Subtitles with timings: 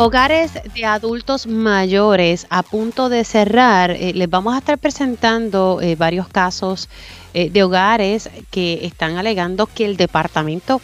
[0.00, 3.90] Hogares de adultos mayores a punto de cerrar.
[3.90, 6.88] Eh, les vamos a estar presentando eh, varios casos
[7.34, 10.80] eh, de hogares que están alegando que el departamento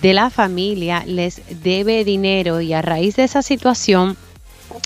[0.00, 4.16] de la familia les debe dinero y a raíz de esa situación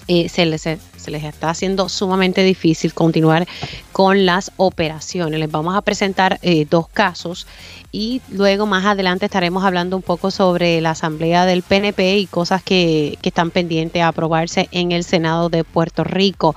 [0.09, 0.67] se les,
[0.99, 3.47] se les está haciendo sumamente difícil continuar
[3.93, 5.41] con las operaciones.
[5.41, 6.39] Les vamos a presentar
[6.69, 7.47] dos casos
[7.91, 12.63] y luego más adelante estaremos hablando un poco sobre la asamblea del PNP y cosas
[12.63, 16.57] que, están pendientes a aprobarse en el Senado de Puerto Rico.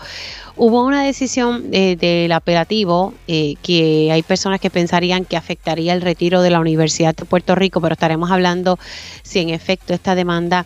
[0.56, 6.02] Hubo una decisión eh, del apelativo eh, que hay personas que pensarían que afectaría el
[6.02, 8.80] retiro de la Universidad de Puerto Rico, pero estaremos hablando
[9.22, 10.66] si en efecto esta demanda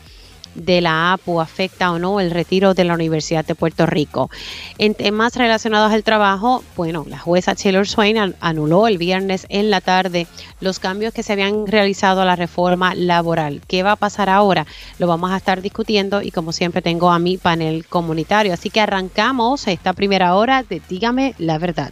[0.56, 4.30] de la APU afecta o no el retiro de la Universidad de Puerto Rico.
[4.78, 9.82] En temas relacionados al trabajo, bueno, la jueza Taylor Swain anuló el viernes en la
[9.82, 10.28] tarde
[10.62, 13.62] los cambios que se habían realizado a la reforma laboral.
[13.68, 14.66] ¿Qué va a pasar ahora?
[15.00, 18.54] Lo vamos a estar discutiendo y como siempre tengo a mi panel comunitario.
[18.54, 21.92] Así que arrancamos esta primera hora de Dígame la verdad.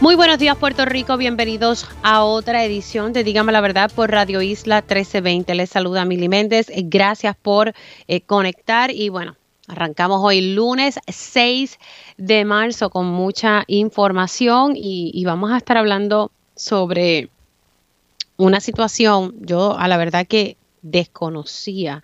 [0.00, 4.42] Muy buenos días Puerto Rico, bienvenidos a otra edición de Dígame la Verdad por Radio
[4.42, 5.54] Isla 1320.
[5.54, 7.72] Les saluda Mili Méndez, gracias por
[8.08, 8.90] eh, conectar.
[8.90, 9.36] Y bueno,
[9.68, 11.78] arrancamos hoy lunes 6
[12.18, 17.30] de marzo con mucha información y, vamos a estar hablando sobre
[18.36, 22.02] una situación, yo a la verdad que desconocía,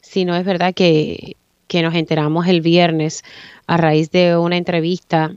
[0.00, 3.24] si no es verdad que, que nos enteramos el viernes
[3.66, 5.34] a raíz de una entrevista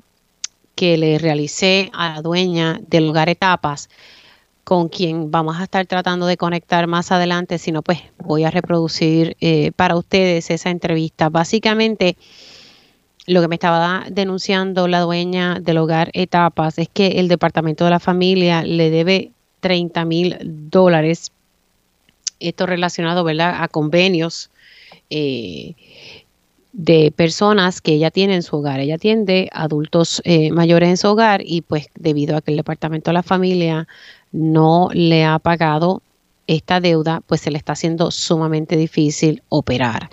[0.80, 3.89] que le realicé a la dueña del lugar Etapas,
[4.63, 8.50] con quien vamos a estar tratando de conectar más adelante, si no, pues voy a
[8.50, 11.28] reproducir eh, para ustedes esa entrevista.
[11.28, 12.16] Básicamente,
[13.25, 17.90] lo que me estaba denunciando la dueña del hogar Etapas es que el departamento de
[17.90, 21.34] la familia le debe 30 mil dólares.
[22.40, 24.50] Esto relacionado, ¿verdad?, a convenios.
[25.09, 25.73] Eh,
[26.72, 28.80] de personas que ella tiene en su hogar.
[28.80, 33.09] Ella atiende adultos eh, mayores en su hogar y pues debido a que el Departamento
[33.09, 33.88] de la Familia
[34.31, 36.02] no le ha pagado
[36.47, 40.09] esta deuda, pues se le está haciendo sumamente difícil operar.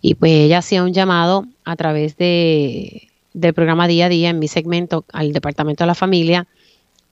[0.00, 4.38] Y pues ella hacía un llamado a través de, del programa día a día en
[4.38, 6.46] mi segmento al Departamento de la Familia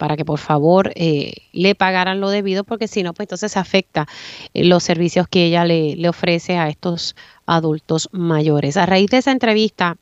[0.02, 4.08] para que por favor eh, le pagaran lo debido, porque si no, pues entonces afecta
[4.52, 7.14] eh, los servicios que ella le, le ofrece a estos
[7.46, 8.76] adultos mayores.
[8.76, 9.96] A raíz de esa entrevista,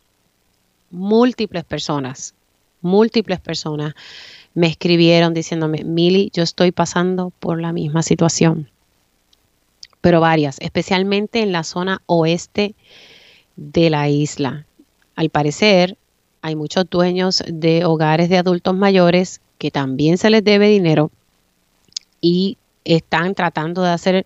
[0.90, 2.32] múltiples personas,
[2.80, 3.92] múltiples personas
[4.54, 8.70] me escribieron diciéndome, Mili, yo estoy pasando por la misma situación,
[10.00, 12.74] pero varias, especialmente en la zona oeste
[13.56, 14.64] de la isla.
[15.14, 15.98] Al parecer,
[16.40, 21.10] hay muchos dueños de hogares de adultos mayores que también se les debe dinero
[22.22, 22.56] y
[22.86, 24.24] están tratando de hacer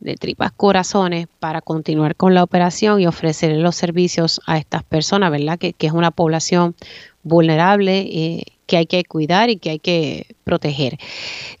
[0.00, 5.30] de tripas corazones para continuar con la operación y ofrecer los servicios a estas personas,
[5.30, 5.58] ¿verdad?
[5.58, 6.74] Que, es una población
[7.22, 10.98] vulnerable eh, que hay que cuidar y que hay que proteger.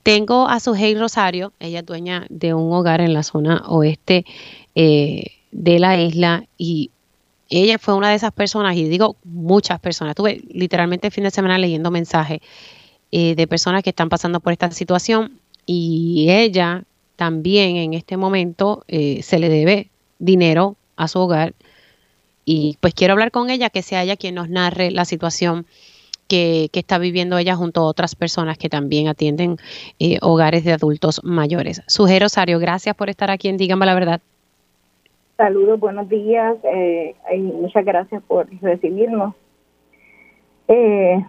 [0.02, 4.24] Tengo a Sujei Rosario, ella es dueña de un hogar en la zona oeste
[4.74, 6.90] eh, de la isla y
[7.50, 11.30] ella fue una de esas personas, y digo muchas personas, tuve literalmente el fin de
[11.30, 12.40] semana leyendo mensajes
[13.12, 16.84] eh, de personas que están pasando por esta situación y ella
[17.16, 21.52] también en este momento eh, se le debe dinero a su hogar
[22.44, 25.66] y pues quiero hablar con ella, que sea ella quien nos narre la situación
[26.26, 29.58] que, está viviendo ella junto a otras personas que también atienden
[29.98, 31.82] eh, hogares de adultos mayores.
[31.86, 34.20] Suje Rosario, gracias por estar aquí en Dígame la Verdad.
[35.36, 36.56] Saludos, buenos días
[37.34, 39.34] y muchas gracias por recibirnos.
[40.68, 41.22] Eh,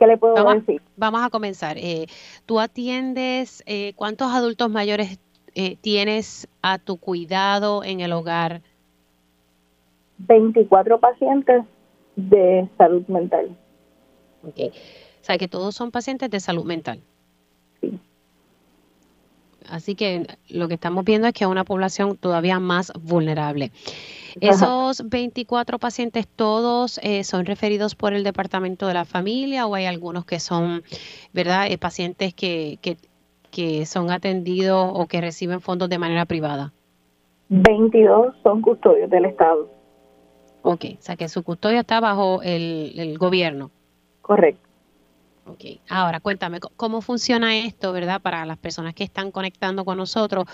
[0.00, 0.80] ¿Qué le puedo vamos, decir?
[0.96, 1.76] Vamos a comenzar.
[1.76, 2.06] Eh,
[2.46, 5.20] ¿Tú atiendes eh, cuántos adultos mayores
[5.54, 8.62] eh, tienes a tu cuidado en el hogar?
[10.16, 11.64] 24 pacientes
[12.16, 13.54] de salud mental.
[14.42, 14.58] Ok.
[14.70, 17.02] O sea, que todos son pacientes de salud mental.
[17.82, 18.00] Sí.
[19.68, 23.70] Así que lo que estamos viendo es que es una población todavía más vulnerable.
[24.40, 29.86] ¿Esos 24 pacientes todos eh, son referidos por el Departamento de la Familia o hay
[29.86, 30.82] algunos que son,
[31.32, 32.96] ¿verdad?, eh, pacientes que, que,
[33.50, 36.72] que son atendidos o que reciben fondos de manera privada?
[37.48, 39.68] 22 son custodios del Estado.
[40.62, 43.70] Ok, o sea que su custodia está bajo el, el gobierno.
[44.22, 44.69] Correcto.
[45.50, 48.22] Ok, ahora cuéntame cómo funciona esto, ¿verdad?
[48.22, 50.44] Para las personas que están conectando con nosotros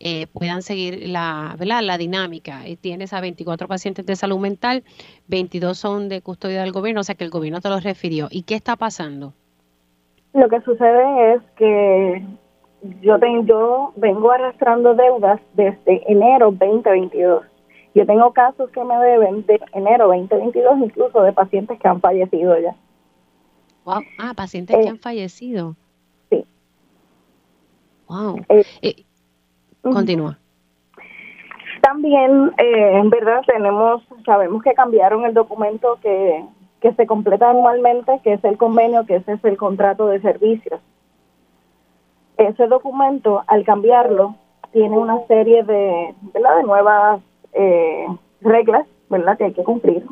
[0.00, 1.82] eh, puedan seguir la, ¿verdad?
[1.82, 2.66] la dinámica.
[2.66, 4.82] Eh, tienes a 24 pacientes de salud mental,
[5.28, 8.28] 22 son de custodia del gobierno, o sea que el gobierno te los refirió.
[8.30, 9.34] ¿Y qué está pasando?
[10.32, 12.24] Lo que sucede es que
[13.02, 17.44] yo, yo vengo arrastrando deudas desde enero 2022.
[17.94, 22.58] Yo tengo casos que me deben de enero 2022, incluso de pacientes que han fallecido
[22.58, 22.74] ya.
[23.86, 25.76] Ah, pacientes que eh, han fallecido.
[26.30, 26.44] Sí.
[28.08, 28.40] Wow.
[28.48, 29.04] Eh, eh,
[29.82, 30.38] continúa.
[31.82, 36.44] También, en verdad, tenemos, sabemos que cambiaron el documento que,
[36.80, 40.80] que se completa anualmente, que es el convenio, que ese es el contrato de servicios.
[42.38, 44.34] Ese documento, al cambiarlo,
[44.72, 46.56] tiene una serie de, ¿verdad?
[46.56, 47.22] de nuevas
[48.40, 49.38] reglas ¿verdad?
[49.38, 50.04] que hay que cumplir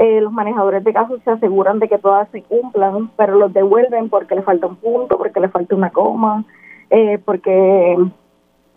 [0.00, 4.08] eh, los manejadores de casos se aseguran de que todas se cumplan, pero los devuelven
[4.08, 6.46] porque le falta un punto, porque le falta una coma,
[6.88, 7.98] eh, porque,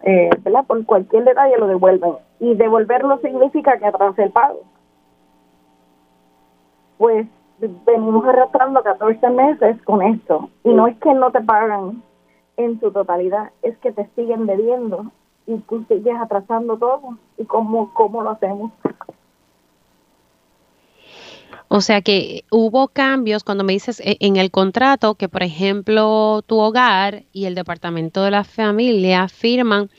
[0.02, 0.66] eh, ¿verdad?
[0.68, 2.16] Por cualquier detalle lo devuelven.
[2.42, 4.64] Y devolverlo significa que atrase el pago.
[6.98, 7.26] Pues
[7.86, 10.50] venimos arrastrando 14 meses con esto.
[10.66, 12.04] Y no es que no te pagan
[12.58, 15.06] en su totalidad, es que te siguen debiendo
[15.48, 17.18] y tú sigues atrasando todo.
[17.38, 18.74] ¿Y cómo, cómo lo hacemos?
[21.76, 26.44] O sea que hubo cambios cuando me dices eh, en el contrato que, por ejemplo,
[26.46, 29.90] tu hogar y el departamento de la familia firman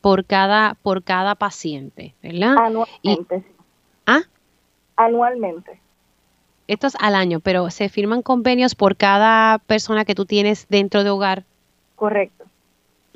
[0.00, 2.56] por cada por cada paciente, ¿verdad?
[2.58, 3.44] Anualmente.
[4.06, 4.22] ¿Ah?
[4.96, 5.80] Anualmente.
[6.66, 11.04] Esto es al año, pero se firman convenios por cada persona que tú tienes dentro
[11.04, 11.44] de hogar.
[11.94, 12.44] Correcto.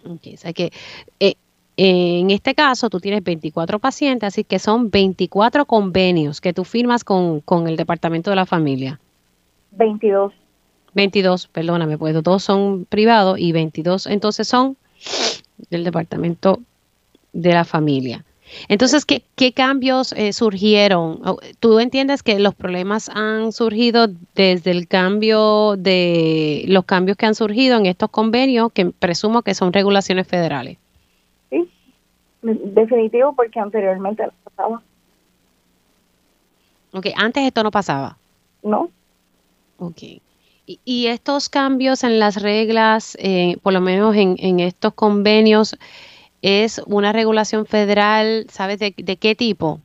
[0.08, 0.72] Okay, o sea que
[1.18, 1.34] eh,
[1.76, 7.02] en este caso, tú tienes 24 pacientes, así que son 24 convenios que tú firmas
[7.02, 9.00] con, el Departamento de la Familia.
[9.72, 10.32] 22.
[10.94, 14.76] 22, perdóname, pues dos son privados y 22 entonces son
[15.70, 16.60] del Departamento
[17.32, 18.24] de la Familia.
[18.68, 21.20] Entonces, ¿qué, qué cambios eh, surgieron?
[21.58, 27.34] ¿Tú entiendes que los problemas han surgido desde el cambio de los cambios que han
[27.34, 30.78] surgido en estos convenios, que presumo que son regulaciones federales?
[32.44, 34.82] Definitivo, porque anteriormente no pasaba.
[36.92, 38.18] Ok, antes esto no pasaba.
[38.62, 38.90] No.
[39.78, 40.02] Ok.
[40.66, 45.76] Y, estos cambios en las reglas, eh, por lo menos en, estos convenios,
[46.42, 48.46] ¿es una regulación federal?
[48.48, 49.80] ¿Sabes de, de qué tipo?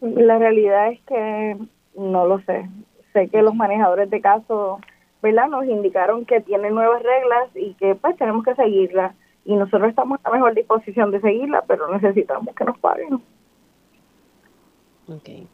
[0.00, 1.56] La realidad es que
[1.96, 2.68] no lo sé.
[3.12, 4.80] Sé que los manejadores de casos,
[5.22, 5.48] ¿verdad?
[5.48, 10.18] Nos indicaron que tienen nuevas reglas y que pues tenemos que seguirlas y nosotros estamos
[10.24, 13.22] a la mejor disposición de seguirla, pero necesitamos que nos paguen.
[15.08, 15.46] Okay.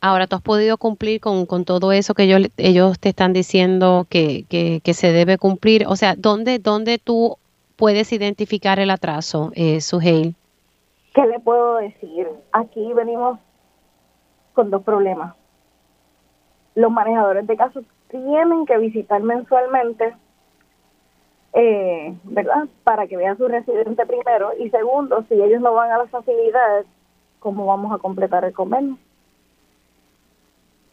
[0.00, 4.44] Ahora, ¿tú has podido cumplir con, todo eso que ellos, ellos te están diciendo que,
[4.48, 5.86] que, se debe cumplir?
[5.86, 7.38] O sea, ¿dónde, dónde tú
[7.76, 10.34] puedes identificar el atraso, eh, Suheil?
[11.14, 12.28] ¿Qué le puedo decir?
[12.52, 13.38] Aquí venimos
[14.52, 15.34] con dos problemas.
[16.74, 20.14] Los manejadores de casos tienen que visitar mensualmente
[21.58, 22.68] eh, ¿verdad?
[22.84, 26.84] Para que vean su residente primero y segundo, si ellos no van a las facilidades,
[27.38, 28.98] ¿cómo vamos a completar el convenio?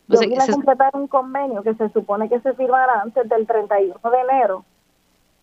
[0.08, 3.94] Yo vine a completar un convenio que se supone que se firmará antes del 31
[4.10, 4.64] de enero,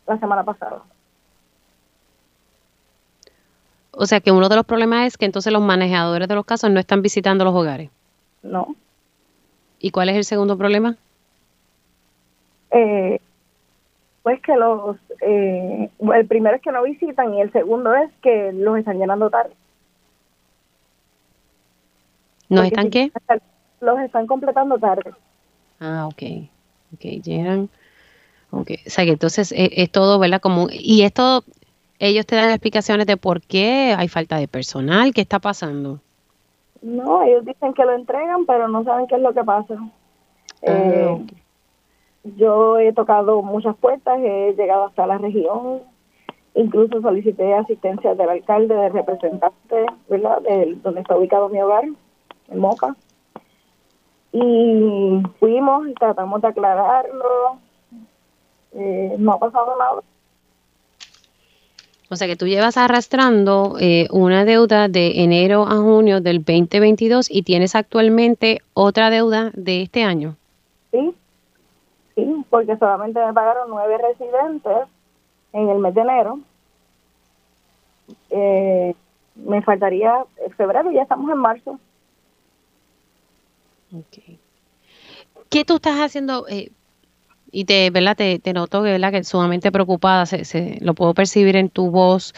[0.07, 0.81] la semana pasada.
[3.93, 6.71] O sea que uno de los problemas es que entonces los manejadores de los casos
[6.71, 7.91] no están visitando los hogares.
[8.43, 8.75] No.
[9.79, 10.97] ¿Y cuál es el segundo problema?
[12.71, 13.21] Eh,
[14.23, 18.53] pues que los, eh, el primero es que no visitan y el segundo es que
[18.53, 19.55] los están llenando tarde.
[22.49, 23.11] ¿No están qué?
[23.81, 25.13] Los están completando tarde.
[25.79, 26.49] Ah, ok.
[26.95, 27.69] Ok, llenan.
[28.51, 30.41] Ok, o sea que entonces es, es todo, ¿verdad?
[30.41, 31.45] Como, y esto,
[32.01, 36.01] ellos te dan explicaciones de por qué hay falta de personal, qué está pasando.
[36.83, 39.75] No, ellos dicen que lo entregan, pero no saben qué es lo que pasa.
[39.77, 39.89] Ah,
[40.63, 41.27] eh,
[42.25, 45.81] yo he tocado muchas puertas, he llegado hasta la región,
[46.55, 50.43] incluso solicité asistencia del alcalde, del representante, ¿verdad?
[50.43, 51.85] De donde está ubicado mi hogar,
[52.49, 52.95] en Moca.
[54.33, 57.59] Y fuimos y tratamos de aclararlo.
[58.73, 60.03] Eh, no ha pasado nada.
[62.13, 67.31] O sea que tú llevas arrastrando eh, una deuda de enero a junio del 2022
[67.31, 70.37] y tienes actualmente otra deuda de este año.
[70.91, 71.15] Sí,
[72.21, 74.89] Sí, porque solamente me pagaron nueve residentes
[75.53, 76.41] en el mes de enero.
[78.31, 78.95] Eh,
[79.37, 80.25] me faltaría
[80.57, 81.79] febrero, ya estamos en marzo.
[83.93, 84.39] Okay.
[85.49, 86.47] ¿Qué tú estás haciendo?
[86.49, 86.71] Eh,
[87.51, 88.17] y te, ¿verdad?
[88.17, 89.11] Te, te noto ¿verdad?
[89.11, 92.35] que sumamente preocupada, se, se, lo puedo percibir en tu voz.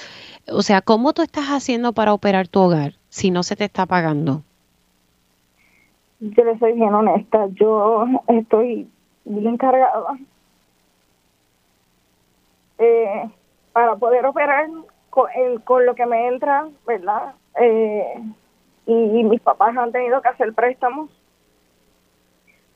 [0.48, 3.84] O sea, ¿cómo tú estás haciendo para operar tu hogar si no se te está
[3.86, 4.42] pagando?
[6.20, 8.88] Yo le soy bien honesta, yo estoy
[9.24, 10.18] bien encargada
[12.78, 13.30] eh,
[13.72, 14.68] para poder operar
[15.10, 15.28] con,
[15.64, 17.34] con, lo que me entra, ¿verdad?
[17.60, 18.22] Eh,
[18.86, 21.10] y, y mis papás han tenido que hacer préstamos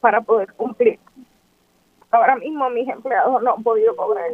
[0.00, 0.99] para poder cumplir.
[2.11, 4.31] Ahora mismo mis empleados no han podido cobrar.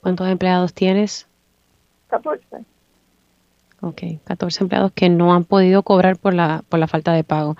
[0.00, 1.28] ¿Cuántos empleados tienes?
[2.08, 2.64] 14.
[3.82, 7.56] Ok, 14 empleados que no han podido cobrar por la, por la falta de pago.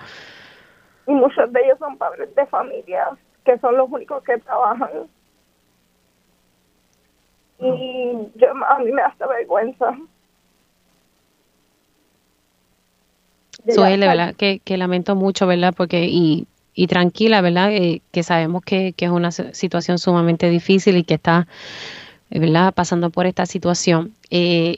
[1.07, 3.09] Y muchos de ellos son padres de familia,
[3.43, 4.89] que son los únicos que trabajan.
[7.59, 9.97] Y yo, a mí me hace vergüenza.
[13.67, 14.35] Suele, ¿verdad?
[14.35, 15.73] Que, que lamento mucho, ¿verdad?
[15.75, 17.71] Porque, y y tranquila, ¿verdad?
[17.71, 21.47] Eh, que sabemos que, que, es una situación sumamente difícil y que está,
[22.29, 22.73] ¿verdad?
[22.73, 24.13] Pasando por esta situación.
[24.29, 24.77] Eh,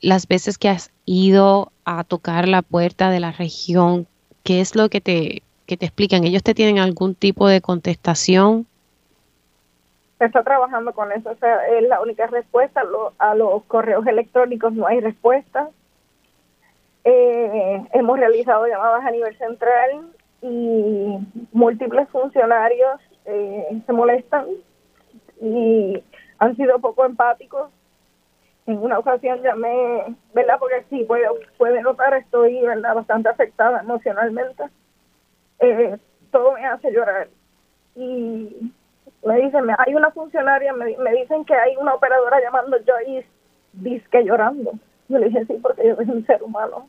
[0.00, 4.06] las veces que has ido a tocar la puerta de la región,
[4.42, 6.24] ¿qué es lo que te, que te explican?
[6.24, 8.66] ¿Ellos te tienen algún tipo de contestación?
[10.18, 12.82] está trabajando con eso, o sea, es la única respuesta.
[13.18, 15.70] A los correos electrónicos no hay respuesta.
[17.04, 20.10] Eh, hemos realizado llamadas a nivel central
[20.42, 21.18] y
[21.52, 24.46] múltiples funcionarios eh, se molestan
[25.40, 26.02] y
[26.38, 27.70] han sido poco empáticos.
[28.66, 30.56] En una ocasión llamé, ¿verdad?
[30.58, 32.94] Porque sí, puede, puede notar, estoy ¿verdad?
[32.94, 34.64] bastante afectada emocionalmente.
[35.60, 35.96] Eh,
[36.30, 37.28] todo me hace llorar.
[37.96, 38.72] Y
[39.24, 42.76] me dicen, hay una funcionaria, me, me dicen que hay una operadora llamando
[43.06, 43.24] y
[43.72, 44.72] disque llorando.
[45.08, 46.88] Yo le dije, sí, porque yo soy un ser humano.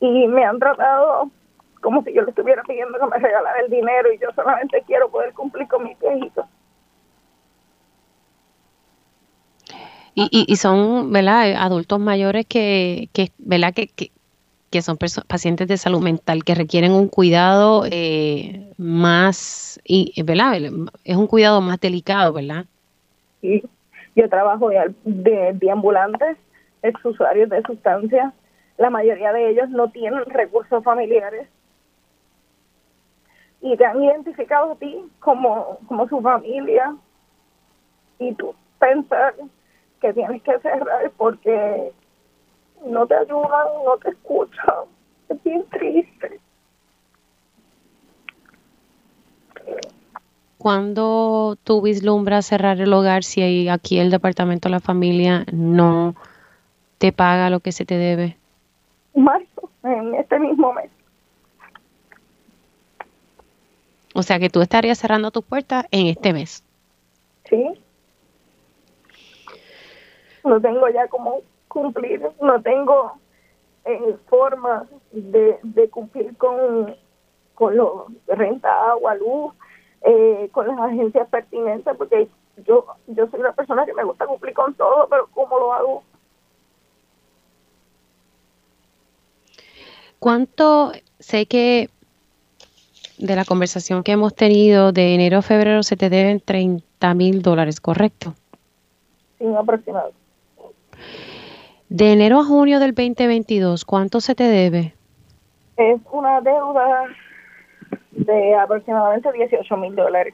[0.00, 1.30] Y me han tratado
[1.80, 5.10] como si yo le estuviera pidiendo que me regalara el dinero y yo solamente quiero
[5.10, 6.46] poder cumplir con mis viejitos.
[10.14, 11.54] Y, y, son, ¿verdad?
[11.56, 13.72] Adultos mayores que, que ¿verdad?
[13.72, 14.10] Que, que,
[14.72, 14.96] que son
[15.28, 20.12] pacientes de salud mental que requieren un cuidado eh, más, y.
[21.04, 22.64] Es un cuidado más delicado, ¿verdad?
[23.40, 23.62] Sí.
[24.16, 26.36] Yo trabajo de, de, de ambulantes,
[26.82, 28.32] ex usuarios de sustancias.
[28.78, 31.46] La mayoría de ellos no tienen recursos familiares
[33.60, 36.96] y te han identificado a ti como, como su familia
[38.18, 39.34] y tú pensar
[40.00, 41.92] que tienes que cerrar porque
[42.86, 44.74] no te ayudan, no te escuchan.
[45.28, 46.40] Es bien triste.
[50.58, 56.14] ¿Cuándo tú vislumbras cerrar el hogar si aquí el departamento de la familia no
[56.98, 58.36] te paga lo que se te debe?
[59.14, 60.90] Marzo, en este mismo mes.
[64.14, 66.62] O sea que tú estarías cerrando tus puertas en este mes.
[67.48, 67.64] Sí.
[70.44, 71.40] No tengo ya como
[71.72, 73.12] cumplir, no tengo
[73.86, 76.94] eh, forma de, de, cumplir con,
[77.54, 79.54] con lo renta, agua, luz,
[80.02, 82.28] eh, con las agencias pertinentes, porque
[82.66, 86.02] yo, yo soy una persona que me gusta cumplir con todo, pero ¿cómo lo hago?
[90.18, 90.92] ¿Cuánto?
[91.18, 91.88] Sé que
[93.16, 97.40] de la conversación que hemos tenido de enero a febrero se te deben 30 mil
[97.40, 98.34] dólares, ¿correcto?
[99.38, 100.12] Sí, aproximado.
[101.92, 104.94] De enero a junio del 2022, ¿cuánto se te debe?
[105.76, 107.04] Es una deuda
[108.12, 110.32] de aproximadamente 18 mil dólares.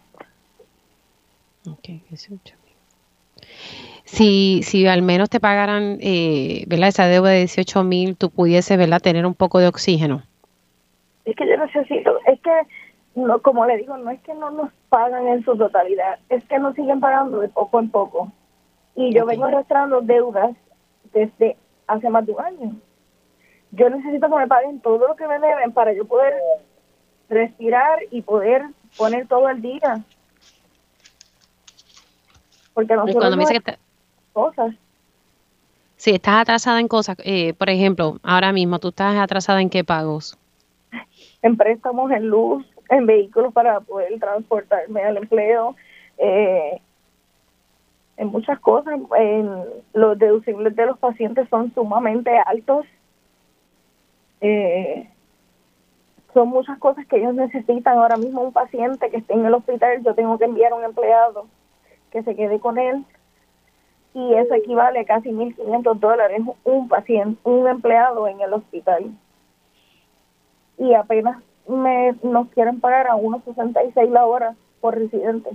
[1.68, 3.44] Ok, 18 mil.
[4.04, 6.90] Si, si al menos te pagaran eh, ¿verdad?
[6.90, 9.00] esa deuda de 18 mil, tú pudiese ¿verdad?
[9.00, 10.22] tener un poco de oxígeno.
[11.24, 12.52] Es que yo necesito, es que,
[13.16, 16.60] no como le digo, no es que no nos pagan en su totalidad, es que
[16.60, 18.30] nos siguen pagando de poco en poco.
[18.94, 19.36] Y yo okay.
[19.36, 20.56] vengo arrastrando deudas
[21.12, 22.72] desde hace más de un año.
[23.72, 26.34] Yo necesito que me paguen todo lo que me deben para yo poder
[27.28, 28.62] respirar y poder
[28.96, 30.02] poner todo al día.
[32.72, 33.78] Porque nosotros cuando me dice que te...
[34.32, 34.74] cosas.
[35.96, 39.82] Si estás atrasada en cosas, eh, por ejemplo, ahora mismo, ¿tú estás atrasada en qué
[39.84, 40.38] pagos?
[41.42, 45.76] en préstamos, en luz, en vehículos para poder transportarme al empleo,
[46.18, 46.80] eh,
[48.18, 49.00] en muchas cosas.
[49.16, 52.84] En los deducibles de los pacientes son sumamente altos.
[54.40, 55.08] Eh,
[56.34, 57.96] son muchas cosas que ellos necesitan.
[57.96, 60.84] Ahora mismo un paciente que esté en el hospital, yo tengo que enviar a un
[60.84, 61.46] empleado
[62.10, 63.04] que se quede con él
[64.14, 69.12] y eso equivale a casi 1.500 dólares un paciente, un empleado en el hospital.
[70.76, 75.50] Y apenas me, nos quieren pagar a 1.66 la hora por residente.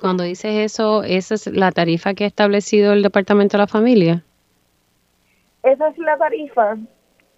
[0.00, 4.22] Cuando dices eso, ¿esa es la tarifa que ha establecido el Departamento de la Familia?
[5.62, 6.76] Esa es la tarifa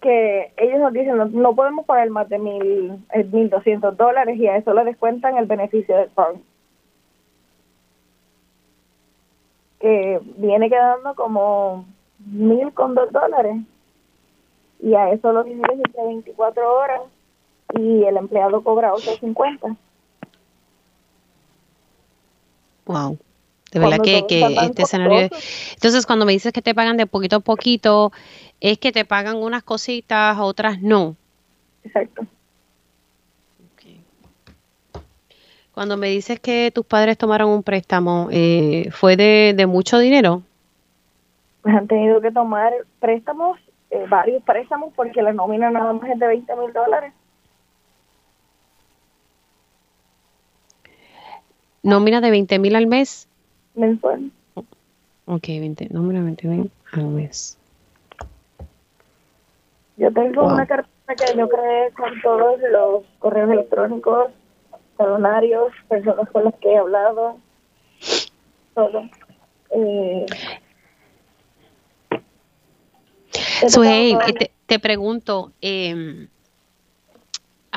[0.01, 4.73] que ellos nos dicen, no, podemos pagar más de mil, 1.200 dólares y a eso
[4.73, 6.41] le descuentan el beneficio del PAN.
[9.79, 11.85] Que viene quedando como
[12.25, 13.57] mil con dos dólares
[14.81, 17.01] y a eso lo divides entre 24 horas
[17.77, 19.75] y el empleado cobra 8.50.
[22.89, 23.19] Wow.
[23.71, 25.29] De verdad que, que este escenario.
[25.75, 28.11] Entonces, cuando me dices que te pagan de poquito a poquito,
[28.59, 31.15] es que te pagan unas cositas, otras no.
[31.83, 32.23] Exacto.
[35.71, 40.41] Cuando me dices que tus padres tomaron un préstamo, eh, ¿fue de, de mucho dinero?
[41.61, 43.59] Pues han tenido que tomar préstamos,
[43.91, 47.13] eh, varios préstamos, porque la nómina nada más es de 20 mil dólares.
[51.83, 53.27] Nómina de 20 mil al mes.
[53.75, 54.31] Mensual.
[55.25, 57.57] Ok, 20, nómina de 20 mil al mes.
[59.97, 64.31] Yo tengo una carpeta que yo creé con todos los correos electrónicos,
[64.97, 67.37] salonarios, personas con las que he hablado,
[68.73, 69.03] todo.
[69.71, 70.25] Eh,
[74.37, 76.27] te, te, pregunto, eh,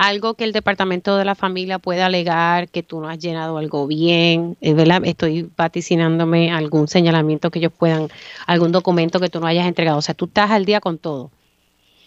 [0.03, 3.87] algo que el departamento de la familia pueda alegar que tú no has llenado algo
[3.87, 5.03] bien, eh, ¿verdad?
[5.05, 8.09] Estoy vaticinándome algún señalamiento que ellos puedan,
[8.49, 9.99] algún documento que tú no hayas entregado.
[9.99, 11.31] O sea, tú estás al día con todo.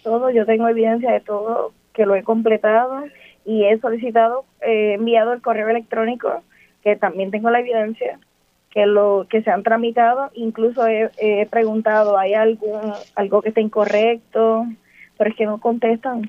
[0.03, 3.05] Todo, yo tengo evidencia de todo que lo he completado
[3.45, 6.43] y he solicitado, he enviado el correo electrónico,
[6.83, 8.19] que también tengo la evidencia
[8.71, 14.65] que lo que se han tramitado, incluso he, preguntado, ¿hay algún algo que esté incorrecto?
[15.17, 16.23] Pero es que no contestan.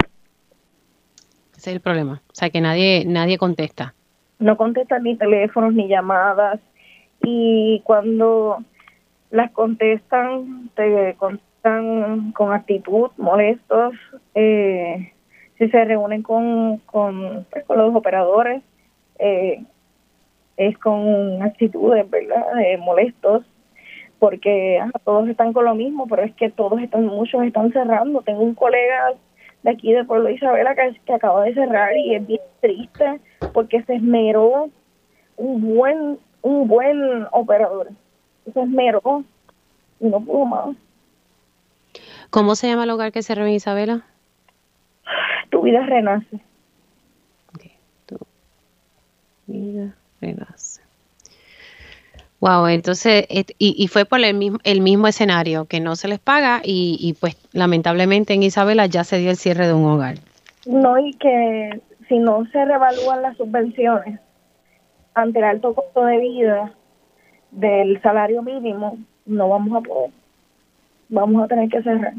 [1.56, 2.20] Ese es el problema.
[2.28, 3.94] O sea, que nadie, nadie contesta.
[4.38, 6.60] No contestan ni teléfonos ni llamadas.
[7.22, 8.62] Y cuando
[9.30, 13.94] las contestan, te contestan con actitud, molestos.
[14.34, 15.12] Eh,
[15.58, 18.62] si se reúnen con, con, pues, los operadores,
[19.18, 19.64] eh,
[20.56, 23.44] es con actitudes, ¿verdad?, de molestos,
[24.18, 28.22] porque todos están con lo mismo, pero es que todos están, muchos están cerrando.
[28.22, 29.14] Tengo un colega
[29.66, 33.20] de aquí de Pueblo Isabela que, que acaba de cerrar y es bien triste
[33.52, 34.70] porque se esmeró
[35.36, 37.88] un buen un buen operador
[38.52, 39.24] se esmeró
[39.98, 40.76] y no pudo más
[42.30, 44.04] ¿Cómo se llama el hogar que cerró en Isabela?
[45.50, 46.40] Tu vida renace.
[48.04, 48.18] tu
[49.46, 50.75] vida renace.
[52.46, 53.26] Wow, entonces,
[53.58, 57.36] y, fue por el mismo, el mismo escenario, que no se les paga y, pues
[57.52, 60.14] lamentablemente en Isabela ya se dio el cierre de un hogar.
[60.64, 64.20] No, y que si no se revalúan las subvenciones
[65.14, 66.72] ante el alto costo de vida
[67.50, 70.10] del salario mínimo, no vamos a poder.
[71.08, 72.14] Vamos a tener que cerrar.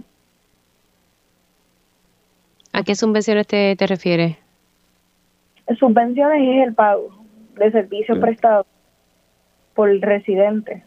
[2.74, 4.36] ¿A qué subvenciones te, te refieres?
[5.80, 7.18] Subvenciones es el pago
[7.56, 8.22] de servicios mm.
[8.22, 8.66] prestados
[9.78, 10.84] por residente.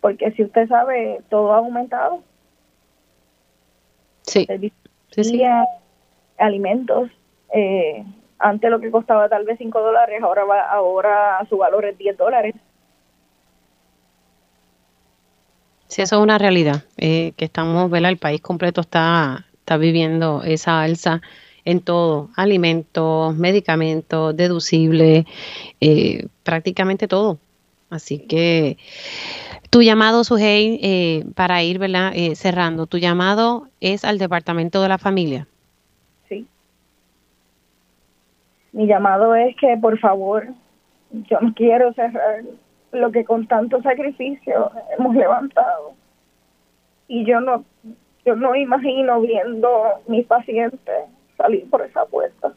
[0.00, 2.24] Porque si usted sabe, todo ha aumentado.
[4.22, 4.44] Sí.
[5.12, 5.42] sí,
[6.36, 7.10] Alimentos.
[7.54, 8.04] Eh,
[8.40, 12.18] antes lo que costaba tal vez 5 dólares, ahora va, ahora su valor es 10
[12.18, 12.56] dólares.
[15.86, 18.10] Sí, eso es una realidad, eh, que estamos, ¿verdad?
[18.10, 21.20] El país completo está, está viviendo esa alza
[21.64, 25.24] en todo, alimentos, medicamentos, deducibles,
[25.80, 27.38] eh, prácticamente todo.
[27.92, 28.78] Así que
[29.68, 32.12] tu llamado, Sujei, eh, para ir ¿verdad?
[32.14, 35.46] Eh, cerrando, tu llamado es al Departamento de la Familia.
[36.26, 36.46] Sí.
[38.72, 40.46] Mi llamado es que, por favor,
[41.10, 42.44] yo no quiero cerrar
[42.92, 45.92] lo que con tanto sacrificio hemos levantado.
[47.08, 47.62] Y yo no,
[48.24, 51.04] yo no imagino viendo mis pacientes
[51.36, 52.54] salir por esa puerta.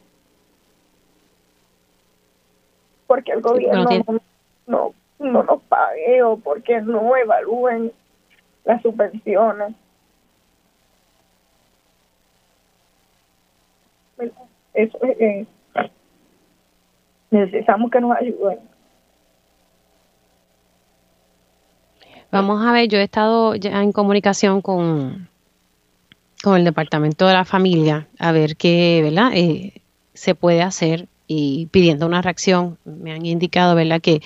[3.06, 4.20] Porque el gobierno no
[4.66, 7.92] no nos pague o porque no evalúen
[8.64, 9.74] las subvenciones.
[14.74, 15.46] Eso es,
[17.30, 18.58] necesitamos que nos ayuden.
[22.30, 25.28] Vamos a ver, yo he estado ya en comunicación con,
[26.42, 29.30] con el Departamento de la Familia a ver qué, ¿verdad?
[29.34, 29.80] Eh,
[30.12, 32.78] se puede hacer y pidiendo una reacción.
[32.84, 34.00] Me han indicado, ¿verdad?
[34.00, 34.20] Que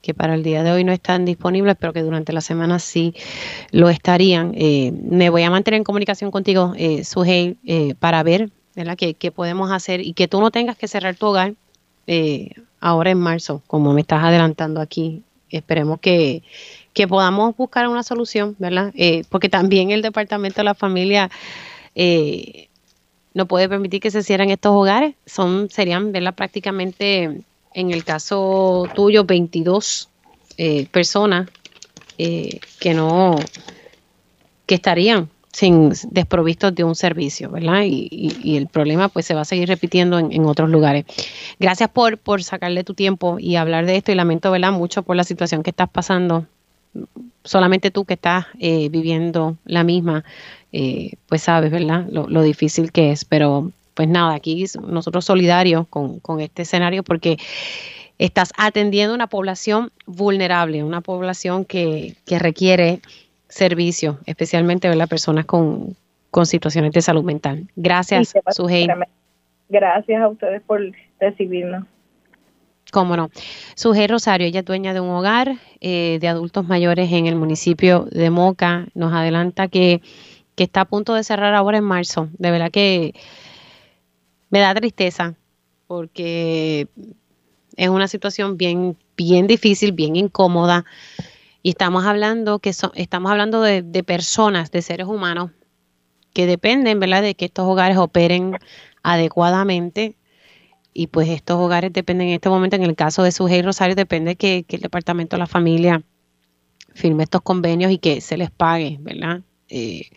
[0.00, 3.14] que para el día de hoy no están disponibles, pero que durante la semana sí
[3.72, 4.52] lo estarían.
[4.54, 7.02] Eh, me voy a mantener en comunicación contigo, eh,
[7.64, 8.50] eh para ver.
[8.96, 11.54] ¿Qué, ¿Qué, podemos hacer y que tú no tengas que cerrar tu hogar
[12.06, 15.24] eh, ahora en marzo, como me estás adelantando aquí.
[15.50, 16.44] Esperemos que,
[16.92, 18.94] que podamos buscar una solución, ¿verdad?
[19.30, 21.28] porque también el Departamento de la Familia
[23.34, 25.16] no puede permitir que se cierren estos hogares.
[25.26, 26.34] Son, serían, ¿verdad?
[26.34, 27.42] Prácticamente
[27.74, 30.08] en el caso tuyo, 22
[30.56, 31.48] eh, personas
[32.18, 33.36] eh, que no,
[34.66, 37.82] que estarían sin desprovistos de un servicio, ¿verdad?
[37.84, 41.04] Y, el problema pues se va a seguir repitiendo en, otros lugares.
[41.58, 44.72] Gracias por, por sacarle tu tiempo y hablar de esto y lamento, ¿verdad?
[44.72, 46.46] Mucho por la situación que estás pasando.
[47.44, 50.24] Solamente tú que estás eh, viviendo la misma,
[51.28, 52.06] pues sabes, ¿verdad?
[52.10, 57.36] Lo, difícil que es, pero pues nada, aquí nosotros solidarios con, este escenario porque
[58.16, 63.00] estás atendiendo una población vulnerable, una población que, requiere
[63.48, 65.96] servicio, especialmente las personas con,
[66.44, 67.66] situaciones de salud mental.
[67.74, 68.86] Gracias, Sujei.
[69.68, 70.80] Gracias a ustedes por
[71.18, 71.84] recibirnos.
[72.92, 73.30] Cómo no.
[73.74, 78.06] Sujei Rosario, ella es dueña de un hogar eh, de adultos mayores en el municipio
[78.12, 78.86] de Moca.
[78.94, 80.02] Nos adelanta que,
[80.54, 82.28] que está a punto de cerrar ahora en marzo.
[82.38, 83.12] De verdad que
[84.50, 85.34] me da tristeza
[85.86, 86.88] porque
[87.76, 90.84] es una situación bien, bien difícil, bien incómoda.
[91.62, 95.50] Y estamos hablando que estamos hablando de, personas, de seres humanos
[96.32, 98.58] que dependen, ¿verdad?, de que estos hogares operen
[99.02, 100.16] adecuadamente.
[100.92, 104.36] Y pues estos hogares dependen en este momento, en el caso de Sujei Rosario, depende
[104.36, 106.02] que, que el Departamento de la Familia
[106.94, 109.42] firme estos convenios y que se les pague, ¿verdad?
[109.68, 110.10] Eh,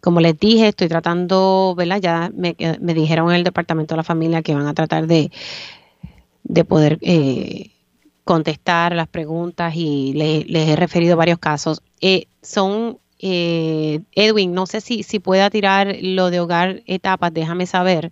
[0.00, 2.00] como les dije, estoy tratando, ¿verdad?
[2.00, 2.54] Ya me,
[2.94, 5.30] dijeron en el Departamento de la Familia que van a tratar de,
[6.44, 7.70] de poder eh,
[8.24, 11.82] contestar las preguntas y les he referido varios casos.
[12.00, 17.66] Eh, son, eh, Edwin, no sé si, si pueda tirar lo de hogar etapas, déjame
[17.66, 18.10] saber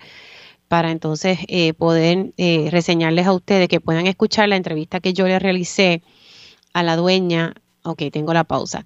[0.68, 1.38] para entonces
[1.78, 6.02] poder reseñarles a ustedes que puedan escuchar la entrevista que yo le realicé
[6.74, 7.54] a la dueña
[7.88, 8.84] Ok, tengo la pausa.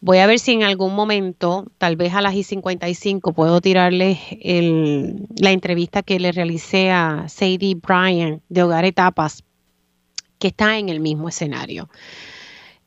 [0.00, 5.50] Voy a ver si en algún momento, tal vez a las I55, puedo tirarles la
[5.52, 9.42] entrevista que le realicé a Sadie Bryan de Hogar Etapas,
[10.38, 11.88] que está en el mismo escenario.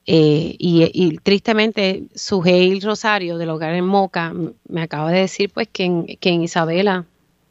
[0.06, 4.34] Eh, y, tristemente, Sujei Rosario del Hogar en Moca
[4.70, 7.06] me acaba de decir pues que en, Isabela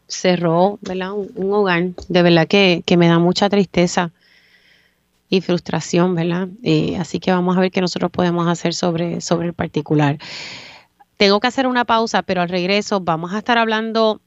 [0.07, 1.91] cerró Un, hogar.
[2.09, 4.13] De verdad que, que me da mucha tristeza
[5.29, 6.49] y frustración, ¿verdad?
[6.63, 10.19] Eh, así que vamos a ver qué nosotros podemos hacer sobre, sobre el particular.
[11.17, 14.21] Tengo que hacer una pausa, pero al regreso vamos a estar hablando,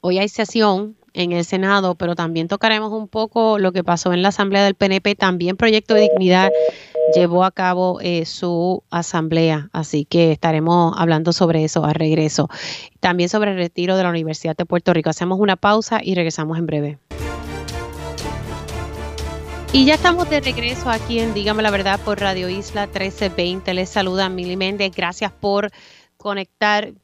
[0.00, 4.22] hoy hay sesión en el Senado, pero también tocaremos un poco lo que pasó en
[4.22, 5.16] la Asamblea del PNP.
[5.16, 6.50] También Proyecto de Dignidad
[7.14, 12.48] llevó a cabo eh, su asamblea, así que estaremos hablando sobre eso al regreso.
[13.00, 15.10] También sobre el retiro de la Universidad de Puerto Rico.
[15.10, 16.98] Hacemos una pausa y regresamos en breve.
[19.70, 23.74] Y ya estamos de regreso aquí en Dígame la Verdad por Radio Isla 1320.
[23.74, 24.92] Les saluda Mili Méndez.
[24.96, 25.70] Gracias por
[26.16, 26.94] conectar.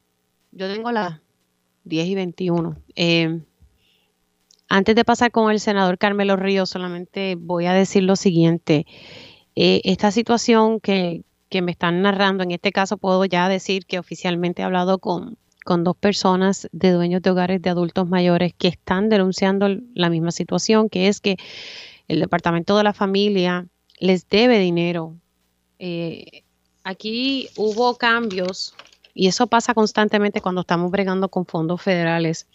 [0.51, 1.19] Yo tengo las
[1.83, 2.75] 10 y 21.
[2.95, 3.39] Eh,
[4.67, 8.87] antes de pasar con el senador Carmelo Ríos, solamente voy a decir lo siguiente.
[9.55, 13.99] Eh, esta situación que, que, me están narrando, en este caso puedo ya decir que
[13.99, 18.69] oficialmente he hablado con, con dos personas de dueños de hogares de adultos mayores que
[18.69, 21.37] están denunciando la misma situación, que es que
[22.07, 23.67] el Departamento de la Familia
[23.99, 25.15] les debe dinero.
[25.79, 26.43] Eh,
[26.83, 28.75] aquí hubo cambios
[29.13, 32.47] y eso pasa constantemente cuando estamos bregando con fondos federales.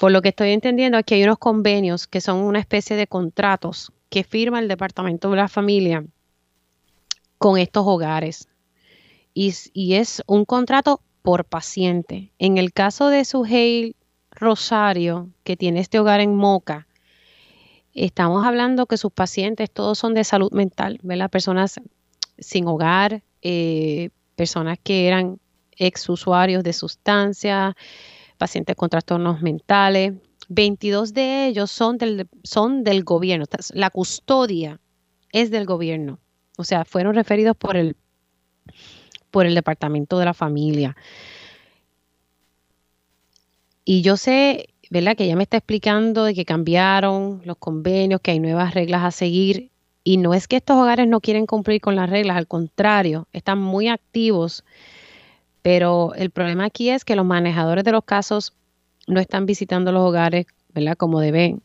[0.00, 3.92] Por lo que estoy entendiendo, aquí hay unos convenios que son una especie de contratos
[4.08, 6.04] que firma el Departamento de la Familia
[7.38, 8.48] con estos hogares.
[9.32, 12.32] Y, y es un contrato por paciente.
[12.38, 13.94] En el caso de Suheil
[14.30, 16.86] Rosario, que tiene este hogar en Moca,
[17.94, 21.30] Estamos hablando que sus pacientes todos son de salud mental, ¿verdad?
[21.30, 21.80] Personas
[22.38, 25.40] sin hogar, eh, personas que eran
[25.76, 27.74] ex usuarios de sustancias,
[28.38, 30.14] pacientes con trastornos mentales.
[30.48, 33.46] 22 de ellos son del, son del gobierno.
[33.72, 34.80] La custodia
[35.32, 36.18] es del gobierno.
[36.56, 37.96] O sea, fueron referidos por el,
[39.30, 40.96] por el Departamento de la Familia.
[43.84, 45.16] Y yo sé ¿verdad?
[45.16, 49.12] Que ella me está explicando de que cambiaron los convenios, que hay nuevas reglas a
[49.12, 49.70] seguir.
[50.02, 53.58] Y no es que estos hogares no quieren cumplir con las reglas, al contrario, están
[53.60, 54.64] muy activos.
[55.62, 58.54] Pero el problema aquí es que los manejadores de los casos
[59.06, 60.96] no están visitando los hogares, ¿verdad?
[60.96, 61.62] Como deben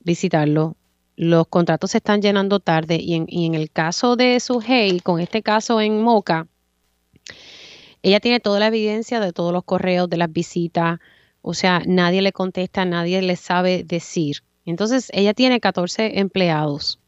[0.00, 0.76] visitarlo.
[1.16, 5.20] los contratos se están llenando tarde y en, y en el caso de Sujei, con
[5.20, 6.46] este caso en Moca,
[8.02, 11.00] ella tiene toda la evidencia de todos los correos, de las visitas,
[11.42, 14.42] o sea, nadie le contesta, nadie le sabe decir.
[14.64, 16.98] Entonces, ella tiene 14 empleados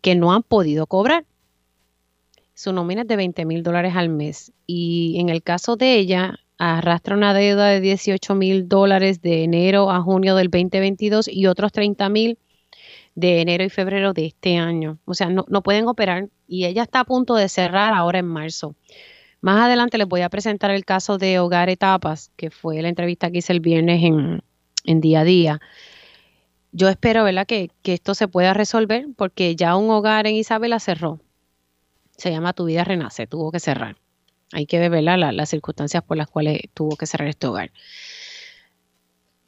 [0.00, 1.24] que no han podido cobrar.
[2.54, 4.52] Su nómina es de 20 mil dólares al mes.
[4.66, 9.90] Y en el caso de ella, arrastra una deuda de 18 mil dólares de enero
[9.90, 12.38] a junio del 2022 y otros 30 mil
[13.14, 14.98] de enero y febrero de este año.
[15.04, 18.26] O sea, no, no pueden operar y ella está a punto de cerrar ahora en
[18.26, 18.74] marzo.
[19.40, 23.30] Más adelante les voy a presentar el caso de Hogar Etapas, que fue la entrevista
[23.30, 25.60] que hice el viernes en, día a día.
[26.72, 31.20] Yo espero, ¿verdad?, que, esto se pueda resolver porque ya un hogar en Isabela cerró.
[32.16, 33.96] Se llama Tu Vida Renace, tuvo que cerrar.
[34.52, 37.70] Hay que ver, las circunstancias por las cuales tuvo que cerrar este hogar.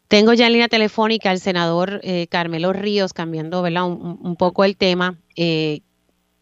[0.06, 3.86] Tengo ya en línea telefónica al senador eh, Carmelo Ríos, cambiando ¿verdad?
[3.86, 5.82] Un, poco el tema, eh,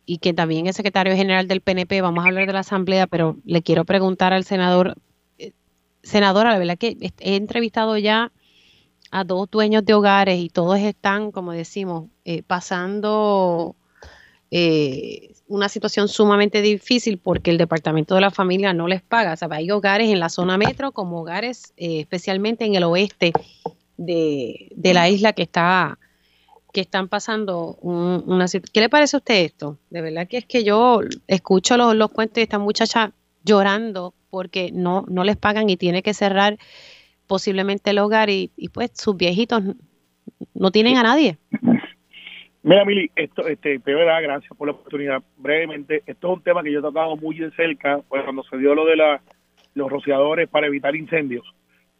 [0.08, 3.36] y que también es secretario general del PNP, vamos a hablar de la Asamblea, pero
[3.44, 4.94] le quiero preguntar al senador,
[5.36, 5.52] eh,
[6.02, 8.32] senadora, la verdad que he entrevistado ya
[9.10, 13.76] a dos dueños de hogares y todos están, como decimos, eh, pasando
[14.50, 19.34] eh, una situación sumamente difícil porque el Departamento de la Familia no les paga.
[19.34, 23.34] O sea, hay hogares en la zona metro como hogares especialmente en el oeste
[23.98, 25.98] de, de la isla que está
[26.72, 28.72] que están pasando una situación.
[28.72, 29.78] ¿Qué le parece a usted esto?
[29.90, 33.12] De verdad que es que yo escucho los, los cuentos de esta muchacha
[33.44, 36.58] llorando porque no, no les pagan y tiene que cerrar
[37.26, 39.62] posiblemente el hogar y, pues sus viejitos
[40.54, 41.38] no tienen a nadie.
[42.62, 45.22] Mira, Mili, esto, este, verdad, gracias por la oportunidad.
[45.36, 48.58] Brevemente, esto es un tema que yo he tocado muy de cerca, pues cuando se
[48.58, 49.22] dio lo de la,
[49.74, 51.44] los rociadores para evitar incendios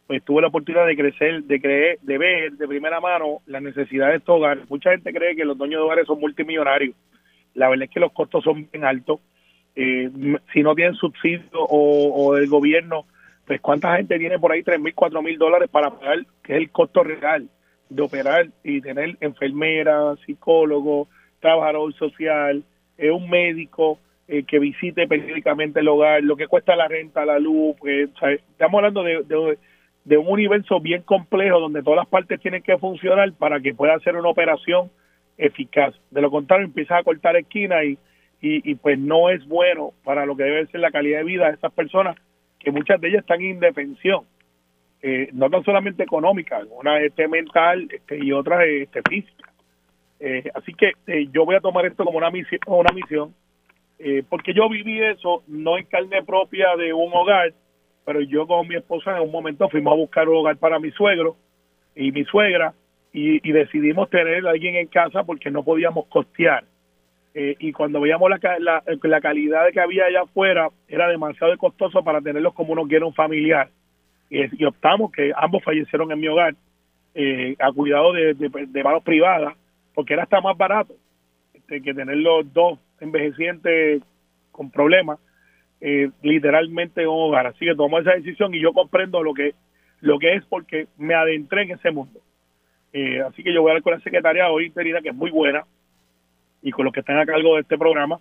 [0.09, 4.13] pues tuve la oportunidad de crecer, de creer, de ver de primera mano las necesidades
[4.13, 4.67] de estos hogares.
[4.67, 6.95] Mucha gente cree que los dueños de hogares son multimillonarios.
[7.53, 9.19] La verdad es que los costos son bien altos.
[9.75, 10.09] Eh,
[10.51, 13.05] si no tienen subsidio o, o, del gobierno,
[13.45, 16.57] pues cuánta gente tiene por ahí tres mil, cuatro mil dólares para pagar, que es
[16.57, 17.47] el costo real
[17.89, 21.07] de operar y tener enfermera, psicólogo,
[21.39, 22.63] trabajador social,
[22.97, 27.37] eh, un médico eh, que visite periódicamente el hogar, lo que cuesta la renta, la
[27.37, 29.59] luz, pues, estamos hablando de, de
[30.09, 33.99] de un universo bien complejo donde todas las partes tienen que funcionar para que pueda
[33.99, 34.89] ser una operación
[35.37, 35.93] eficaz.
[36.09, 37.99] De lo contrario, empiezas a cortar esquinas y,
[38.41, 41.53] y, pues no es bueno para lo que debe ser la calidad de vida de
[41.53, 42.17] esas personas,
[42.57, 44.23] que muchas de ellas están en indefensión,
[45.03, 49.53] eh, no tan solamente económica, una este mental este, y otra este, física.
[50.19, 53.35] Eh, así que eh, yo voy a tomar esto como una misión, una misión
[54.29, 57.53] porque yo viví eso no en carne propia de un hogar,
[58.09, 60.89] pero yo con mi esposa en un momento fuimos a buscar un hogar para mi
[60.89, 61.35] suegro
[61.95, 62.73] y mi suegra
[63.13, 66.63] y, decidimos tener a alguien en casa porque no podíamos costear.
[67.35, 72.03] Eh, y cuando veíamos la, la, la, calidad que había allá afuera, era demasiado costoso
[72.03, 73.69] para tenerlos como uno quiere un familiar.
[74.31, 76.55] Y, optamos que ambos fallecieron en mi hogar
[77.13, 79.53] eh, a cuidado de, de, manos privadas,
[79.93, 80.95] porque era hasta más barato
[81.53, 84.01] este, que tener los dos envejecientes
[84.51, 85.19] con problemas
[85.81, 87.47] eh, literalmente un hogar.
[87.47, 89.53] Así que tomó esa decisión y yo comprendo lo que,
[90.01, 92.19] lo que es porque me adentré en ese mundo.
[92.91, 95.31] Eh, así que yo voy a hablar con la secretaria hoy interina, que es muy
[95.31, 95.65] buena,
[96.61, 98.19] y con los que están a cargo de este programa,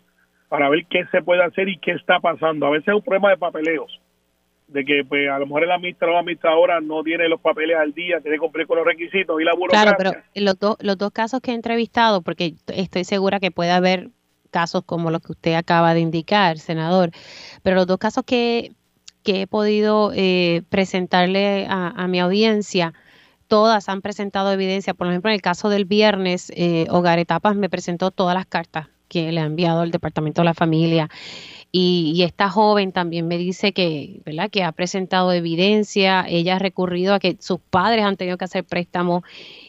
[0.48, 2.66] para ver qué se puede hacer y qué está pasando.
[2.66, 4.00] A veces es un problema de papeleos,
[4.68, 7.76] de que pues a lo mejor el administrador o la administradora no tiene los papeles
[7.76, 9.96] al día, tiene que cumplir con los requisitos y la burocracia.
[9.96, 14.10] Claro, pero los, los dos casos que he entrevistado, porque estoy segura que puede haber
[14.48, 17.10] casos como los que usted acaba de indicar, senador,
[17.62, 18.72] pero los dos casos que,
[19.24, 22.94] he podido eh, presentarle a, mi audiencia,
[23.46, 24.94] todas han presentado evidencia.
[24.94, 28.88] Por ejemplo, en el caso del viernes, eh, Hogar Etapas me presentó todas las cartas
[29.06, 31.10] que le ha enviado el Departamento de la Familia.
[31.70, 34.48] Y, y, esta joven también me dice que, ¿verdad?
[34.50, 38.64] que ha presentado evidencia, ella ha recurrido a que sus padres han tenido que hacer
[38.64, 39.24] préstamos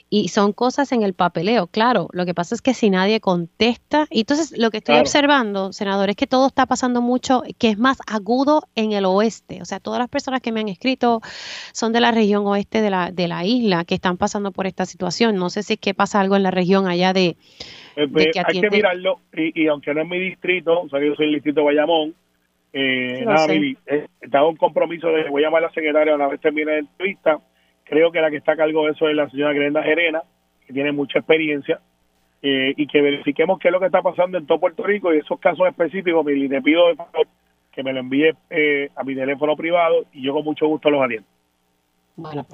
[0.09, 2.07] y son cosas en el papeleo, claro.
[2.13, 6.09] Lo que pasa es que si nadie contesta, y entonces lo que estoy observando, senador,
[6.09, 9.61] es que todo está pasando mucho, que es más agudo en el oeste.
[9.61, 11.21] O sea, todas las personas que me han escrito
[11.73, 14.85] son de la región oeste de la, de la isla que están pasando por esta
[14.85, 15.35] situación.
[15.35, 17.35] No sé si es que pasa algo en la región allá de...
[17.95, 21.27] Eh, pues, hay que mirarlo, y, aunque no es mi distrito, o sea, yo soy
[21.27, 22.15] el distrito de Bayamón,
[22.71, 24.07] eh, nada, eh,
[24.47, 27.39] un compromiso de voy a llamar a la secretaria una vez termine la entrevista
[27.89, 30.21] Creo que la que está a cargo de eso es la señora Grenda Gerena,
[30.65, 31.79] que tiene mucha experiencia,
[32.41, 35.17] eh, y que verifiquemos qué es lo que está pasando en todo Puerto Rico y
[35.17, 36.83] esos casos específicos, y le pido
[37.71, 41.03] que me lo envíe eh, a mi teléfono privado y yo con mucho gusto los
[41.03, 41.27] atiendo.
[42.15, 42.45] Bueno,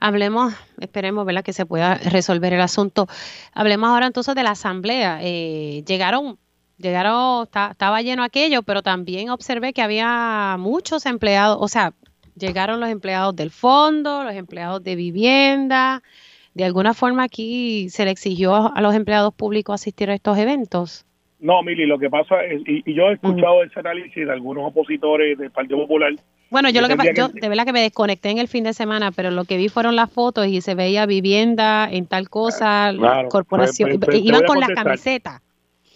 [0.00, 1.44] Hablemos, esperemos, ¿verdad?
[1.44, 3.06] Que se pueda resolver el asunto.
[3.52, 5.18] Hablemos ahora entonces de la asamblea.
[5.20, 6.38] Eh, llegaron,
[6.78, 11.92] llegaron, estaba lleno aquello, pero también observé que había muchos empleados, o sea,
[12.40, 16.02] llegaron los empleados del fondo, los empleados de vivienda.
[16.54, 21.06] De alguna forma aquí se le exigió a los empleados públicos asistir a estos eventos.
[21.38, 25.38] No, Mili, lo que pasa es, y, yo he escuchado ese análisis de algunos opositores
[25.38, 26.12] del Partido Popular,
[26.50, 29.12] bueno, yo lo que, yo de verdad que me desconecté en el fin de semana,
[29.12, 32.92] pero lo que vi fueron las fotos y se veía vivienda en tal cosa,
[33.30, 35.42] corporación, pues, pues, iban con la camiseta.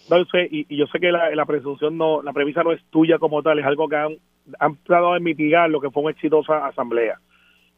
[0.09, 3.43] No sé, y, yo sé que la, presunción no, la premisa no es tuya como
[3.43, 4.17] tal, es algo que han,
[4.59, 7.19] han tratado de mitigar lo que fue una exitosa asamblea.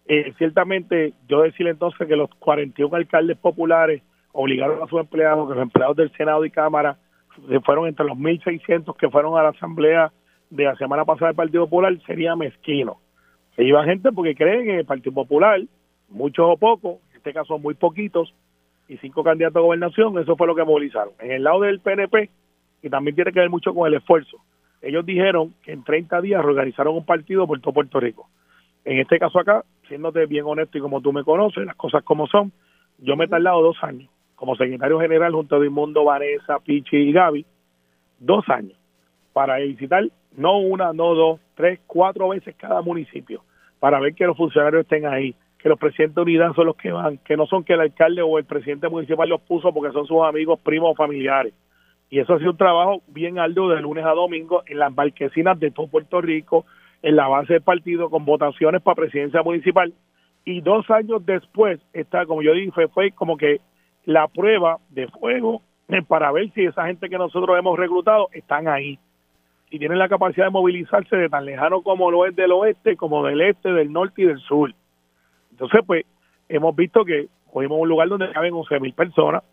[0.07, 4.01] Eh, ciertamente, yo decirle entonces que los 41 alcaldes populares
[4.31, 6.97] obligaron a sus empleados, que los empleados del Senado y Cámara
[7.65, 10.11] fueron entre los 1.600 que fueron a la asamblea
[10.49, 12.99] de la semana pasada del Partido Popular sería mezquino.
[13.55, 15.59] Se iba gente porque creen en el Partido Popular,
[16.09, 18.33] muchos o pocos, en este caso muy poquitos,
[18.87, 21.13] y cinco candidatos a gobernación, eso fue lo que movilizaron.
[21.19, 22.29] En el lado del PNP,
[22.81, 24.37] y también tiene que ver mucho con el esfuerzo,
[24.87, 28.29] ellos dijeron que en 30 días reorganizaron un partido por todo Puerto Rico.
[28.85, 32.27] En este caso acá, siéndote bien honesto y como tú me conoces, las cosas como
[32.27, 32.51] son,
[32.99, 37.11] yo me he tardado dos años como secretario general junto a Edmundo, Vanessa, Pichi y
[37.11, 37.45] Gaby,
[38.19, 38.77] dos años
[39.33, 40.03] para visitar
[40.35, 43.43] no una, no dos, tres, cuatro veces cada municipio,
[43.79, 46.91] para ver que los funcionarios estén ahí, que los presidentes de unidad son los que
[46.91, 50.07] van, que no son que el alcalde o el presidente municipal los puso porque son
[50.07, 51.53] sus amigos, primos o familiares.
[52.09, 55.59] Y eso ha sido un trabajo bien arduo de lunes a domingo en las marquesinas
[55.59, 56.65] de todo Puerto Rico,
[57.01, 59.93] en la base del partido, con votaciones para presidencia municipal.
[60.45, 63.59] Y dos años después, está, como yo dije, fue como que
[64.05, 65.61] la prueba de fuego
[66.07, 68.99] para ver si esa gente que nosotros hemos reclutado están ahí
[69.69, 73.25] y tienen la capacidad de movilizarse de tan lejano como lo es del oeste, como
[73.25, 74.73] del este, del norte y del sur.
[75.51, 76.05] Entonces, pues,
[76.47, 79.43] hemos visto que cogimos un lugar donde caben 11.000 personas.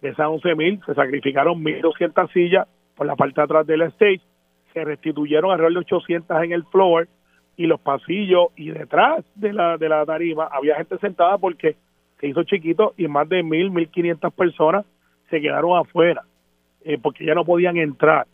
[0.00, 4.20] De esas 11.000 se sacrificaron 1.200 sillas por la parte de atrás del stage,
[4.72, 7.08] se restituyeron alrededor de 800 en el floor
[7.56, 11.76] y los pasillos y detrás de la, de la tarima había gente sentada porque
[12.20, 14.86] se hizo chiquito y más de 1.000, 1.500 personas
[15.28, 16.22] se quedaron afuera
[16.84, 18.26] eh, porque ya no podían entrar.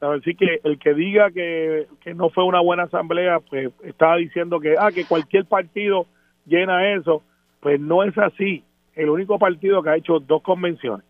[0.00, 4.74] Así que el que diga que, no fue una buena asamblea, pues estaba diciendo que,
[4.78, 6.06] ah, que cualquier partido
[6.46, 7.22] llena eso.
[7.60, 8.64] Pues no es así.
[9.00, 11.06] El único partido que ha hecho dos convenciones,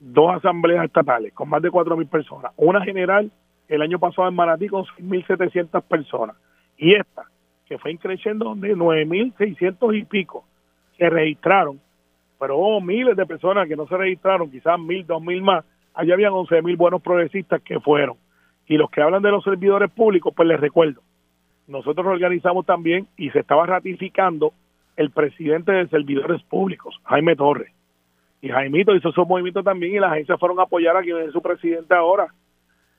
[0.00, 3.30] dos asambleas estatales con más de cuatro mil personas, una general
[3.68, 6.34] el año pasado en Manatí con 6.700 personas
[6.78, 7.24] y esta
[7.66, 10.46] que fue increciendo de 9.600 y pico
[10.96, 11.78] se registraron,
[12.40, 16.14] pero hubo miles de personas que no se registraron, quizás mil, dos mil más, allá
[16.14, 18.16] habían 11.000 buenos progresistas que fueron.
[18.66, 21.02] Y los que hablan de los servidores públicos, pues les recuerdo,
[21.66, 24.54] nosotros organizamos también y se estaba ratificando
[24.96, 27.72] el presidente de servidores públicos, Jaime Torres.
[28.42, 31.32] Y Jaimito hizo su movimiento también y las agencias fueron a apoyar a quien es
[31.32, 32.32] su presidente ahora.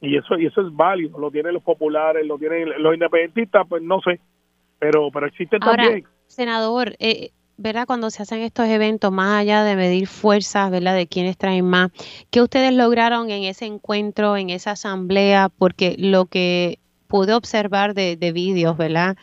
[0.02, 3.82] Y eso y eso es válido, lo tienen los populares, lo tienen los independentistas, pues
[3.82, 4.20] no sé,
[4.78, 6.06] pero pero existen también.
[6.28, 7.88] Senador, eh, ¿verdad?
[7.88, 10.96] Cuando se hacen estos eventos, más allá de medir fuerzas, ¿verdad?
[10.96, 11.92] De quiénes traen más,
[12.30, 15.50] ¿qué ustedes lograron en ese encuentro, en esa asamblea?
[15.50, 19.18] Porque lo que pude observar de, de vídeos, ¿verdad?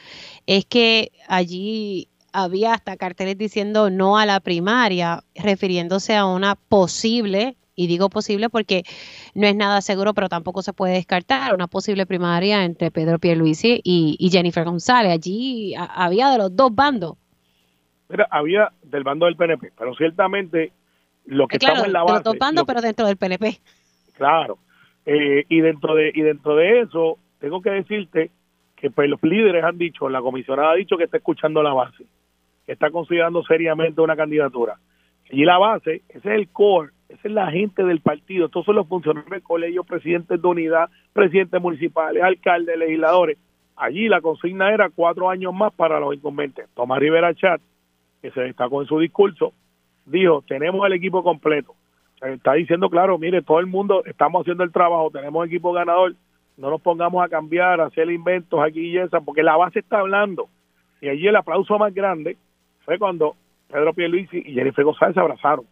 [0.47, 7.57] Es que allí había hasta carteles diciendo no a la primaria, refiriéndose a una posible,
[7.75, 8.83] y digo posible porque
[9.35, 13.81] no es nada seguro, pero tampoco se puede descartar, una posible primaria entre Pedro Pierluisi
[13.83, 15.13] y, y Jennifer González.
[15.13, 17.17] Allí había de los dos bandos
[18.31, 20.73] había del bando del PNP, pero ciertamente
[21.27, 22.23] lo que estamos en la base...
[22.31, 23.59] De los pero dentro del PNP.
[24.17, 24.59] Claro.
[25.07, 28.31] Eh, y dentro de y dentro de eso, tengo que decirte
[28.77, 32.05] que pues, los líderes han dicho, la comisionada ha dicho que está escuchando la base,
[32.67, 34.79] que está considerando seriamente una candidatura.
[35.31, 38.77] Y la base, ese es el core, esa es la gente del partido, todos son
[38.77, 43.39] los funcionarios del colegio, presidentes de unidad, presidentes municipales, alcaldes, legisladores.
[43.77, 46.69] Allí la consigna era cuatro años más para los incumbentes.
[46.75, 47.61] Tomás Rivera Chat
[48.25, 49.53] que se destacó en su discurso,
[50.07, 51.75] dijo, tenemos el equipo completo.
[52.23, 56.15] Está diciendo, claro, mire, todo el mundo estamos haciendo el trabajo, tenemos equipo ganador,
[56.57, 59.99] no nos pongamos a cambiar, a hacer inventos aquí y esa, porque la base está
[59.99, 60.49] hablando.
[61.03, 62.39] Y allí el aplauso más grande
[62.85, 63.37] fue cuando
[63.69, 65.67] Pedro Pierluisi y Jennifer González se abrazaron.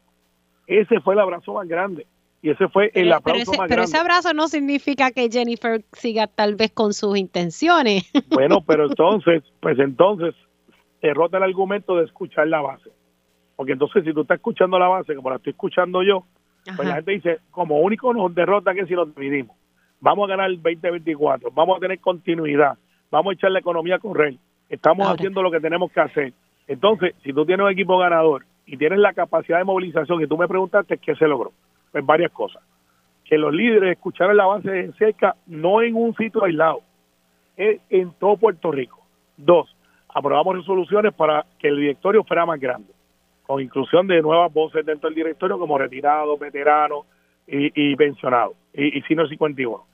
[0.67, 2.07] Ese fue el abrazo más grande.
[2.41, 3.69] Y ese fue el aplauso más grande.
[3.69, 8.11] Pero ese abrazo no significa que Jennifer siga tal vez con sus intenciones.
[8.31, 10.35] Bueno, pero entonces, pues entonces
[11.01, 12.91] derrota el argumento de escuchar la base.
[13.57, 16.25] Porque entonces si tú estás escuchando la base, como la estoy escuchando yo,
[16.77, 19.57] pues la gente dice, como único nos derrota que si nos dividimos.
[20.01, 22.77] Vamos a ganar el 2024, vamos a tener continuidad,
[23.11, 24.35] vamos a echar la economía a correr,
[24.69, 26.33] estamos haciendo lo que tenemos que hacer.
[26.73, 30.39] Entonces, si tú tienes un equipo ganador y tienes la capacidad de movilización, y tú
[30.39, 31.53] me preguntaste qué se logró,
[31.91, 32.63] pues varias cosas.
[33.27, 36.81] Que los líderes escucharan la base de cerca, no en un sitio aislado,
[37.59, 39.03] es en todo Puerto Rico.
[39.37, 39.77] Dos,
[40.09, 42.91] aprobamos resoluciones para que el directorio fuera más grande,
[43.47, 47.05] con inclusión de nuevas voces dentro del directorio como retirados, veteranos
[47.47, 49.85] y, pensionados, y, y 51.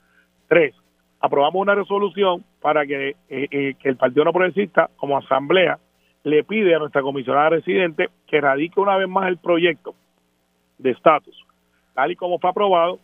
[0.46, 0.76] Tres,
[1.18, 3.16] aprobamos una resolución para que, eh,
[3.50, 5.80] eh, que el Partido No Progresista, como asamblea,
[6.28, 9.94] le pide a nuestra comisionada residente que radique una vez más el proyecto
[10.76, 11.44] de estatus,
[11.94, 12.98] tal y como fue aprobado,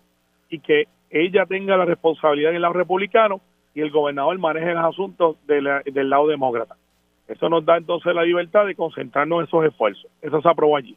[0.50, 3.40] y que ella tenga la responsabilidad en el lado republicano
[3.74, 5.64] y el gobernador maneje los asuntos del
[6.10, 6.76] lado demócrata.
[7.26, 10.10] Eso nos da entonces la libertad de concentrarnos en esos esfuerzos.
[10.20, 10.96] Eso se aprobó allí.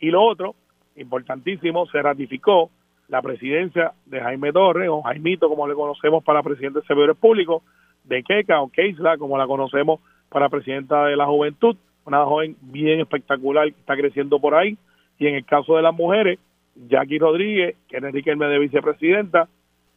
[0.00, 0.54] Y lo otro,
[0.96, 2.70] importantísimo, se ratificó
[3.08, 7.62] la presidencia de Jaime Torres, o Jaimito, como le conocemos para presidente de servidores públicos,
[8.04, 13.00] de Keka o Keisla, como la conocemos para presidenta de la juventud, una joven bien
[13.00, 14.76] espectacular que está creciendo por ahí.
[15.18, 16.38] Y en el caso de las mujeres,
[16.88, 19.48] Jackie Rodríguez, que es Enrique Hermes de vicepresidenta,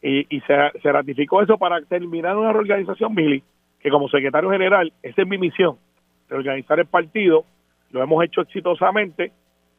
[0.02, 3.42] y, se, ratificó eso para terminar una reorganización, Mili,
[3.80, 5.76] que como secretario general, esa es mi misión,
[6.28, 7.44] reorganizar el partido,
[7.90, 9.32] lo hemos hecho exitosamente,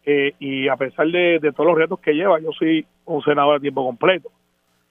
[0.05, 3.59] eh, y a pesar de, todos los retos que lleva, yo soy un senador a
[3.59, 4.29] tiempo completo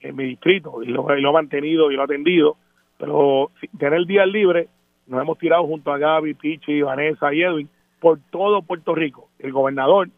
[0.01, 2.57] en mi distrito, y lo, lo he mantenido y lo he atendido,
[2.97, 4.67] pero tener día libre,
[5.07, 9.29] nos hemos tirado junto a Gaby, Pichi, Vanessa y Edwin por todo Puerto Rico.
[9.39, 10.09] El gobernador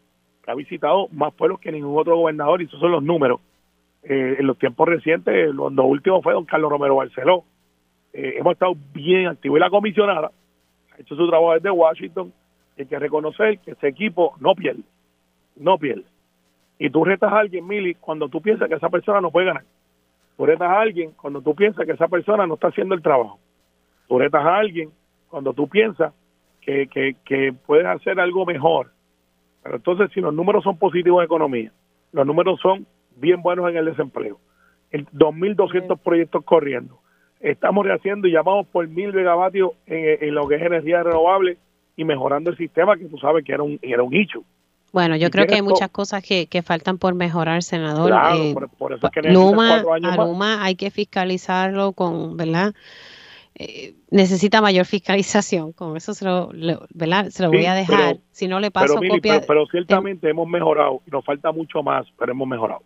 [0.42, 3.40] que ha visitado más pueblos que ningún otro gobernador, y esos son los números,
[4.02, 7.44] eh, en los tiempos recientes, lo, último fue don Carlos Romero Barceló.
[8.12, 10.30] Eh, hemos estado bien activos y la comisionada
[10.92, 12.32] ha hecho su trabajo desde Washington.
[12.78, 14.82] Hay que reconocer que ese equipo no pierde,
[15.56, 16.04] no pierde.
[16.78, 19.64] Y tú retas a alguien, Mili, cuando tú piensas que esa persona no puede ganar.
[20.36, 23.38] Tú retas a alguien cuando tú piensas que esa persona no está haciendo el trabajo.
[24.08, 24.90] Tú retas a alguien
[25.28, 26.12] cuando tú piensas
[26.60, 28.90] que, que, que puedes hacer algo mejor.
[29.62, 31.72] Pero entonces, si los números son positivos en economía,
[32.12, 32.86] los números son
[33.16, 34.38] bien buenos en el desempleo.
[34.90, 36.98] El 2.200 proyectos corriendo.
[37.40, 41.58] Estamos rehaciendo y llamamos por mil megavatios en, lo que es energía renovable
[41.96, 44.42] y mejorando el sistema que tú sabes que era un, era un hecho.
[44.92, 48.10] Bueno, yo creo que hay muchas cosas que, que faltan por mejorar, senador.
[48.10, 52.74] Claro, eh, por, eso es que Luma, hay que fiscalizarlo con, ¿verdad?
[53.56, 55.72] Eh, necesita mayor fiscalización.
[55.72, 56.50] Con eso se lo,
[56.92, 57.28] ¿verdad?
[57.30, 58.18] Se lo voy a dejar.
[58.32, 59.42] si no le paso copia.
[59.46, 62.82] Pero, ciertamente hemos mejorado nos falta mucho más, pero hemos mejorado.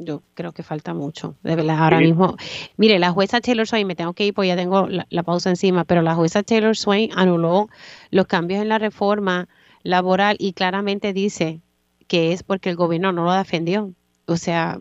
[0.00, 2.36] Yo creo que falta mucho, de verdad, ahora mismo.
[2.76, 5.84] Mire, la jueza Taylor Swain, me tengo que ir porque ya tengo la, pausa encima,
[5.84, 7.68] pero la jueza Taylor Swain anuló
[8.12, 9.48] los cambios en la reforma
[9.82, 11.62] laboral y claramente dice
[12.06, 13.92] que es porque el gobierno no lo defendió.
[14.26, 14.78] O sea,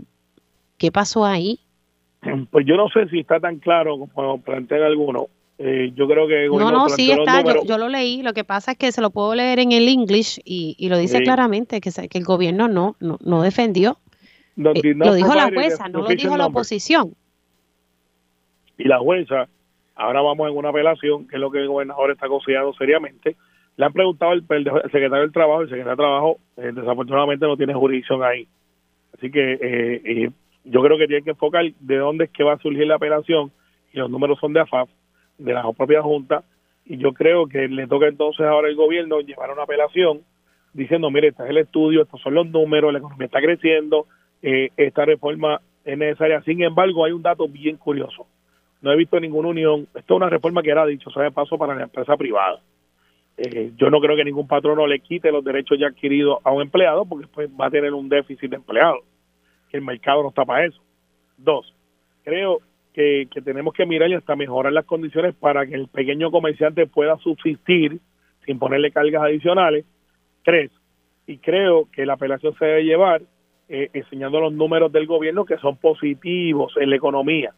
[0.77, 1.61] ¿qué pasó ahí?
[2.51, 5.25] Pues yo no sé si está tan claro como plantean algunos.
[5.59, 6.47] Eh, yo creo que...
[6.47, 9.33] No, no, sí está, yo, lo leí, lo que pasa es que se lo puedo
[9.33, 13.17] leer en el English y, y lo dice claramente, que, que el gobierno no, no,
[13.23, 13.97] no defendió
[14.57, 17.13] eh, lo dijo la jueza, no lo dijo la oposición.
[18.77, 19.47] Y la jueza,
[19.95, 23.35] ahora vamos en una apelación, que es lo que el gobernador está considerando seriamente.
[23.75, 27.73] Le han preguntado el, secretario del Trabajo, el secretario del Trabajo eh, desafortunadamente no tiene
[27.75, 28.47] jurisdicción ahí.
[29.15, 30.31] Así que eh,
[30.69, 33.51] yo creo que tiene que enfocar de dónde es que va a surgir la apelación
[33.93, 34.89] y los números son de AFAF,
[35.37, 36.43] de la propia Junta,
[36.85, 40.21] y yo creo que le toca entonces ahora al gobierno llevar una apelación
[40.73, 44.05] diciendo, mire, este es el estudio, estos son los números, la economía está creciendo,
[44.41, 46.41] eh, esta reforma es necesaria.
[46.43, 48.27] Sin embargo, hay un dato bien curioso.
[48.81, 49.87] No he visto ninguna unión.
[49.95, 52.61] Esto es una reforma que era dicho, sea de paso para la empresa privada.
[53.37, 56.61] Eh, yo no creo que ningún patrono le quite los derechos ya adquiridos a un
[56.61, 59.03] empleado porque después va a tener un déficit de empleados.
[59.71, 60.81] El mercado no está para eso.
[61.37, 61.73] Dos,
[62.23, 62.59] creo
[62.93, 66.87] que, que tenemos que mirar y hasta mejorar las condiciones para que el pequeño comerciante
[66.87, 67.99] pueda subsistir
[68.45, 69.85] sin ponerle cargas adicionales.
[70.43, 70.71] Tres,
[71.27, 73.21] y creo que la apelación se debe llevar
[73.69, 77.53] eh, enseñando los números del gobierno que son positivos en la economía.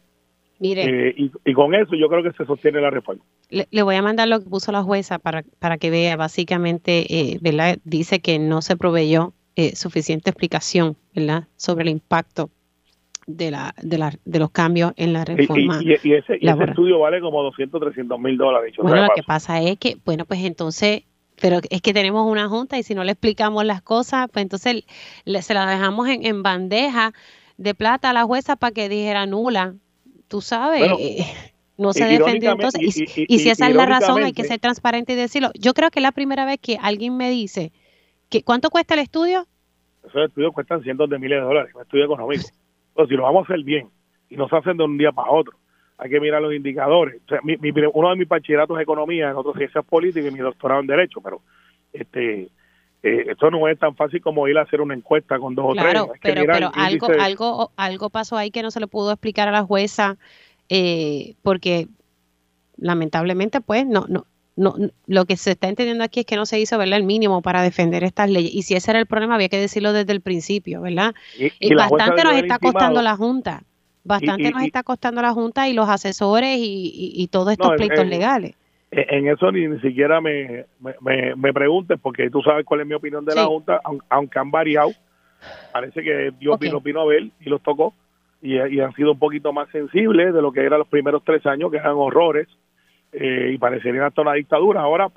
[0.58, 1.08] Mire.
[1.08, 3.22] Eh, y, con eso yo creo que se sostiene la reforma.
[3.48, 7.38] Le, voy a mandar lo que puso la jueza para, para que vea, básicamente, eh,
[7.40, 7.78] ¿verdad?
[7.84, 9.32] Dice que no se proveyó
[9.74, 11.48] suficiente explicación, ¿verdad?
[11.56, 12.50] Sobre el impacto
[13.26, 15.80] de, la, de, la, de los cambios en la reforma.
[15.82, 18.74] Y, ese, estudio vale como 200, 300 mil dólares.
[18.78, 21.04] Bueno, lo que pasa es que, bueno, pues entonces
[21.40, 24.84] pero es que tenemos una junta y si no le explicamos las cosas, pues entonces
[25.24, 27.12] se las dejamos en, bandeja
[27.56, 29.74] de plata a la jueza para que dijera nula.
[30.28, 31.24] Tú sabes, eh,
[31.78, 32.80] no se defendió entonces.
[32.82, 35.50] Y, si esa es la razón, hay que ser transparente y decirlo.
[35.58, 37.72] Yo creo que es la primera vez que alguien me dice,
[38.30, 39.46] que ¿cuánto cuesta el estudio?
[40.04, 42.44] Esos estudios cuestan cientos de miles de dólares, un estudio económico.
[42.94, 43.90] Pero si lo vamos a hacer bien
[44.28, 45.56] y no se hacen de un día para otro,
[45.98, 47.20] hay que mirar los indicadores.
[47.26, 47.56] O sea, mi,
[47.92, 51.20] uno de mis bachilleratos es economía, en otros ciencias políticas y mi doctorado en derecho,
[51.20, 51.42] pero
[51.92, 52.48] este
[53.02, 55.72] eh, esto no es tan fácil como ir a hacer una encuesta con dos o
[55.72, 55.84] tres.
[55.84, 59.52] Claro, pero, pero algo, algo, algo pasó ahí que no se le pudo explicar a
[59.52, 60.18] la jueza
[60.68, 61.88] eh, porque
[62.76, 64.26] lamentablemente pues no, no,
[64.60, 64.74] no,
[65.06, 66.98] lo que se está entendiendo aquí es que no se hizo ¿verdad?
[66.98, 68.54] el mínimo para defender estas leyes.
[68.54, 71.14] Y si ese era el problema, había que decirlo desde el principio, ¿verdad?
[71.38, 73.62] Y, bastante nos está costando la Junta.
[74.04, 78.54] Bastante nos está costando la Junta y los asesores y, todos estos pleitos legales.
[78.90, 80.66] En eso ni, ni siquiera me,
[81.00, 83.80] me, me, preguntes, porque tú sabes cuál es mi opinión de la Junta,
[84.10, 84.90] aunque han variado.
[85.72, 87.94] Parece que Dios vino, vino a ver y los tocó.
[88.42, 91.46] Y, y, han sido un poquito más sensibles de lo que eran los primeros tres
[91.46, 92.48] años, que eran horrores
[93.12, 94.82] eh, y parecería hasta una dictadura.
[94.82, 95.10] Ahora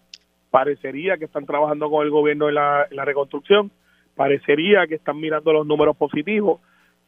[0.49, 3.71] parecería que están trabajando con el gobierno en la, reconstrucción,
[4.15, 6.59] parecería que están mirando los números positivos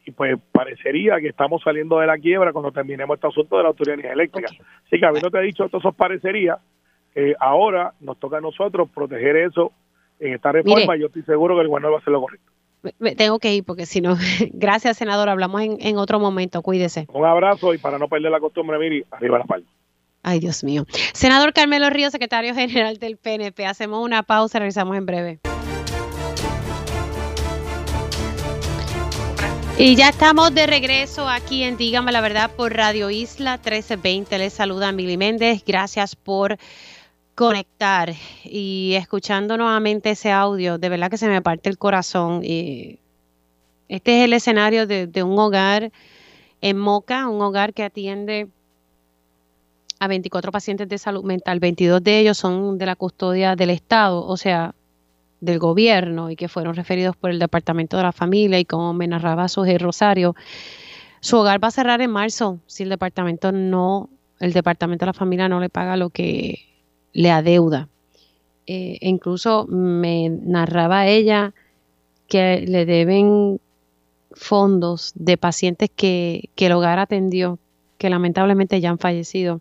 [0.04, 3.68] y pues parecería que estamos saliendo de la quiebra cuando terminemos este asunto de la
[3.68, 4.48] autoridad eléctrica.
[4.84, 6.58] Así que habiendo te dicho esto, eso parecería,
[7.14, 9.72] eh, ahora nos toca a nosotros proteger eso
[10.18, 12.52] en esta reforma y yo estoy seguro que el gobierno va a hacer lo correcto.
[12.98, 14.16] Me tengo que ir porque si no,
[14.52, 17.06] gracias senador, hablamos en, en, otro momento, cuídese.
[17.12, 19.66] Un abrazo y para no perder la costumbre, Miri, arriba la palma.
[20.28, 20.84] Ay, Dios mío.
[21.12, 23.64] Senador Carmelo Río, secretario general del PNP.
[23.64, 25.38] Hacemos una pausa, regresamos en breve.
[29.78, 34.38] Y ya estamos de regreso aquí en Dígame la Verdad por Radio Isla 1320.
[34.38, 35.62] Les saluda Mili Méndez.
[35.64, 36.58] Gracias por
[37.36, 38.12] conectar
[38.42, 40.76] y escuchando nuevamente ese audio.
[40.76, 42.40] De verdad que se me parte el corazón.
[42.42, 42.98] Este
[43.88, 45.92] es el escenario de un hogar
[46.62, 48.48] en Moca, un hogar que atiende
[49.98, 54.24] a 24 pacientes de salud mental, 22 de ellos son de la custodia del Estado,
[54.24, 54.74] o sea,
[55.40, 59.06] del gobierno, y que fueron referidos por el Departamento de la Familia, y como me
[59.06, 60.34] narraba Suje Rosario,
[61.20, 65.12] su hogar va a cerrar en marzo si el departamento no, el Departamento de la
[65.12, 66.60] Familia no le paga lo que
[67.12, 67.88] le adeuda.
[68.66, 71.54] Eh, incluso me narraba ella
[72.28, 73.60] que le deben
[74.32, 77.58] fondos de pacientes que, que el hogar atendió,
[77.96, 79.60] que lamentablemente ya han fallecido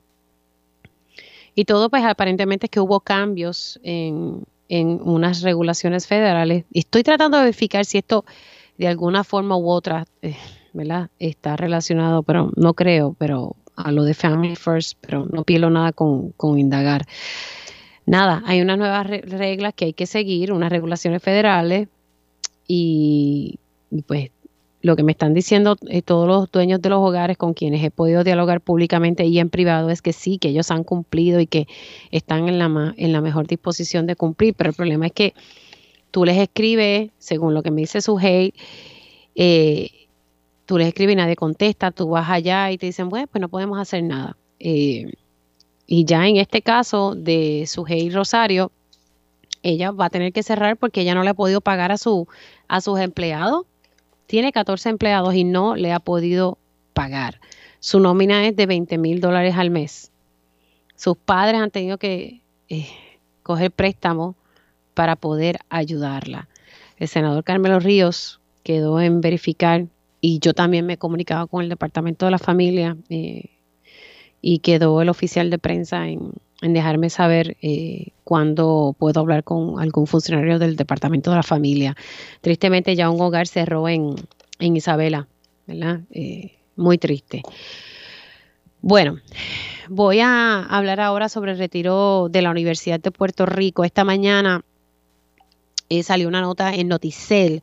[1.55, 6.65] y todo, pues aparentemente es que hubo cambios en, unas regulaciones federales.
[6.73, 8.25] Estoy tratando de verificar si esto
[8.77, 10.35] de alguna forma u otra, eh,
[10.73, 11.09] ¿verdad?
[11.17, 15.93] Está relacionado, pero no creo, pero a lo de Family First, pero no pierdo nada
[15.93, 17.05] con, con indagar.
[18.05, 21.87] Nada, hay unas nuevas reglas que hay que seguir, unas regulaciones federales
[22.67, 23.59] y
[24.07, 24.31] pues
[24.85, 27.89] lo que me están diciendo eh, todos los dueños de los hogares con quienes he
[27.89, 31.67] podido dialogar públicamente y en privado es que sí, que ellos han cumplido y que
[32.11, 35.33] están en la, en la mejor disposición de cumplir, pero el problema es que
[36.11, 38.19] tú les escribes, según lo que me dice su
[39.37, 39.89] eh,
[40.67, 43.49] tú les escribes y nadie contesta, tú vas allá y te dicen, bueno, pues no
[43.49, 44.37] podemos hacer nada.
[44.59, 45.13] Eh,
[45.87, 48.71] y ya en este caso de su Rosario,
[49.63, 52.27] ella va a tener que cerrar porque ella no le ha podido pagar a, su,
[52.67, 53.65] a sus empleados
[54.27, 56.57] tiene 14 empleados y no le ha podido
[56.93, 57.39] pagar.
[57.79, 60.11] Su nómina es de 20 mil dólares al mes.
[60.95, 62.87] Sus padres han tenido que eh,
[63.43, 64.35] coger préstamo
[64.93, 66.47] para poder ayudarla.
[66.97, 69.85] El senador Carmelo Ríos quedó en verificar
[70.21, 73.49] y yo también me he comunicado con el Departamento de la Familia eh,
[74.41, 76.31] y quedó el oficial de prensa en,
[76.65, 81.95] en dejarme saber eh, cuándo puedo hablar con algún funcionario del Departamento de la Familia.
[82.41, 84.15] Tristemente ya un hogar cerró en,
[84.59, 85.27] en Isabela,
[85.67, 86.01] ¿verdad?
[86.11, 87.43] Eh, muy triste.
[88.81, 89.19] Bueno,
[89.89, 93.83] voy a hablar ahora sobre el retiro de la Universidad de Puerto Rico.
[93.83, 94.63] Esta mañana
[95.89, 97.61] eh, salió una nota en Noticel.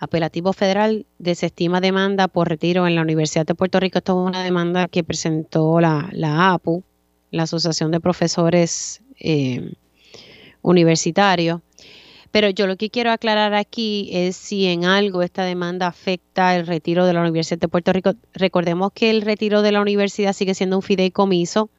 [0.00, 3.98] Apelativo Federal desestima demanda por retiro en la Universidad de Puerto Rico.
[3.98, 6.84] Esto es una demanda que presentó la, la APU,
[7.30, 9.72] la Asociación de Profesores eh,
[10.62, 11.60] Universitarios.
[12.30, 16.66] Pero yo lo que quiero aclarar aquí es si en algo esta demanda afecta el
[16.66, 18.12] retiro de la Universidad de Puerto Rico.
[18.34, 21.70] Recordemos que el retiro de la universidad sigue siendo un fideicomiso.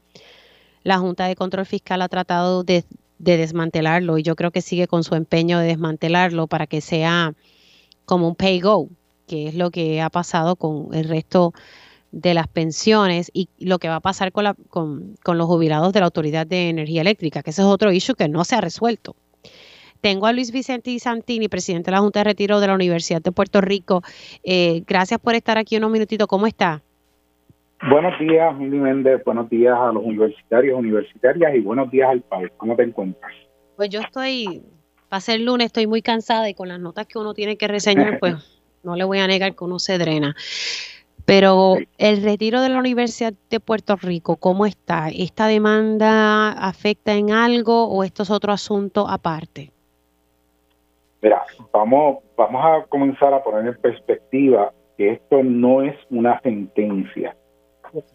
[0.82, 2.84] La Junta de Control Fiscal ha tratado de,
[3.18, 7.34] de desmantelarlo y yo creo que sigue con su empeño de desmantelarlo para que sea
[8.04, 8.88] como un pay go,
[9.28, 11.54] que es lo que ha pasado con el resto
[12.12, 16.00] de las pensiones y lo que va a pasar con, la, con, los jubilados de
[16.00, 19.14] la Autoridad de Energía Eléctrica, que ese es otro issue que no se ha resuelto.
[20.00, 23.32] Tengo a Luis Vicente Santini, presidente de la Junta de Retiro de la Universidad de
[23.32, 24.02] Puerto Rico.
[24.42, 26.26] Eh, gracias por estar aquí unos minutitos.
[26.26, 26.82] ¿Cómo está?
[27.88, 29.22] Buenos días, Mili Méndez.
[29.24, 32.50] Buenos días a los universitarios, universitarias y buenos días al país.
[32.56, 33.32] ¿Cómo te encuentras?
[33.76, 34.62] Pues yo estoy,
[35.08, 38.18] para ser lunes, estoy muy cansada y con las notas que uno tiene que reseñar,
[38.18, 38.34] pues
[38.82, 40.34] no le voy a negar que uno se drena.
[41.30, 45.10] Pero el retiro de la Universidad de Puerto Rico, ¿cómo está?
[45.16, 49.70] ¿Esta demanda afecta en algo o esto es otro asunto aparte?
[51.22, 51.40] Mira,
[51.72, 57.36] vamos, vamos a comenzar a poner en perspectiva que esto no es una sentencia.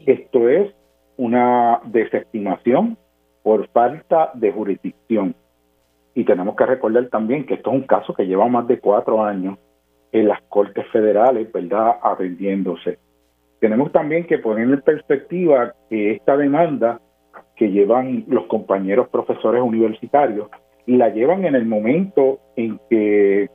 [0.06, 0.76] Esto es
[1.16, 2.98] una desestimación
[3.44, 5.34] por falta de jurisdicción.
[6.16, 9.24] Y tenemos que recordar también que esto es un caso que lleva más de cuatro
[9.24, 9.58] años
[10.12, 13.05] en las Cortes Federales, ¿verdad?, atendiéndose.
[13.66, 17.02] Tenemos también que poner en perspectiva que esta demanda
[17.56, 20.50] que llevan los compañeros profesores universitarios
[20.86, 23.50] la llevan en el momento en que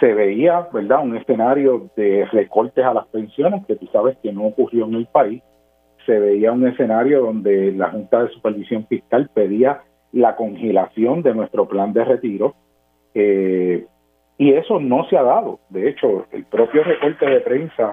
[0.00, 4.46] se veía, ¿verdad?, un escenario de recortes a las pensiones, que tú sabes que no
[4.46, 5.42] ocurrió en el país.
[6.06, 11.68] Se veía un escenario donde la Junta de Supervisión Fiscal pedía la congelación de nuestro
[11.68, 12.54] plan de retiro.
[13.12, 13.84] Eh,
[14.38, 15.58] y eso no se ha dado.
[15.68, 17.92] De hecho, el propio recorte de prensa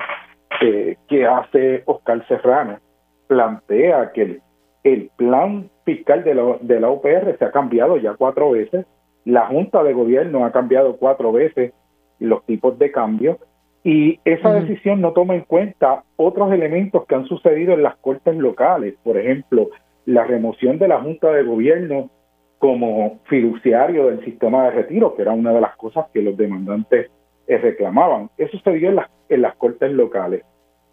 [0.61, 2.79] eh, que hace Oscar Serrano
[3.27, 4.41] plantea que el,
[4.83, 8.85] el plan fiscal de la, de la UPR se ha cambiado ya cuatro veces,
[9.23, 11.73] la Junta de Gobierno ha cambiado cuatro veces
[12.19, 13.39] los tipos de cambio.
[13.83, 18.35] Y esa decisión no toma en cuenta otros elementos que han sucedido en las cortes
[18.35, 19.69] locales, por ejemplo,
[20.05, 22.09] la remoción de la Junta de Gobierno
[22.57, 27.11] como fiduciario del sistema de retiro, que era una de las cosas que los demandantes
[27.47, 28.29] eh, reclamaban.
[28.37, 30.43] Eso se dio en las, en las cortes locales.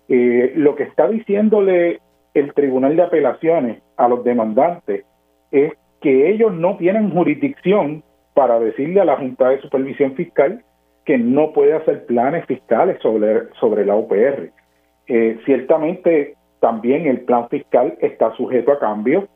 [0.08, 2.00] Eh, lo que está diciéndole
[2.34, 5.04] el Tribunal de Apelaciones a los demandantes
[5.50, 8.02] es que ellos no tienen jurisdicción
[8.34, 10.64] para decirle a la Junta de Supervisión Fiscal
[11.04, 14.50] que no puede hacer planes fiscales sobre, sobre la UPR.
[15.08, 19.28] Eh, ciertamente también el plan fiscal está sujeto a cambio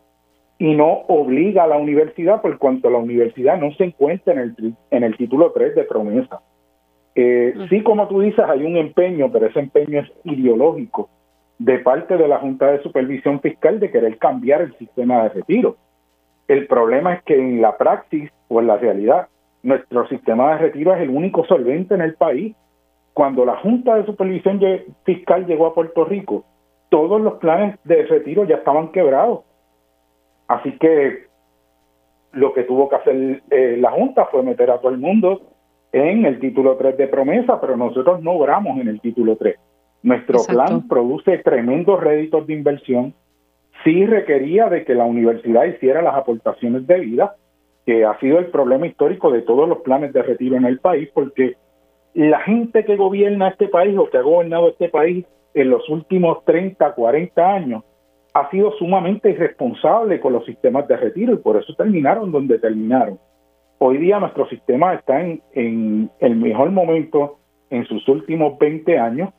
[0.59, 4.75] y no obliga a la universidad por cuanto la universidad no se encuentra en el,
[4.91, 6.41] en el título 3 de promesa.
[7.19, 11.09] Eh, sí, como tú dices, hay un empeño, pero ese empeño es ideológico
[11.59, 15.77] de parte de la Junta de Supervisión Fiscal de querer cambiar el sistema de retiro.
[16.47, 19.29] El problema es que en la praxis o en la realidad,
[19.63, 22.55] nuestro sistema de retiro es el único solvente en el país.
[23.15, 24.61] Cuando la Junta de Supervisión
[25.05, 26.45] Fiscal llegó a Puerto Rico,
[26.91, 29.41] todos los planes de retiro ya estaban quebrados.
[30.49, 31.25] Así que
[32.33, 35.56] lo que tuvo que hacer eh, la Junta fue meter a todo el mundo
[35.97, 39.57] en el título 3 de promesa, pero nosotros no obramos en el título 3.
[40.03, 43.15] Nuestro plan produce tremendos réditos de inversión.
[43.83, 47.31] Sí requería de que la universidad hiciera las aportaciones debidas,
[47.87, 51.09] que ha sido el problema histórico de todos los planes de retiro en el país,
[51.15, 51.55] porque
[52.13, 55.25] la gente que gobierna este país o que ha gobernado este país
[55.55, 57.85] en los últimos 30, 40 años
[58.35, 63.19] ha sido sumamente irresponsable con los sistemas de retiro y por eso terminaron donde terminaron.
[63.79, 69.31] Hoy día nuestro sistema está en, el mejor momento en sus últimos 20 años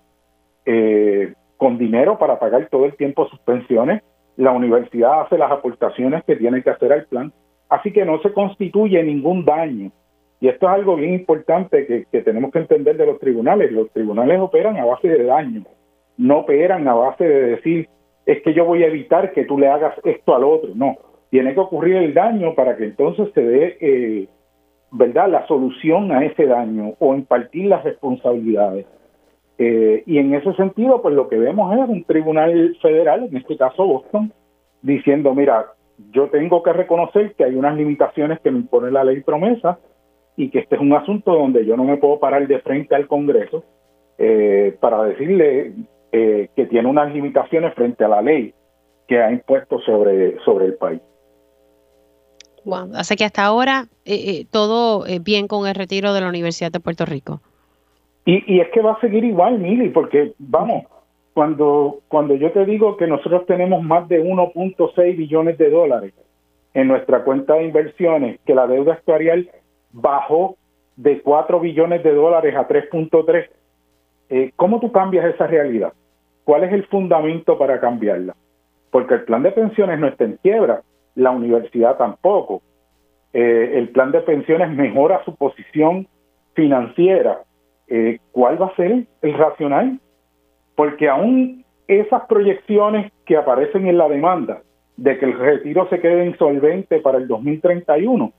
[0.65, 4.03] eh, con dinero para pagar todo el tiempo sus pensiones.
[4.35, 7.33] La universidad hace las aportaciones que tiene que hacer al plan,
[7.69, 9.91] así que no se constituye ningún daño.
[10.39, 13.71] Y esto es algo bien importante que, que tenemos que entender de los tribunales.
[13.71, 15.63] Los tribunales operan a base de daño,
[16.17, 17.89] no operan a base de decir,
[18.27, 20.69] es que yo voy a evitar que tú le hagas esto al otro.
[20.75, 20.95] No,
[21.37, 24.27] tiene que ocurrir el daño para que entonces se dé, eh,
[24.89, 28.87] ¿verdad?, la solución a ese daño o impartir las responsabilidades.
[29.59, 33.55] Eh, y en ese sentido, pues lo que vemos es un tribunal federal, en este
[33.55, 34.33] caso Boston,
[34.81, 35.67] diciendo, mira,
[36.09, 39.77] yo tengo que reconocer que hay unas limitaciones que me impone la ley promesa
[40.37, 43.05] y que este es un asunto donde yo no me puedo parar de frente al
[43.05, 43.63] Congreso
[44.17, 45.73] eh, para decirle
[46.11, 48.55] eh, que tiene unas limitaciones frente a la ley
[49.07, 50.99] que ha impuesto sobre, sobre el país.
[52.67, 52.91] Wow.
[52.95, 53.85] Así que hasta ahora
[54.51, 57.39] todo bien con el retiro de la Universidad de Puerto Rico.
[58.25, 60.83] Y, es que va a seguir igual, Mili, porque vamos,
[61.33, 66.13] cuando, cuando yo te digo que nosotros tenemos más de 1.6 billones de dólares
[66.73, 69.49] en nuestra cuenta de inversiones, que la deuda actuarial
[69.93, 70.57] bajó
[70.97, 73.47] de 4 billones de dólares a 3.3,
[74.29, 75.93] eh, ¿cómo tú cambias esa realidad?
[76.43, 78.35] ¿Cuál es el fundamento para cambiarla?
[78.91, 80.81] Porque el plan de pensiones no está en quiebra,
[81.17, 82.61] la universidad tampoco.
[83.33, 86.07] Eh, el plan de pensiones mejora su posición
[86.53, 87.41] financiera
[87.87, 89.99] eh, ¿cuál va a ser el racional?
[90.75, 94.61] Porque aún esas proyecciones que aparecen en la demanda
[94.97, 98.33] de que el retiro se quede insolvente para el 2031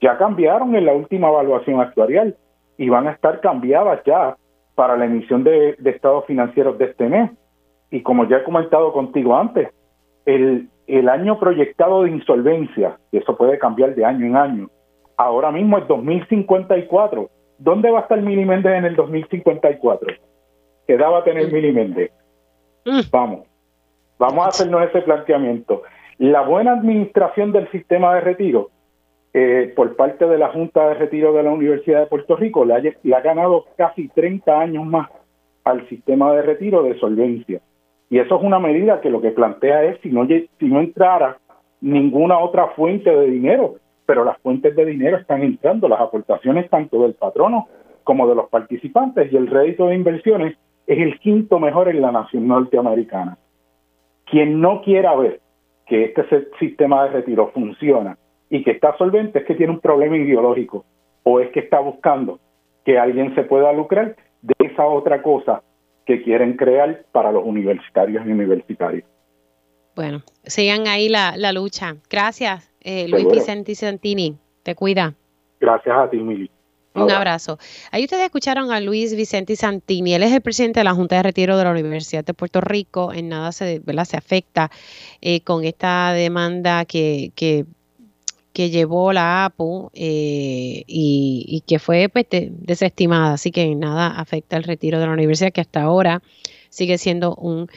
[0.00, 2.36] ya cambiaron en la última evaluación actuarial
[2.76, 4.36] y van a estar cambiadas ya
[4.74, 7.30] para la emisión de, estados financieros de este mes.
[7.90, 9.68] Y como ya he comentado contigo antes,
[10.26, 14.70] el, el año proyectado de insolvencia, y eso puede cambiar de año en año,
[15.16, 20.14] ahora mismo es 2054 ¿Dónde va a estar Mini Méndez en el 2054?
[20.86, 22.10] ¿Qué edad va a tener Mili Méndez?
[22.84, 23.00] Mm.
[23.10, 23.46] Vamos,
[24.18, 25.82] vamos a hacernos ese planteamiento.
[26.18, 28.70] La buena administración del sistema de retiro
[29.32, 32.74] eh, por parte de la Junta de Retiro de la Universidad de Puerto Rico le
[32.74, 35.08] ha, ganado casi 30 años más
[35.64, 37.60] al sistema de retiro de solvencia.
[38.14, 41.38] Y eso es una medida que lo que plantea es si no, si no entrara
[41.80, 43.74] ninguna otra fuente de dinero,
[44.06, 47.66] pero las fuentes de dinero están entrando, las aportaciones tanto del patrono
[48.04, 50.56] como de los participantes y el rédito de inversiones
[50.86, 53.36] es el quinto mejor en la nación norteamericana.
[54.26, 55.40] Quien no quiera ver
[55.84, 56.24] que este
[56.60, 58.16] sistema de retiro funciona
[58.48, 60.84] y que está solvente es que tiene un problema ideológico
[61.24, 62.38] o es que está buscando
[62.84, 65.64] que alguien se pueda lucrar de esa otra cosa
[66.06, 69.04] que quieren crear para los vicentarios y universitarios.
[69.96, 71.96] Bueno, sigan ahí la, lucha.
[72.10, 74.36] Gracias, eh, Luis Vicente Santini.
[74.62, 75.14] Te cuida.
[75.60, 76.50] Gracias a ti, Mili.
[76.94, 77.58] Un abrazo.
[77.90, 80.14] Ahí ustedes escucharon a Luis Vicente Santini.
[80.14, 83.12] Él es el presidente de la Junta de Retiro de la Universidad de Puerto Rico.
[83.12, 84.70] En nada se, se afecta
[85.20, 87.64] eh, con esta demanda que, que
[88.54, 94.62] que llevó la APU eh, y, que fue pues, desestimada, así que nada afecta el
[94.62, 96.22] retiro de la universidad, que hasta ahora
[96.70, 97.68] sigue siendo un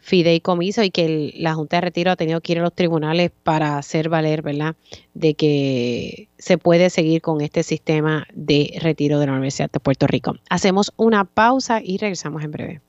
[0.00, 3.78] fideicomiso y que la Junta de Retiro ha tenido que ir a los tribunales para
[3.78, 4.74] hacer valer, ¿verdad?,
[5.14, 10.06] de que se puede seguir con este sistema de retiro de la Universidad de Puerto
[10.06, 10.34] Rico.
[10.50, 12.80] Hacemos una pausa y regresamos en breve.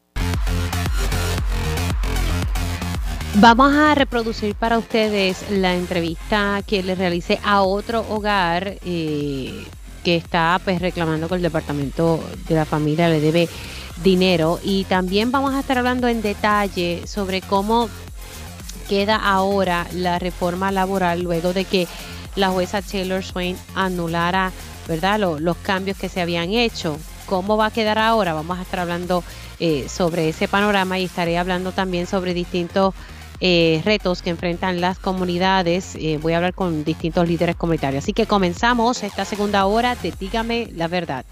[3.38, 9.66] Vamos a reproducir para ustedes la entrevista que le realicé a otro hogar eh,
[10.06, 13.50] que está pues reclamando que el departamento de la familia le debe
[14.02, 14.62] dinero.
[14.64, 17.90] Y también vamos a estar hablando en detalle sobre cómo
[18.88, 21.90] queda ahora la reforma laboral luego de que
[22.38, 24.54] la jueza Taylor Swain anulara
[24.88, 26.98] verdad los cambios que se habían hecho.
[27.26, 29.26] Cómo va a quedar ahora vamos a estar hablando
[29.60, 32.94] eh, sobre ese panorama y estaré hablando también sobre distintos
[33.40, 35.96] eh, retos que enfrentan las comunidades.
[35.96, 38.04] Eh, voy a hablar con distintos líderes comunitarios.
[38.04, 41.26] Así que comenzamos esta segunda hora de Dígame la verdad.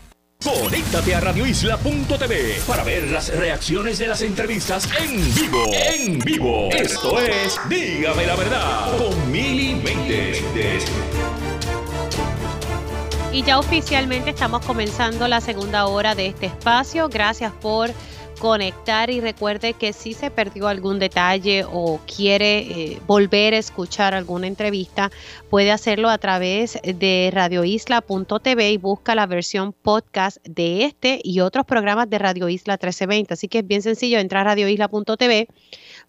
[0.44, 5.64] Conéctate a radioisla.tv para ver las reacciones de las entrevistas en vivo.
[5.72, 6.70] En vivo.
[6.70, 9.82] Esto es Dígame la verdad con Mili
[13.32, 17.08] Y ya oficialmente estamos comenzando la segunda hora de este espacio.
[17.08, 17.92] Gracias por
[18.44, 24.14] conectar y recuerde que si se perdió algún detalle o quiere eh, volver a escuchar
[24.14, 25.12] alguna entrevista,
[25.50, 31.66] puede hacerlo a través de radioisla.tv y busca la versión podcast de este y otros
[31.66, 33.34] programas de Radio Isla 1320.
[33.34, 35.48] Así que es bien sencillo, entra a radioisla.tv,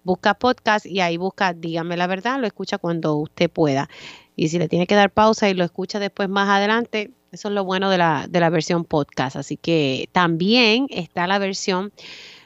[0.02, 3.88] busca podcast y ahí busca Dígame la verdad, lo escucha cuando usted pueda.
[4.34, 7.54] Y si le tiene que dar pausa y lo escucha después más adelante, eso es
[7.54, 9.36] lo bueno de la, de la versión podcast.
[9.36, 11.92] Así que también está la versión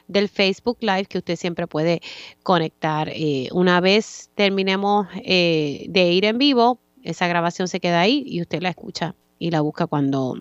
[0.07, 2.01] del Facebook Live que usted siempre puede
[2.43, 3.09] conectar.
[3.09, 8.41] Eh, una vez terminemos eh, de ir en vivo, esa grabación se queda ahí y
[8.41, 10.37] usted la escucha y la busca cuando,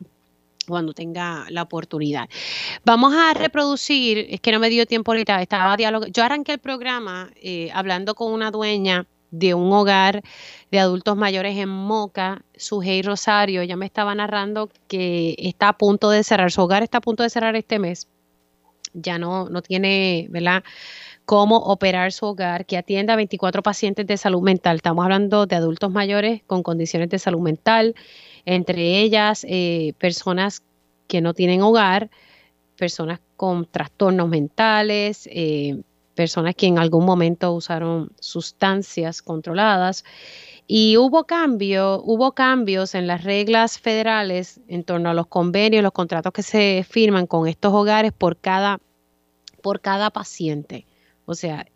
[0.67, 2.29] cuando tenga la oportunidad.
[2.85, 6.07] Vamos a reproducir, es que no me dio tiempo ahorita, estaba diálogo.
[6.07, 10.23] Yo arranqué el programa eh, hablando con una dueña de un hogar
[10.71, 16.11] de adultos mayores en Moca, Sujei Rosario, ella me estaba narrando que está a punto
[16.11, 18.09] de cerrar, su hogar está a punto de cerrar este mes,
[18.95, 20.63] ya no, no tiene, ¿verdad?
[21.29, 24.77] cómo operar su hogar, que atienda a 24 pacientes de salud mental.
[24.77, 27.95] Estamos hablando de adultos mayores con condiciones de salud mental,
[28.47, 30.63] entre ellas eh, personas
[31.07, 32.09] que no tienen hogar,
[32.79, 35.77] personas con trastornos mentales, eh,
[36.19, 40.05] personas que en algún momento usaron sustancias controladas.
[40.67, 45.93] Y hubo cambio, hubo cambios en las reglas federales en torno a los convenios, los
[45.93, 48.81] contratos que se firman con estos hogares por cada,
[49.63, 50.87] por cada paciente.
[51.25, 51.67] O sea,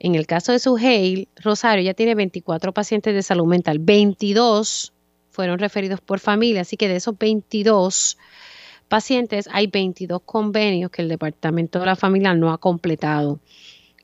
[0.00, 4.92] en el caso de Suheil, Rosario ya tiene 24 pacientes de salud mental, 22
[5.30, 8.18] fueron referidos por familia, así que de esos 22
[8.84, 13.40] pacientes, hay 22 convenios que el Departamento de la Familia no ha completado.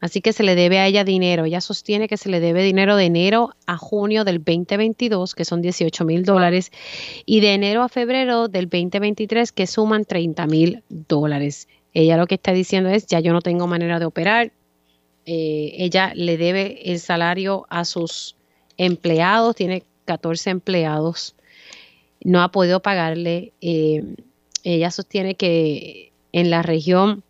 [0.00, 1.44] Así que se le debe a ella dinero.
[1.44, 5.60] Ella sostiene que se le debe dinero de enero a junio del 2022, que son
[5.60, 6.72] 18 mil dólares,
[7.26, 11.68] y de enero a febrero del 2023, que suman 30 mil dólares.
[11.92, 14.52] Ella lo que está diciendo es, ya yo no tengo manera de operar.
[15.26, 18.36] Eh, ella le debe el salario a sus
[18.78, 21.36] empleados, tiene 14 empleados,
[22.24, 23.52] no ha podido pagarle.
[23.60, 24.02] Eh,
[24.64, 27.22] ella sostiene que en la región,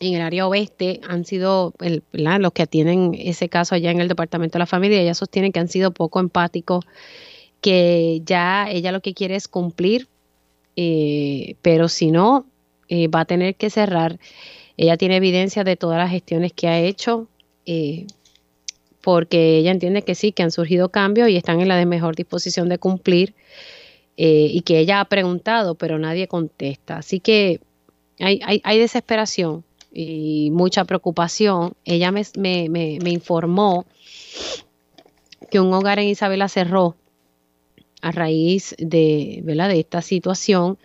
[0.00, 1.74] en el área oeste, han sido
[2.12, 5.60] los que atienden ese caso allá en el Departamento de la Familia, ella sostiene que
[5.60, 6.84] han sido poco empáticos,
[7.60, 10.08] que ya ella lo que quiere es cumplir,
[10.76, 12.46] eh, pero si no,
[12.88, 14.18] eh, va a tener que cerrar.
[14.76, 17.28] ella tiene evidencia de todas las gestiones que ha hecho,
[17.64, 18.06] eh,
[19.00, 22.14] porque ella entiende que sí, que han surgido cambios y están en la de mejor
[22.14, 23.34] disposición de cumplir,
[24.16, 26.98] eh, y que ella ha preguntado, pero nadie contesta.
[26.98, 27.60] Así que
[28.18, 31.74] hay, hay, desesperación y mucha preocupación.
[31.84, 33.84] Ella me, me, me informó
[35.50, 36.96] que un hogar en Isabela cerró
[38.02, 39.68] a raíz de, ¿verdad?
[39.68, 40.78] de esta situación.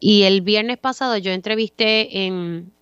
[0.00, 2.72] Y el viernes pasado yo entrevisté en,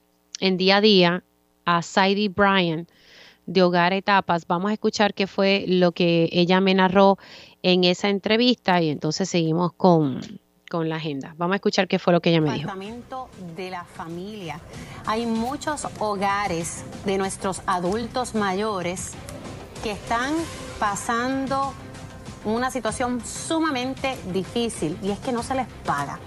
[0.41, 1.25] en día a día
[1.65, 2.87] a Sadie Bryan
[3.47, 4.47] de Hogar Etapas.
[4.47, 7.19] Vamos a escuchar qué fue lo que ella me narró
[7.63, 10.21] en esa entrevista y entonces seguimos con,
[10.71, 11.35] con la agenda.
[11.37, 12.71] Vamos a escuchar qué fue lo que ella me dijo.
[13.57, 14.61] De la familia.
[15.07, 19.13] Hay muchos hogares de nuestros adultos mayores
[19.83, 20.35] que están
[20.79, 21.75] pasando
[22.45, 26.19] una situación sumamente difícil y es que no se les paga.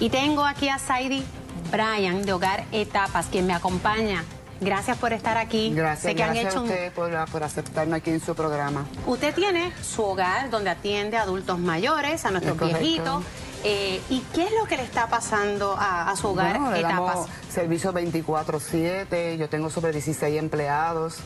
[0.00, 1.22] Y tengo aquí a Saidi
[1.70, 4.24] Bryan de Hogar Etapas, quien me acompaña.
[4.60, 5.72] Gracias por estar aquí.
[5.74, 8.86] Gracias, gracias a usted por, aceptarme aquí en su programa.
[9.06, 13.24] Usted tiene su hogar donde atiende a adultos mayores, a nuestros viejitos.
[13.62, 17.26] Eh, ¿Y qué es lo que le está pasando a, su hogar Etapas?
[17.52, 21.18] servicio 24-7, yo tengo sobre 16 empleados.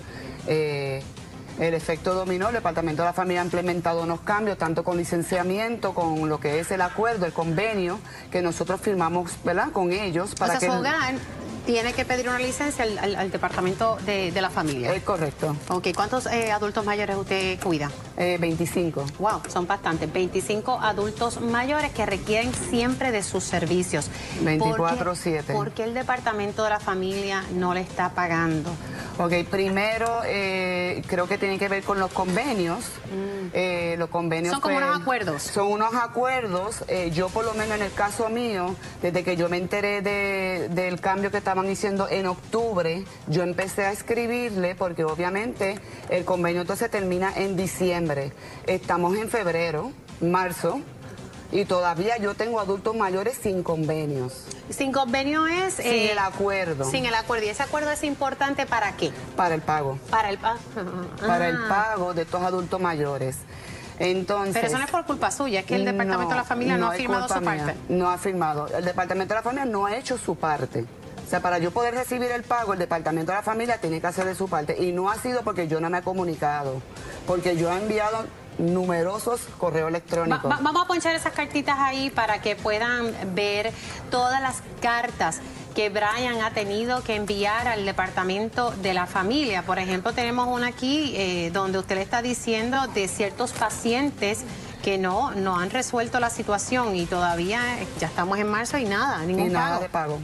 [0.47, 1.03] Eh,
[1.59, 5.95] el efecto dominó, el Departamento de la Familia ha implementado unos cambios, tanto con licenciamiento,
[5.95, 8.01] con lo que es el acuerdo, el convenio
[8.33, 9.71] que nosotros firmamos ¿verdad?
[9.71, 10.35] con ellos.
[10.35, 10.69] Para que
[11.65, 14.95] tiene que pedir una licencia al, departamento de, la familia.
[14.95, 15.57] Es correcto.
[15.69, 17.91] Ok, ¿cuántos eh, adultos mayores usted cuida?
[18.17, 19.01] 25.
[19.01, 20.13] Eh, wow, son bastantes.
[20.13, 24.11] 25 adultos mayores que requieren siempre de sus servicios.
[24.43, 25.53] 24-7.
[25.53, 28.71] ¿Por, qué el departamento de la familia no le está pagando?
[29.19, 32.85] Ok, primero eh, creo que tiene que ver con los convenios.
[33.15, 33.99] Mm.
[33.99, 35.43] los convenios son como unos acuerdos.
[35.43, 36.85] Son unos acuerdos.
[37.13, 41.31] yo por lo menos en el caso mío, desde que yo me enteré del cambio
[41.31, 45.79] que está estaban diciendo en octubre, yo empecé a escribirle porque obviamente
[46.09, 48.33] el convenio entonces termina en diciembre.
[48.67, 50.81] Estamos en febrero, marzo,
[51.53, 54.47] y todavía yo tengo adultos mayores sin convenios.
[54.69, 55.75] Sin convenio es...
[55.75, 56.91] Sin eh, el acuerdo.
[56.91, 57.47] Sin el acuerdo.
[57.47, 59.13] ¿Y ese acuerdo es importante para qué?
[59.37, 59.97] Para el pago.
[60.11, 60.59] Para el pago.
[61.25, 61.69] Para el ah.
[61.69, 63.37] pago de estos adultos mayores.
[64.01, 66.77] Entonces, Pero eso no es por culpa suya, es que el Departamento de la Familia
[66.77, 67.77] no, ha firmado su parte.
[67.89, 68.67] No ha firmado.
[68.77, 70.85] El Departamento de la Familia no ha hecho su parte.
[71.25, 74.07] O sea, para yo poder recibir el pago, el Departamento de la Familia tiene que
[74.07, 74.83] hacer de su parte.
[74.83, 76.83] Y no ha sido porque yo no me he comunicado,
[77.27, 78.27] porque yo he enviado
[78.59, 80.49] numerosos correos electrónicos.
[80.49, 83.73] vamos a ponchar esas cartitas ahí para que puedan ver
[84.11, 85.41] todas las cartas
[85.75, 89.63] que Brian ha tenido que enviar al departamento de la familia.
[89.63, 94.45] Por ejemplo, tenemos una aquí eh, donde usted le está diciendo de ciertos pacientes
[94.85, 97.61] que no, no han resuelto la situación y todavía
[97.99, 100.21] ya estamos en marzo y nada, ningún y nada de pago.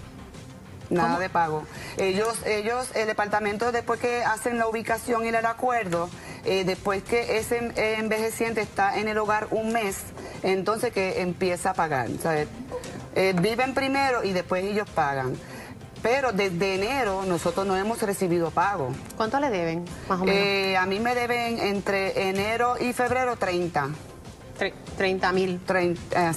[0.90, 1.64] Nada de pago.
[1.96, 6.10] Ellos, ellos, el departamento después que hacen la ubicación y el acuerdo,
[6.44, 9.98] eh, después que ese envejeciente está en el hogar un mes,
[10.42, 12.08] entonces que empieza a pagar.
[13.14, 15.36] Eh, viven primero y después ellos pagan.
[16.02, 18.90] Pero desde enero nosotros no hemos recibido pago.
[19.16, 20.40] ¿Cuánto le deben, más o menos?
[20.42, 23.90] Eh, a mí me deben entre enero y febrero 30.
[24.96, 25.60] 30 mil.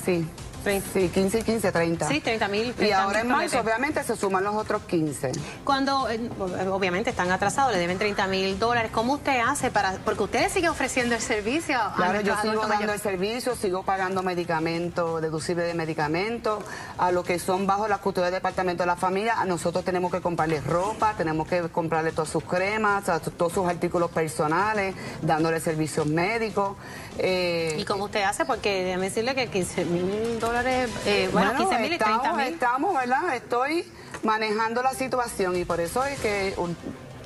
[0.04, 0.28] sí.
[0.64, 2.08] Sí, 15 y 15, 30.
[2.08, 2.74] Sí, 30 mil.
[2.80, 5.32] Y ahora en marzo, obviamente, se suman los otros 15.
[5.64, 6.30] Cuando, eh,
[6.72, 9.94] obviamente, están atrasados, le deben 30 mil dólares, ¿cómo usted hace para...?
[10.06, 11.78] Porque usted sigue ofreciendo el servicio.
[11.96, 16.64] Claro, yo sigo dando el servicio, sigo pagando medicamentos, deducible de medicamentos,
[16.98, 20.22] a lo que son bajo la custodia del Departamento de la Familia, nosotros tenemos que
[20.22, 23.04] comprarle ropa, tenemos que comprarle todas sus cremas,
[23.38, 26.76] todos sus artículos personales, dándole servicios médicos.
[27.20, 28.46] Eh, ¿Y cómo usted hace?
[28.46, 32.48] Porque déjeme decirle que 15 mil dólares, eh, bueno, 15 mil y 30 mil.
[32.48, 33.36] Estamos, ¿verdad?
[33.36, 33.86] Estoy
[34.24, 36.56] manejando la situación y por eso es que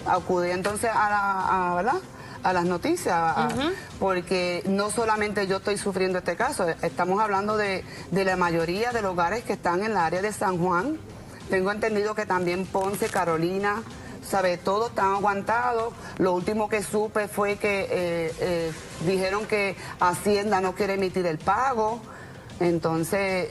[0.05, 1.99] acudí entonces a, la, ¿verdad?
[2.43, 3.35] a las noticias,
[3.99, 9.01] porque no solamente yo estoy sufriendo este caso, estamos hablando de, de la mayoría de
[9.01, 10.97] los hogares que están en el área de San Juan.
[11.49, 13.83] Tengo entendido que también Ponce, Carolina,
[14.27, 14.57] ¿sabe?
[14.57, 15.93] Todos están aguantados.
[16.17, 18.71] Lo último que supe fue que eh, eh,
[19.05, 22.01] dijeron que Hacienda no quiere emitir el pago.
[22.59, 23.49] Entonces,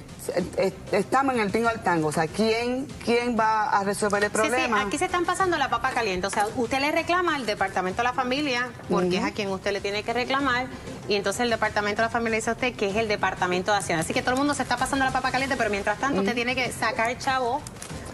[0.91, 2.09] estamos en el tingo al tango.
[2.09, 4.81] O sea, ¿quién, quién va a resolver el problema?
[4.81, 6.27] Sí, aquí se están pasando la papa caliente.
[6.27, 9.73] O sea, usted le reclama al Departamento de la Familia, porque es a quien usted
[9.73, 10.67] le tiene que reclamar,
[11.09, 13.79] y entonces el Departamento de la Familia dice a usted que es el Departamento de
[13.79, 14.03] Hacienda.
[14.03, 16.35] Así que todo el mundo se está pasando la papa caliente, pero mientras tanto usted
[16.35, 17.61] tiene que sacar chavo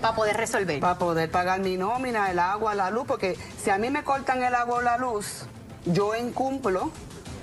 [0.02, 0.80] para poder resolver.
[0.80, 4.42] Para poder pagar mi nómina, el agua, la luz, porque si a mí me cortan
[4.42, 5.44] el agua o la luz,
[5.86, 6.90] yo incumplo,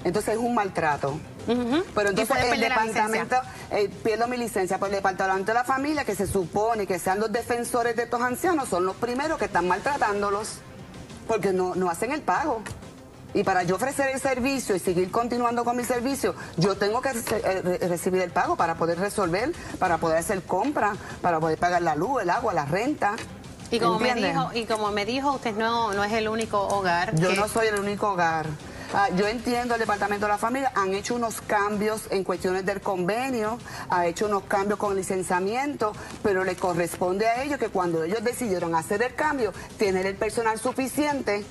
[0.03, 1.20] entonces es un maltrato.
[1.47, 3.36] Pero entonces el departamento,
[3.72, 7.20] eh, pierdo mi licencia, pues el departamento de la familia, que se supone que sean
[7.20, 10.60] los defensores de estos ancianos, son los primeros que están maltratándolos,
[11.28, 12.62] porque no, no hacen el pago.
[13.34, 17.09] Y para yo ofrecer el servicio y seguir continuando con mi servicio, yo tengo que
[17.09, 21.95] eh, recibir el pago para poder resolver, para poder hacer compra, para poder pagar la
[21.95, 23.15] luz, el agua, la renta.
[23.71, 27.13] Y como, me dijo, y como me dijo, usted no, no es el único hogar.
[27.15, 28.47] Yo no soy el único hogar.
[28.91, 32.82] Ah, yo entiendo el Departamento de la Familia, han hecho unos cambios en cuestiones del
[32.82, 38.23] convenio, ha hecho unos cambios con licenciamiento, pero le corresponde a ellos que cuando ellos
[38.23, 41.45] decidieron hacer el cambio, tener el personal suficiente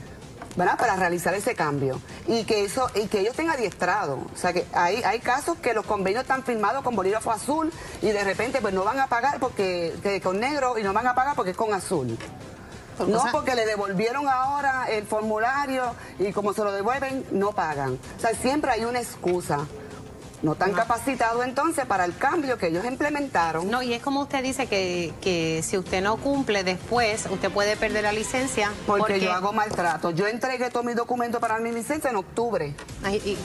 [0.67, 4.19] para realizar ese cambio y que eso y que ellos estén adiestrados.
[4.35, 8.09] O sea que hay, hay casos que los convenios están firmados con bolígrafo azul y
[8.09, 11.37] de repente pues no van a pagar porque con negro y no van a pagar
[11.37, 12.19] porque es con azul.
[13.07, 17.97] No porque le devolvieron ahora el formulario y como se lo devuelven, no pagan.
[18.17, 19.67] O sea, siempre hay una excusa
[20.43, 23.71] no están capacitados entonces para el cambio que ellos implementaron.
[23.71, 27.77] No, y es como usted dice que, que si usted no cumple después, usted puede
[27.77, 28.73] perder la licencia.
[28.87, 30.11] Porque, yo hago maltrato.
[30.11, 32.75] Yo entregué todos mis documentos para mi licencia en octubre.
[33.11, 33.37] ¿y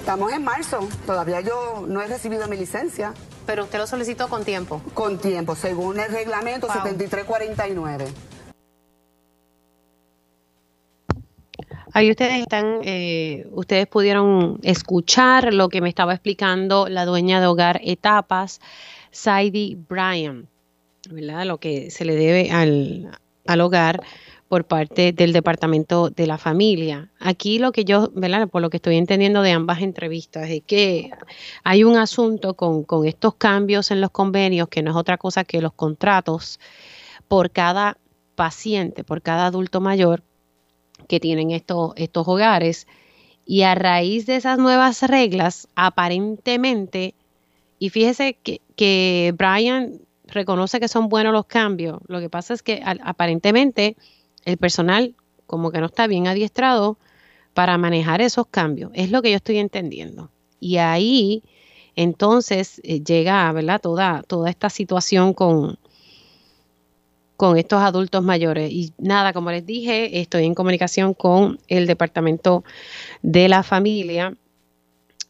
[0.00, 3.14] Estamos en marzo, todavía yo no he recibido mi licencia.
[3.46, 4.80] Pero usted lo solicitó con tiempo.
[4.94, 8.33] Con tiempo, según el reglamento 7349.
[11.92, 17.46] Ahí ustedes están, eh, ustedes pudieron escuchar lo que me estaba explicando la dueña de
[17.46, 18.60] hogar Etapas,
[19.10, 20.48] Saidi Bryan,
[21.10, 21.46] ¿verdad?
[21.46, 24.02] Lo que se le debe al, al hogar
[24.48, 27.10] por parte del departamento de la familia.
[27.18, 28.48] Aquí lo que yo, ¿verdad?
[28.48, 31.10] Por lo que estoy entendiendo de ambas entrevistas, es que
[31.64, 35.44] hay un asunto con, con estos cambios en los convenios, que no es otra cosa
[35.44, 36.60] que los contratos
[37.26, 37.98] por cada
[38.34, 40.22] paciente, por cada adulto mayor
[41.08, 42.86] que tienen estos, estos hogares.
[43.46, 47.14] Y a raíz de esas nuevas reglas, aparentemente,
[47.78, 52.62] y fíjese que, que Brian reconoce que son buenos los cambios, lo que pasa es
[52.62, 53.96] que aparentemente
[54.44, 55.14] el personal
[55.46, 56.98] como que no está bien adiestrado
[57.52, 60.30] para manejar esos cambios, es lo que yo estoy entendiendo.
[60.58, 61.42] Y ahí
[61.96, 63.80] entonces eh, llega, ¿verdad?
[63.80, 65.78] Toda, toda esta situación con,
[67.36, 68.70] con estos adultos mayores.
[68.70, 72.64] Y nada, como les dije, estoy en comunicación con el Departamento
[73.22, 74.36] de la Familia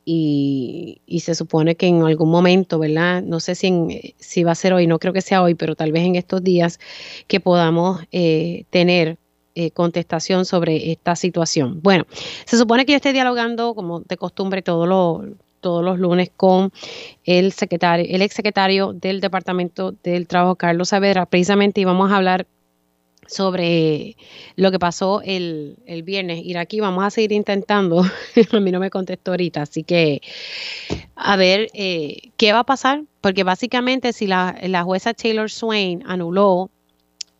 [0.05, 3.23] y, se supone que en algún momento, ¿verdad?
[3.23, 5.93] No sé si, si va a ser hoy, no creo que sea hoy, pero tal
[5.93, 6.79] vez en estos días
[7.27, 9.19] que podamos eh, tener
[9.55, 11.81] eh, contestación sobre esta situación.
[11.83, 12.07] Bueno,
[12.45, 15.25] se supone que yo estoy dialogando, como de costumbre, todo lo,
[15.65, 16.73] todos los lunes con
[17.25, 21.25] el secretario, el exsecretario del Departamento del Trabajo, Carlos Saavedra.
[21.25, 22.47] Precisamente íbamos a hablar
[23.27, 24.15] sobre
[24.57, 26.45] lo que pasó el, viernes.
[26.45, 28.03] Ir aquí, vamos a seguir intentando.
[28.53, 30.21] a mí no me contestó ahorita, así que
[31.17, 36.03] a ver eh, qué va a pasar, porque básicamente si la, la jueza Taylor Swain
[36.05, 36.69] anuló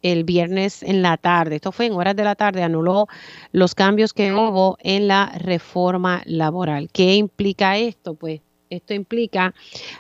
[0.05, 3.09] el viernes en la tarde, esto fue en horas de la tarde, anuló
[3.53, 6.91] los cambios que hubo en la reforma laboral.
[6.93, 8.15] ¿Qué implica esto?
[8.15, 9.55] Pues esto implica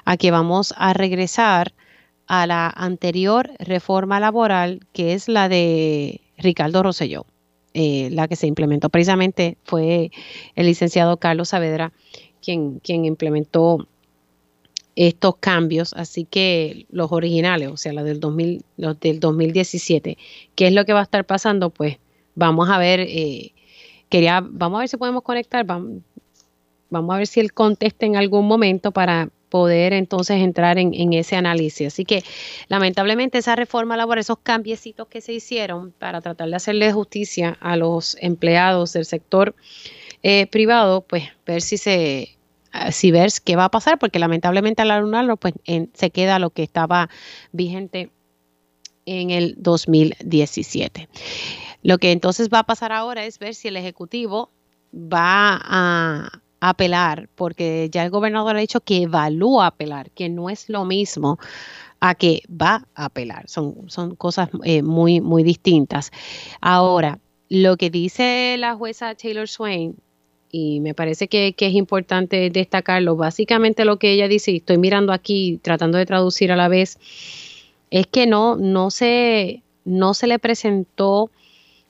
[0.05, 1.73] a que vamos a regresar
[2.27, 7.27] a la anterior reforma laboral, que es la de Ricardo Rosselló.
[7.73, 10.11] Eh, la que se implementó precisamente fue
[10.55, 11.93] el licenciado Carlos Saavedra
[12.41, 13.89] quien, quien implementó
[14.97, 20.19] estos cambios, así que los originales, o sea, los del, 2000, los del 2017,
[20.55, 21.71] ¿qué es lo que va a estar pasando?
[21.71, 21.99] Pues
[22.35, 23.53] vamos a ver, eh,
[24.09, 26.03] quería, vamos a ver si podemos conectar, vamos,
[26.91, 31.37] vamos, a ver si él contesta en algún momento para poder entonces entrar en, ese
[31.37, 31.89] análisis.
[31.89, 32.25] Así que
[32.69, 37.77] lamentablemente esa reforma laboral, esos cambiecitos que se hicieron para tratar de hacerle justicia a
[37.77, 39.55] los empleados del sector
[40.25, 42.37] eh, privado, pues ver si se
[42.91, 45.55] si ver qué va a pasar, porque lamentablemente al alumnarlo, pues
[45.95, 47.09] se queda lo que estaba
[47.53, 48.11] vigente
[49.07, 51.09] en el 2017.
[51.83, 54.51] Lo que entonces va a pasar ahora es ver si el Ejecutivo
[54.95, 60.71] va a, apelar, porque ya el gobernador ha dicho que evalúa apelar, que no es
[60.71, 61.39] lo mismo
[62.01, 63.47] a que va a apelar.
[63.49, 66.11] Son, son cosas eh, muy, muy distintas.
[66.63, 67.19] Ahora,
[67.51, 69.97] lo que dice la jueza Taylor Swain
[70.57, 73.17] y me parece que, es importante destacarlo.
[73.17, 76.97] Básicamente lo que ella dice, y estoy mirando aquí, tratando de traducir a la vez,
[77.91, 81.33] es que no, no, se, no se le presentó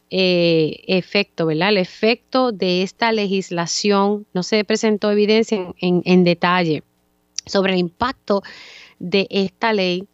[0.09, 1.69] eh, efecto, ¿verdad?
[1.69, 6.83] El efecto de esta legislación no se presentó evidencia en, en detalle
[7.45, 8.43] sobre el impacto
[8.99, 10.09] de esta ley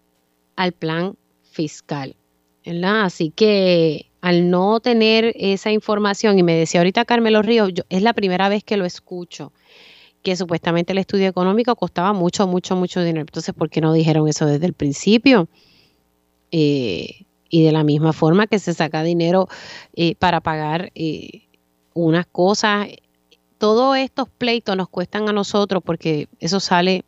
[0.56, 1.14] al plan
[1.52, 2.16] fiscal,
[2.66, 3.04] ¿verdad?
[3.04, 8.12] Así que al no tener esa información, y me decía ahorita Carmelo Ríos, es la
[8.12, 9.52] primera vez que lo escucho,
[10.22, 13.22] que supuestamente el estudio económico costaba mucho, mucho, mucho dinero.
[13.22, 15.48] Entonces, ¿por qué no dijeron eso desde el principio?
[16.50, 19.48] Eh, y de la misma forma que se saca dinero
[19.94, 21.48] eh, para pagar eh,
[21.94, 22.88] unas cosas,
[23.58, 27.04] todos estos pleitos nos cuestan a nosotros porque eso sale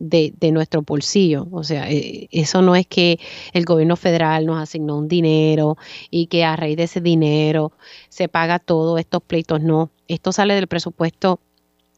[0.00, 1.46] de, nuestro bolsillo.
[1.52, 3.20] O sea, eso no es que
[3.52, 5.76] el gobierno federal nos asignó un dinero
[6.10, 7.72] y que a raíz de ese dinero
[8.08, 9.60] se paga todos estos pleitos.
[9.60, 11.38] No, esto sale del presupuesto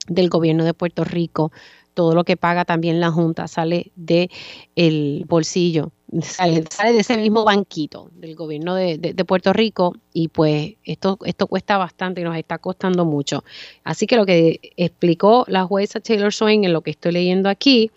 [0.09, 1.53] del gobierno de Puerto Rico.
[1.95, 4.31] Todo lo que paga también la Junta sale del
[4.77, 11.19] el bolsillo, sale, de ese mismo banquito del gobierno de, Puerto Rico y pues esto,
[11.25, 13.45] esto cuesta bastante y nos está costando mucho.
[13.85, 17.91] Así que lo que explicó la jueza Taylor Swain en lo que estoy leyendo aquí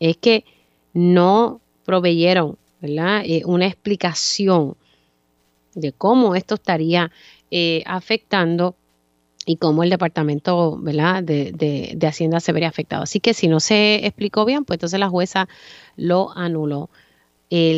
[0.00, 0.44] es que
[0.94, 2.56] no proveyeron.
[2.84, 4.76] Eh, una explicación
[5.74, 7.12] de cómo esto estaría
[7.52, 8.74] eh, afectando
[9.46, 11.22] y cómo el departamento ¿verdad?
[11.22, 13.04] De, de, Hacienda se vería afectado.
[13.04, 15.48] Así que si no se explicó bien, pues entonces la jueza
[15.96, 16.90] lo anuló.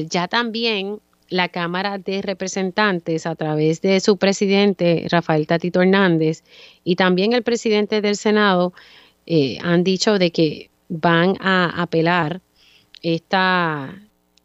[0.09, 6.45] Ya también la Cámara de Representantes, a través de su presidente, Rafael Tatito Hernández,
[6.85, 8.73] y también el presidente del Senado,
[9.27, 12.41] eh, han dicho de que van a apelar
[13.03, 14.01] esta,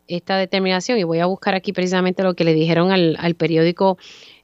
[0.08, 0.98] esta determinación.
[0.98, 3.98] Y voy a buscar aquí precisamente lo que le dijeron al, al periódico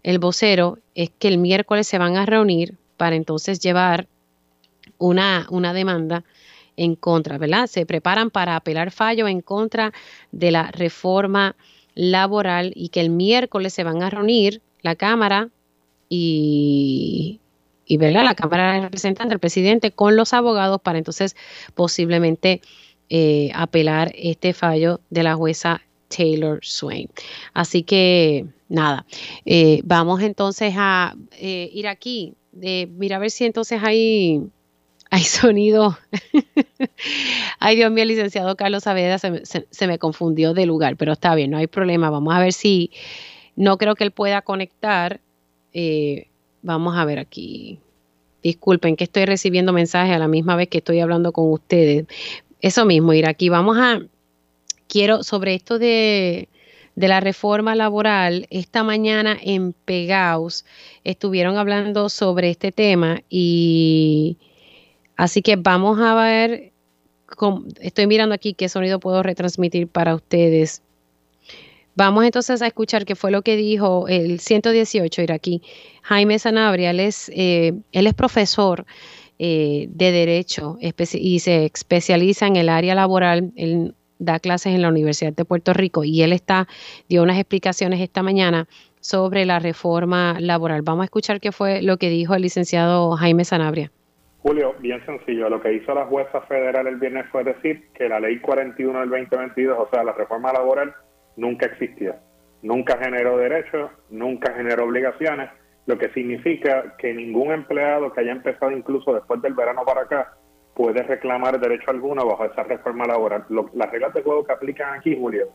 [0.03, 4.07] el vocero es que el miércoles se van a reunir para entonces llevar
[4.99, 6.23] una, una demanda
[6.77, 7.67] en contra, ¿verdad?
[7.67, 9.93] Se preparan para apelar fallo en contra
[10.31, 11.55] de la reforma
[11.95, 15.49] laboral y que el miércoles se van a reunir la Cámara
[16.09, 17.39] y,
[17.89, 18.23] ¿verdad?
[18.23, 21.35] la Cámara de Representantes, el presidente, con los abogados para entonces
[21.73, 22.61] posiblemente
[23.09, 27.09] eh, apelar este fallo de la jueza Taylor Swain.
[27.53, 29.05] Así que nada,
[29.45, 32.33] eh, vamos entonces a eh, ir aquí.
[32.53, 34.41] mira a ver si entonces hay,
[35.15, 35.97] hay sonido.
[37.59, 41.57] Ay, Dios mío, licenciado Carlos Saavedra se, me confundió de lugar, pero está bien, no
[41.57, 42.09] hay problema.
[42.09, 42.91] Vamos a ver si
[43.55, 45.21] no creo que él pueda conectar.
[45.71, 46.27] Eh,
[46.63, 47.79] vamos a ver aquí.
[48.43, 52.07] Disculpen que estoy recibiendo mensajes a la misma vez que estoy hablando con ustedes.
[52.59, 53.47] Eso mismo, ir aquí.
[53.47, 54.01] Vamos a,
[54.89, 56.49] quiero, sobre esto de,
[56.95, 60.65] de la reforma laboral, esta mañana en Pegaus
[61.05, 64.37] estuvieron hablando sobre este tema y
[65.17, 66.71] así que vamos a ver,
[67.79, 70.81] estoy mirando aquí qué sonido puedo retransmitir para ustedes.
[71.95, 75.61] Vamos entonces a escuchar qué fue lo que dijo el 118 aquí
[76.03, 78.85] Jaime Sanabria, él es, eh, él es profesor
[79.39, 80.77] eh, de Derecho
[81.13, 83.51] y se especializa en el área laboral.
[83.55, 86.67] en da clases en la Universidad de Puerto Rico y él está,
[87.09, 88.67] dio unas explicaciones esta mañana
[88.99, 90.81] sobre la reforma laboral.
[90.81, 93.91] Vamos a escuchar qué fue lo que dijo el licenciado Jaime Sanabria.
[94.47, 95.49] Julio, bien sencillo.
[95.49, 99.09] Lo que hizo la jueza federal el viernes fue decir que la ley 41 del
[99.09, 100.93] 2022, o sea, la reforma laboral,
[101.35, 102.13] nunca existió.
[102.61, 105.49] Nunca generó derechos, nunca generó obligaciones,
[105.87, 110.33] lo que significa que ningún empleado que haya empezado incluso después del verano para acá
[110.75, 113.45] puede reclamar derecho alguno bajo esa reforma laboral.
[113.73, 115.47] las reglas de juego que aplican aquí, Julio,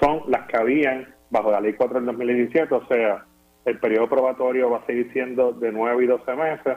[0.00, 3.24] son las que habían bajo la ley 4 del 2017, o sea,
[3.64, 6.76] el periodo probatorio va a seguir siendo de 9 y 12 meses,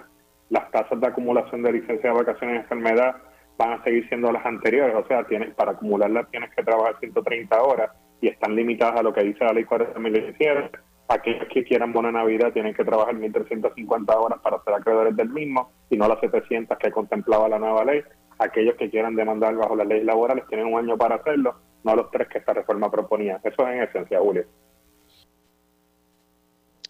[0.49, 3.15] las tasas de acumulación de licencia de vacaciones y enfermedad
[3.57, 7.61] van a seguir siendo las anteriores, o sea, tienes para acumularlas tienes que trabajar 130
[7.61, 7.91] horas
[8.21, 10.79] y están limitadas a lo que dice la ley 4 del 2017
[11.09, 15.71] aquellos que quieran Buena Navidad tienen que trabajar 1.350 horas para ser acreedores del mismo
[15.89, 18.01] y no las 700 que contemplaba la nueva ley.
[18.37, 22.09] Aquellos que quieran demandar bajo las leyes laborales tienen un año para hacerlo, no los
[22.11, 23.41] tres que esta reforma proponía.
[23.43, 24.45] Eso es en esencia, Julio.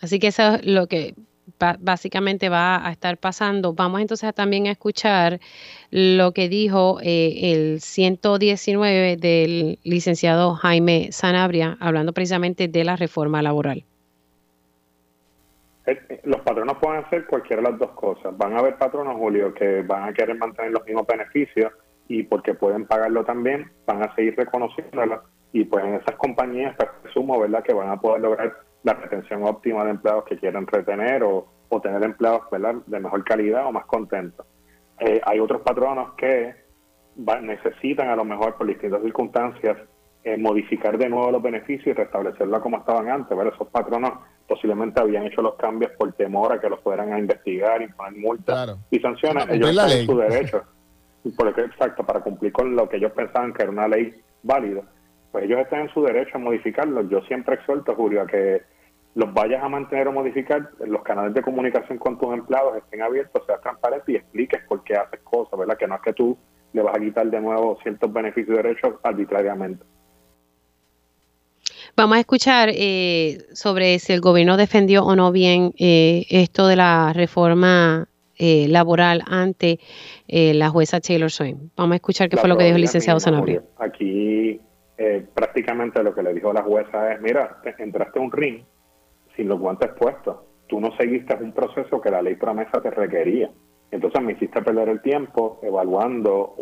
[0.02, 1.16] Así que eso es lo que
[1.80, 3.74] básicamente va a estar pasando.
[3.74, 5.40] Vamos entonces también a escuchar
[5.92, 13.42] lo que dijo eh, el 119 del licenciado Jaime Sanabria, hablando precisamente de la reforma
[13.42, 13.84] laboral.
[15.86, 18.38] Eh, los patronos pueden hacer cualquiera de las dos cosas.
[18.38, 21.72] Van a haber patronos, Julio, que van a querer mantener los mismos beneficios
[22.08, 26.90] y porque pueden pagarlo también, van a seguir reconociéndolo y pues en esas compañías pues,
[27.02, 28.54] presumo, ¿verdad?, que van a poder lograr
[28.84, 31.48] la retención óptima de empleados que quieran retener o,
[31.82, 34.46] tener empleados, ¿verdad?, de mejor calidad o más contentos.
[35.00, 36.56] Eh, hay otros patronos que
[37.42, 39.78] necesitan a lo mejor por distintas circunstancias
[40.24, 43.38] eh, modificar de nuevo los beneficios y restablecerlos como estaban antes.
[43.54, 44.12] Esos patronos
[44.48, 48.20] posiblemente habían hecho los cambios por temor a que los fueran a investigar, y poner
[48.20, 49.46] multas y sanciones.
[49.50, 50.64] ellos están en su derecho,
[51.38, 54.82] porque, exacto, para cumplir con lo que ellos pensaban que era una ley válida.
[55.32, 57.08] Pues ellos están en su derecho a modificarlo.
[57.08, 58.64] Yo siempre exhorto, Julio, a que
[59.16, 63.44] los vayas a mantener o modificar, los canales de comunicación con tus empleados estén abiertos,
[63.46, 65.78] seas transparente y expliques por qué haces cosas, ¿verdad?
[65.78, 66.38] Que no es que tú
[66.74, 69.84] le vas a quitar de nuevo ciertos beneficios y derechos arbitrariamente.
[71.96, 76.76] Vamos a escuchar eh, sobre si el gobierno defendió o no bien eh, esto de
[76.76, 78.08] la reforma
[78.38, 79.80] eh, laboral ante
[80.28, 81.72] la jueza Taylor Swain.
[81.76, 83.64] Vamos a escuchar qué fue lo que dijo el licenciado Sanabria.
[83.80, 84.62] Aquí
[85.34, 88.64] prácticamente lo que le dijo la jueza es, mira, entraste a un ring
[89.40, 90.38] sin los guantes puestos.
[90.68, 93.50] Tú no seguiste un proceso que la ley promesa te requería.
[93.90, 96.56] Entonces me hiciste perder el tiempo evaluando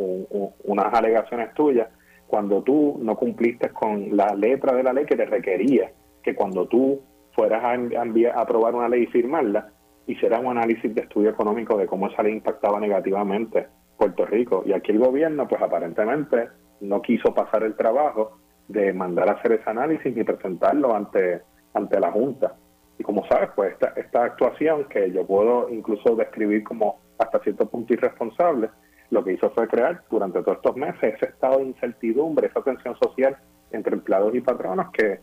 [0.63, 1.89] unas alegaciones tuyas
[2.27, 5.91] cuando tú no cumpliste con la letra de la ley que te requería
[6.23, 7.01] que cuando tú
[7.33, 9.71] fueras a, a aprobar una ley y firmarla,
[10.05, 13.67] hicieras un análisis de estudio económico de cómo esa ley impactaba negativamente
[13.97, 14.63] Puerto Rico.
[14.65, 16.49] Y aquí el gobierno, pues aparentemente,
[16.81, 18.37] no quiso pasar el trabajo
[18.67, 21.41] de mandar a hacer ese análisis ni presentarlo ante,
[21.73, 22.55] ante la Junta.
[22.99, 27.67] Y como sabes, pues esta, esta actuación, que yo puedo incluso describir como hasta cierto
[27.69, 28.69] punto irresponsable,
[29.09, 32.95] lo que hizo fue crear durante todos estos meses ese estado de incertidumbre, esa tensión
[33.01, 33.37] social
[33.71, 35.19] entre empleados y patronos que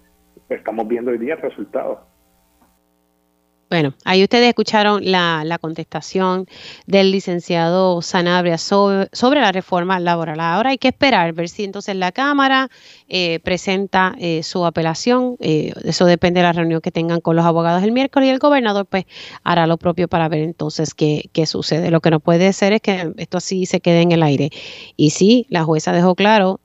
[0.49, 1.99] estamos viendo hoy día resultados.
[3.75, 6.47] Bueno, ahí ustedes escucharon la, la contestación
[6.87, 10.39] del licenciado Sanabria sobre, sobre, la reforma laboral.
[10.39, 12.69] Ahora hay que esperar, ver si entonces la Cámara
[13.09, 15.37] eh, presenta eh, su apelación.
[15.41, 18.39] Eh, eso depende de la reunión que tengan con los abogados el miércoles y el
[18.39, 19.07] gobernador pues
[19.43, 21.91] hará lo propio para ver entonces qué, qué sucede.
[21.91, 24.51] Lo que no puede ser es que esto así se quede en el aire.
[24.97, 26.61] Y sí, la jueza dejó claro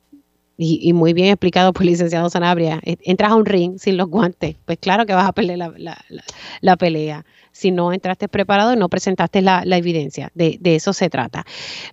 [0.62, 4.10] y, muy bien explicado por el licenciado Sanabria, e, entras a un ring sin los
[4.10, 8.90] guantes, pues claro que vas a perder la, pelea si no entraste preparado y no
[8.90, 10.32] presentaste la, evidencia.
[10.36, 11.46] De, eso se trata.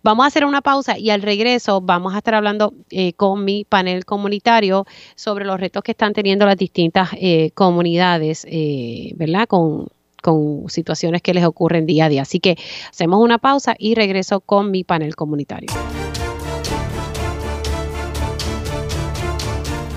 [0.02, 3.64] Vamos a hacer una pausa y al regreso vamos a estar hablando eh, con mi
[3.64, 4.84] panel comunitario
[5.14, 9.46] sobre los retos que están teniendo las distintas eh, comunidades, eh, ¿verdad?
[9.46, 9.86] Con,
[10.22, 12.22] con situaciones que les ocurren día a día.
[12.22, 12.56] Así que
[12.90, 15.70] hacemos una pausa y regreso con mi panel comunitario.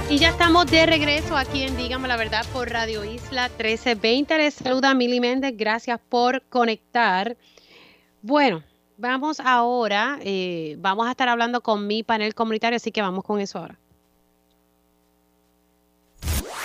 [0.09, 4.39] Y ya estamos de regreso aquí en Dígame la Verdad por Radio Isla 1320.
[4.39, 5.53] Les saluda Mili Méndez.
[5.55, 7.37] Gracias por conectar.
[8.23, 8.63] Bueno,
[8.97, 13.39] vamos ahora, eh, vamos a estar hablando con mi panel comunitario, así que vamos con
[13.39, 13.77] eso ahora.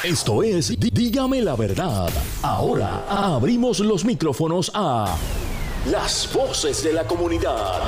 [0.02, 2.10] Esto es Dígame la Verdad.
[2.42, 5.18] Ahora abrimos los micrófonos a
[5.90, 7.82] las voces de la comunidad.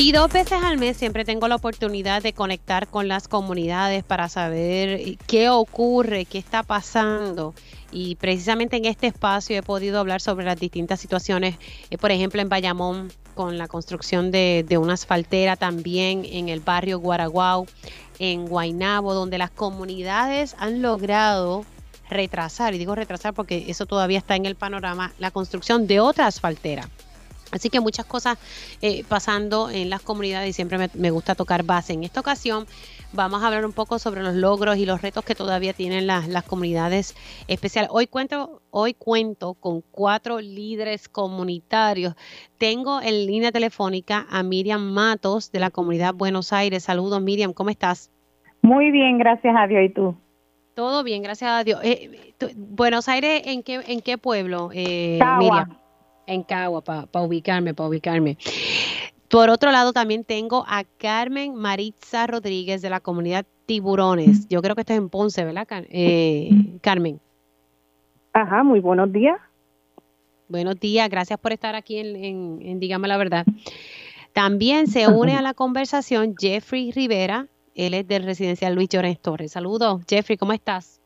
[0.00, 4.28] Y dos veces al mes siempre tengo la oportunidad de conectar con las comunidades para
[4.28, 7.52] saber qué ocurre, qué está pasando.
[7.90, 11.56] Y precisamente en este espacio he podido hablar sobre las distintas situaciones,
[11.90, 17.00] eh, por ejemplo en Bayamón con la construcción de, una asfaltera, también en el barrio
[17.00, 17.66] Guaraguao,
[18.20, 21.64] en Guainabo, donde las comunidades han logrado
[22.08, 26.28] retrasar, y digo retrasar porque eso todavía está en el panorama, la construcción de otra
[26.28, 26.88] asfaltera
[27.52, 28.38] Así que muchas cosas
[28.82, 31.92] eh, pasando en las comunidades y siempre me, gusta tocar base.
[31.92, 32.66] En esta ocasión
[33.12, 36.28] vamos a hablar un poco sobre los logros y los retos que todavía tienen las,
[36.28, 37.14] las comunidades
[37.46, 37.90] especiales.
[37.92, 42.14] Hoy cuento, hoy cuento con cuatro líderes comunitarios.
[42.58, 46.84] Tengo en línea telefónica a Miriam Matos de la comunidad Buenos Aires.
[46.84, 48.10] Saludos Miriam, ¿cómo estás?
[48.62, 49.84] Muy bien, gracias a Dios.
[49.84, 50.16] ¿Y tú?
[50.74, 51.80] Todo bien, gracias a Dios.
[51.82, 55.76] Eh, Buenos Aires, ¿en qué, en qué pueblo, eh, Miriam?
[56.28, 58.36] En Cagua para ubicarme, para ubicarme.
[59.28, 64.48] Por otro lado, también tengo a Carmen Maritza Rodríguez de la comunidad Tiburones.
[64.48, 66.50] Yo creo que esto es en Ponce, ¿verdad, eh,
[66.80, 67.20] Carmen?
[68.32, 69.36] Ajá, muy buenos días.
[70.48, 73.44] Buenos días, gracias por estar aquí en, en, Dígame la Verdad.
[74.32, 79.52] También se une a la conversación Jeffrey Rivera, él es del residencial Luis Llorens Torres.
[79.52, 80.97] Saludos, Jeffrey, ¿cómo estás?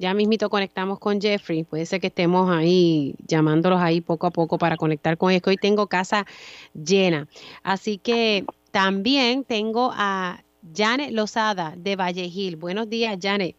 [0.00, 1.62] Ya mismito conectamos con Jeffrey.
[1.62, 5.42] Puede ser que estemos ahí llamándolos ahí poco a poco para conectar con ellos.
[5.46, 6.26] Hoy tengo casa
[6.72, 7.28] llena.
[7.62, 10.42] Así que también tengo a
[10.74, 13.56] Janet Lozada de Valle Buenos días, Janet.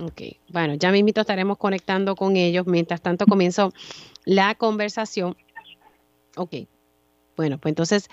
[0.00, 2.66] Ok, bueno, ya mismito estaremos conectando con ellos.
[2.66, 3.74] Mientras tanto, comienzo
[4.24, 5.36] la conversación.
[6.36, 6.54] Ok,
[7.36, 8.08] bueno, pues entonces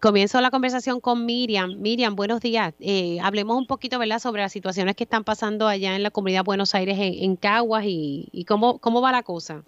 [0.00, 1.76] comienzo la conversación con Miriam.
[1.78, 2.74] Miriam, buenos días.
[2.80, 6.40] Eh, hablemos un poquito, ¿verdad?, sobre las situaciones que están pasando allá en la comunidad
[6.40, 9.62] de Buenos Aires, en, Caguas, y, cómo, cómo va la cosa.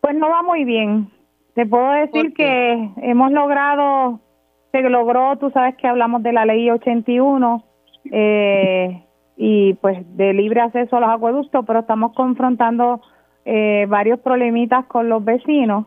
[0.00, 1.10] Pues no va muy bien.
[1.54, 4.20] Te puedo decir que hemos logrado,
[4.70, 7.64] se logró, tú sabes que hablamos de la ley 81
[8.12, 9.02] eh,
[9.36, 13.00] y pues de libre acceso a los acueductos, pero estamos confrontando
[13.44, 15.86] eh, varios problemitas con los vecinos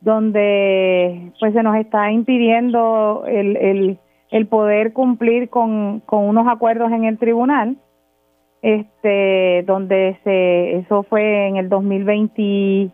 [0.00, 3.98] donde pues se nos está impidiendo el, el,
[4.30, 7.76] el poder cumplir con, con unos acuerdos en el tribunal
[8.62, 12.92] este donde se eso fue en el 2021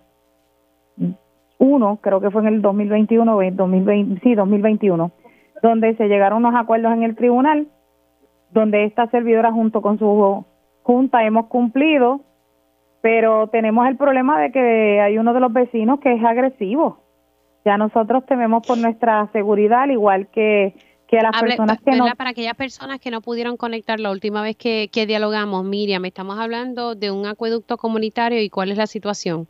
[2.01, 5.11] creo que fue en el 2021 o 2020 sí 2021
[5.63, 7.69] donde se llegaron unos acuerdos en el tribunal
[8.51, 10.45] donde esta servidora junto con su
[10.83, 12.21] junta hemos cumplido
[13.05, 17.01] pero tenemos el problema de que hay uno de los vecinos que es agresivo
[17.63, 20.75] ya nosotros tememos por nuestra seguridad al igual que
[21.07, 22.07] que las personas que no...
[22.17, 26.39] Para aquellas personas que no pudieron conectar la última vez que, que dialogamos, Miriam, estamos
[26.39, 29.47] hablando de un acueducto comunitario y cuál es la situación.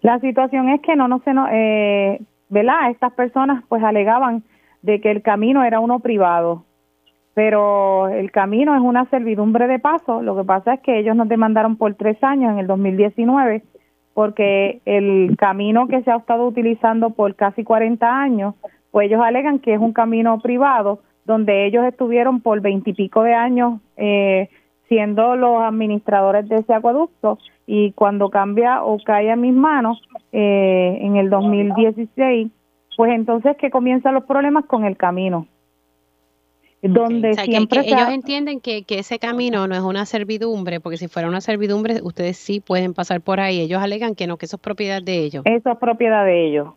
[0.00, 2.90] La situación es que no, no se no, eh, ¿verdad?
[2.90, 4.42] Estas personas pues alegaban
[4.82, 6.64] de que el camino era uno privado,
[7.38, 10.22] pero el camino es una servidumbre de paso.
[10.22, 13.62] Lo que pasa es que ellos nos demandaron por tres años en el 2019
[14.12, 18.56] porque el camino que se ha estado utilizando por casi 40 años
[18.90, 23.80] pues ellos alegan que es un camino privado donde ellos estuvieron por veintipico de años
[23.96, 24.48] eh,
[24.88, 27.38] siendo los administradores de ese acueducto
[27.68, 30.02] y cuando cambia o cae a mis manos
[30.32, 32.50] eh, en el 2016,
[32.96, 35.46] pues entonces que comienzan los problemas con el camino.
[36.80, 41.28] Donde siempre ellos entienden que, que ese camino no es una servidumbre, porque si fuera
[41.28, 43.60] una servidumbre, ustedes sí pueden pasar por ahí.
[43.60, 45.42] Ellos alegan que no, que eso es propiedad de ellos.
[45.44, 46.68] Eso es propiedad de ellos.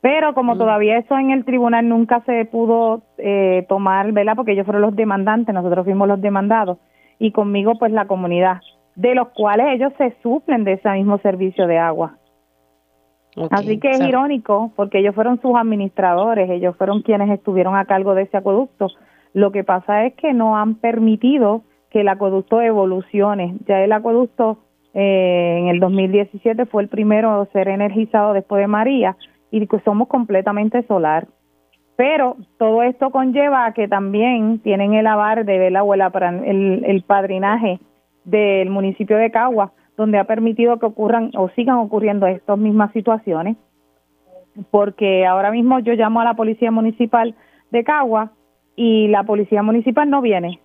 [0.00, 0.58] Pero como mm.
[0.58, 4.34] todavía eso en el tribunal nunca se pudo eh, tomar, ¿verdad?
[4.34, 6.78] Porque ellos fueron los demandantes, nosotros fuimos los demandados
[7.18, 8.60] y conmigo pues la comunidad,
[8.96, 12.16] de los cuales ellos se suplen de ese mismo servicio de agua.
[13.50, 18.14] Así que es irónico porque ellos fueron sus administradores, ellos fueron quienes estuvieron a cargo
[18.14, 18.88] de ese acueducto.
[19.32, 23.56] Lo que pasa es que no han permitido que el acueducto evolucione.
[23.66, 24.58] Ya el acueducto
[24.94, 29.16] eh, en el 2017 fue el primero a ser energizado después de María
[29.50, 31.28] y somos completamente solar.
[31.96, 37.02] Pero todo esto conlleva a que también tienen el avar de ver o el, el
[37.02, 37.78] padrinaje
[38.24, 43.56] del municipio de Cagua, donde ha permitido que ocurran o sigan ocurriendo estas mismas situaciones.
[44.70, 47.34] Porque ahora mismo yo llamo a la policía municipal
[47.70, 48.32] de Cagua
[48.76, 50.60] y la policía municipal no viene.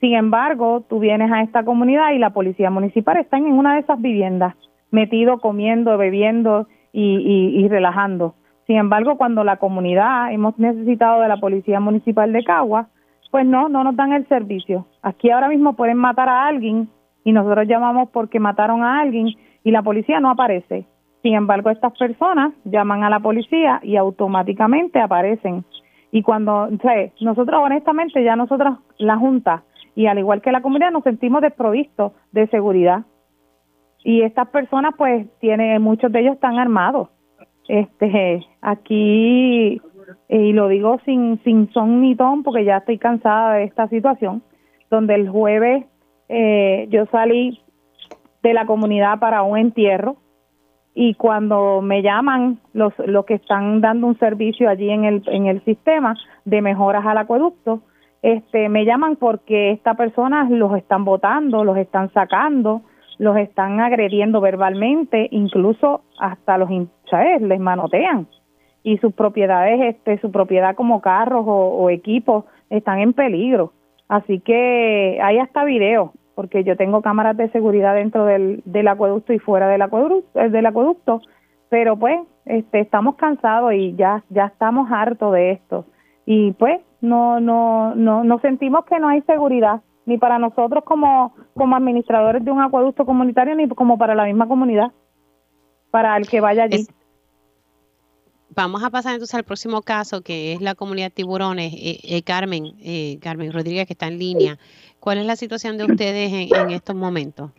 [0.00, 3.80] Sin embargo, tú vienes a esta comunidad y la policía municipal está en una de
[3.80, 4.54] esas viviendas,
[4.90, 8.34] metido, comiendo, bebiendo y, relajando.
[8.66, 12.88] Sin embargo, cuando la comunidad hemos necesitado de la Policía Municipal de Cagua,
[13.30, 14.86] pues no, no nos dan el servicio.
[15.02, 16.88] Aquí ahora mismo pueden matar a alguien
[17.24, 19.28] y nosotros llamamos porque mataron a alguien
[19.64, 20.86] y la policía no aparece.
[21.22, 25.64] Sin embargo, estas personas llaman a la policía y automáticamente aparecen.
[26.14, 29.64] Y cuando, sea, nosotros honestamente ya nosotros, la Junta,
[29.96, 33.04] y al igual que la comunidad, nos sentimos desprovistos de seguridad.
[34.04, 37.08] Y estas personas pues tiene muchos de ellos están armados.
[37.66, 39.80] Este aquí
[40.28, 44.42] y lo digo sin sin son ni ton porque ya estoy cansada de esta situación
[44.90, 45.86] donde el jueves
[46.28, 47.60] eh, yo salí
[48.42, 50.16] de la comunidad para un entierro
[50.94, 55.46] y cuando me llaman los los que están dando un servicio allí en el en
[55.46, 57.82] el sistema de mejoras al acueducto
[58.22, 62.82] este me llaman porque estas personas los están votando los están sacando
[63.18, 66.68] los están agrediendo verbalmente, incluso hasta los,
[67.10, 67.40] ¿sabes?
[67.42, 68.26] Les manotean
[68.82, 73.72] y sus propiedades, este, su propiedad como carros o, equipos están en peligro.
[74.08, 79.32] Así que hay hasta video, porque yo tengo cámaras de seguridad dentro del, del acueducto
[79.32, 81.20] y fuera del acueducto, eh, del acueducto,
[81.68, 85.86] pero pues este, estamos cansados y ya, ya estamos hartos de esto.
[86.26, 91.34] Y pues no, no, no, no sentimos que no hay seguridad ni para nosotros como,
[91.54, 94.92] como administradores de un acueducto comunitario, ni como para la misma comunidad,
[95.90, 96.86] para el que vaya allí.
[98.50, 101.72] vamos a pasar entonces al próximo caso, que es la comunidad Tiburones.
[101.72, 104.58] Eh, eh, Carmen, eh, Carmen Rodríguez, que está en línea.
[105.04, 107.50] ¿Cuál es la situación de ustedes en estos momentos?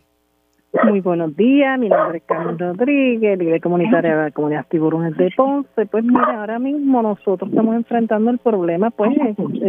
[0.82, 5.30] Muy buenos días, mi nombre es Carmen Rodríguez, líder comunitaria de la comunidad Tiburones de
[5.36, 5.86] Ponce.
[5.86, 9.16] Pues mira, ahora mismo nosotros estamos enfrentando el problema pues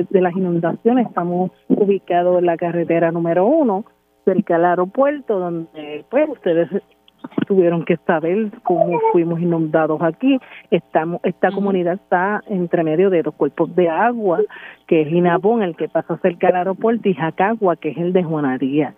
[0.10, 1.06] de las inundaciones.
[1.06, 3.86] Estamos ubicados en la carretera número uno,
[4.26, 6.70] cerca del aeropuerto, donde pues ustedes
[7.48, 10.40] tuvieron que saber cómo fuimos inundados aquí.
[10.72, 14.40] Estamos, esta comunidad está entre medio de dos cuerpos de agua,
[14.88, 18.24] que es Inabón, el que pasa cerca del aeropuerto, y Jacagua, que es el de
[18.24, 18.96] Juanaría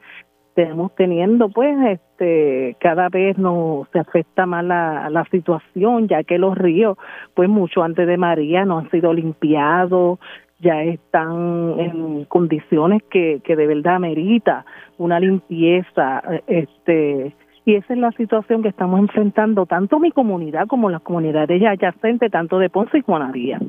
[0.55, 6.37] estamos teniendo, pues, este, cada vez nos se afecta más la, la situación, ya que
[6.37, 6.97] los ríos,
[7.33, 10.19] pues, mucho antes de María no han sido limpiados,
[10.59, 14.65] ya están en condiciones que, que de verdad merita
[14.97, 17.33] una limpieza, este,
[17.69, 22.31] Y esa es la situación que estamos enfrentando tanto mi comunidad como las comunidades adyacentes,
[22.31, 23.59] tanto de Ponce y Juanaría.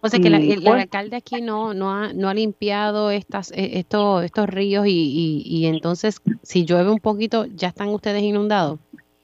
[0.00, 3.12] O sea que la- Y, el, pues, alcalde aquí no no ha, no ha limpiado
[3.12, 7.90] estas eh, estos estos ríos y, y, y entonces si llueve un poquito ya están
[7.90, 8.80] ustedes inundados.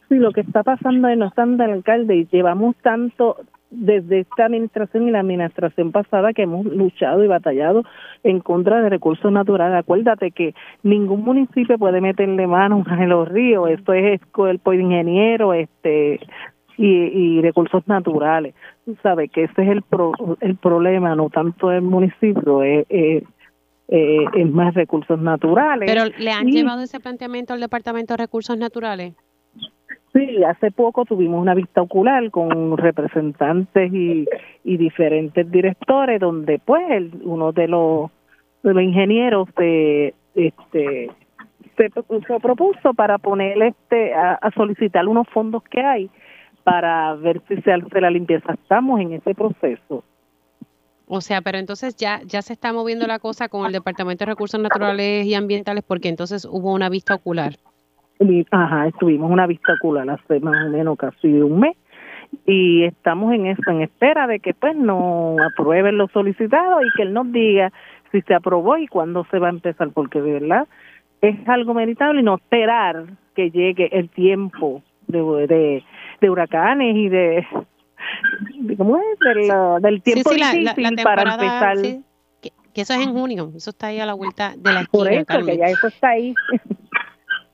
[0.08, 3.38] Sí, lo que está pasando es no están del alcalde y llevamos tanto
[3.70, 7.82] desde esta administración y la administración pasada que hemos luchado y batallado
[8.22, 9.76] en contra de recursos naturales.
[9.78, 15.52] Acuérdate que ningún municipio puede meterle mano a los ríos, esto es cuerpo de ingeniero,
[15.52, 16.20] este
[16.78, 18.54] y, y recursos naturales.
[18.84, 23.24] Tú sabes que ese es el pro- el problema, no tanto el municipio, es, es,
[23.88, 25.90] es- más recursos naturales.
[25.92, 29.14] Pero le han Y- llevado ese planteamiento al Departamento de Recursos Naturales.
[30.16, 34.26] Sí, hace poco tuvimos una vista ocular con representantes y,
[34.64, 38.10] diferentes directores donde pues uno de los
[38.62, 41.10] de los ingenieros de este
[41.76, 46.10] se, se propuso para poner este a, a solicitar unos fondos que hay
[46.64, 48.54] para ver si se hace la limpieza.
[48.54, 50.02] Estamos en ese proceso.
[51.06, 54.30] O sea, pero entonces ya ya se está moviendo la cosa con el Departamento de
[54.30, 57.56] Recursos Naturales y Ambientales porque entonces hubo una vista ocular.
[58.18, 61.76] Y, Ajá, estuvimos una vista ocular hace más o menos casi un mes
[62.46, 67.02] y estamos en eso, en espera de que pues nos aprueben lo solicitado y que
[67.02, 67.72] él nos diga
[68.12, 70.66] si se aprobó y cuándo se va a empezar, porque de verdad
[71.20, 75.84] es algo meritable y no esperar que llegue el tiempo de, de,
[76.20, 77.46] de huracanes y de,
[78.60, 79.82] de ¿cómo es?
[79.82, 81.76] Del tiempo sí, sí, la, la- difícil la para empezar.
[81.78, 82.00] sí,
[82.42, 85.06] que, que eso es en junio, eso está ahí a la vuelta de la Por
[85.06, 85.46] esquina, eso, Carmen.
[85.46, 86.34] que ya eso está ahí.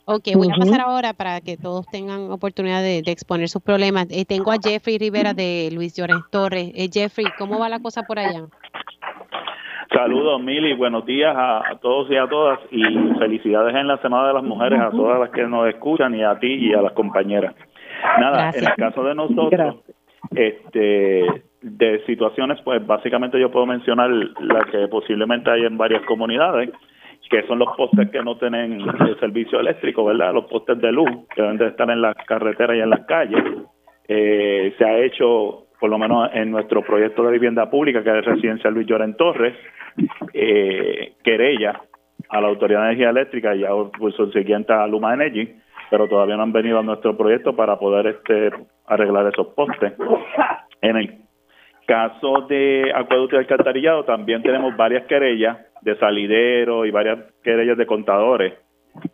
[0.04, 4.08] Ok, voy a pasar ahora para que todos tengan oportunidad de, de exponer sus problemas.
[4.10, 6.72] Eh, tengo a Jeffrey Rivera de Luis Llorens Torres.
[6.74, 8.46] Eh, Jeffrey, ¿cómo va la cosa por allá?
[9.94, 12.82] Saludos, Mili, buenos días a, a todos y a todas y
[13.18, 16.38] felicidades en la Semana de las Mujeres a todas las que nos escuchan y a
[16.38, 17.54] ti y a las compañeras.
[18.18, 18.64] Nada, Gracias.
[18.64, 19.96] en el caso de nosotros, Gracias.
[20.34, 21.26] este,
[21.60, 26.70] de situaciones, pues básicamente yo puedo mencionar las que posiblemente hay en varias comunidades,
[27.30, 30.34] que son los postes que no tienen el servicio eléctrico, ¿verdad?
[30.34, 33.42] Los postes de luz que deben de estar en las carreteras y en las calles.
[34.06, 38.24] Eh, se ha hecho, por lo menos en nuestro proyecto de vivienda pública, que es
[38.24, 39.54] Residencial Luis Lloren Torres,
[40.34, 41.80] eh, querella
[42.28, 45.54] a la Autoridad de Energía Eléctrica y a pues, subsiguiente a Luma Energy,
[45.90, 48.50] pero todavía no han venido a nuestro proyecto para poder este
[48.86, 49.92] arreglar esos postes.
[50.80, 51.18] En el
[51.86, 57.86] caso de acueducto y alcantarillado también tenemos varias querellas de salidero y varias querellas de
[57.86, 58.54] contadores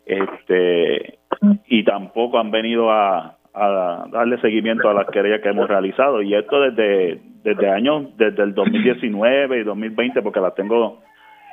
[0.05, 1.19] este
[1.67, 6.21] y tampoco han venido a, a darle seguimiento a las querellas que hemos realizado.
[6.21, 11.01] Y esto desde desde años desde el 2019 y 2020 porque las tengo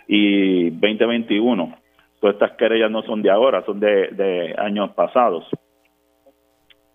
[0.09, 1.76] y 2021
[2.20, 5.44] todas estas querellas no son de ahora son de, de años pasados.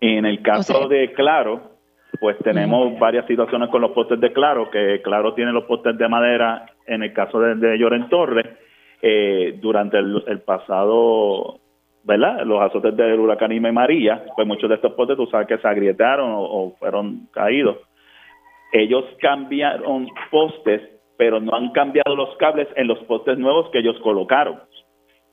[0.00, 1.71] En el caso de Claro
[2.22, 6.06] pues tenemos varias situaciones con los postes de Claro, que Claro tiene los postes de
[6.06, 8.46] madera, en el caso de, de Lloren Torres,
[9.02, 11.58] eh, durante el, el pasado,
[12.04, 12.44] ¿verdad?
[12.46, 15.58] Los azotes del huracán Irma y María, pues muchos de estos postes tú sabes que
[15.58, 17.78] se agrietaron o, o fueron caídos.
[18.72, 20.80] Ellos cambiaron postes,
[21.16, 24.60] pero no han cambiado los cables en los postes nuevos que ellos colocaron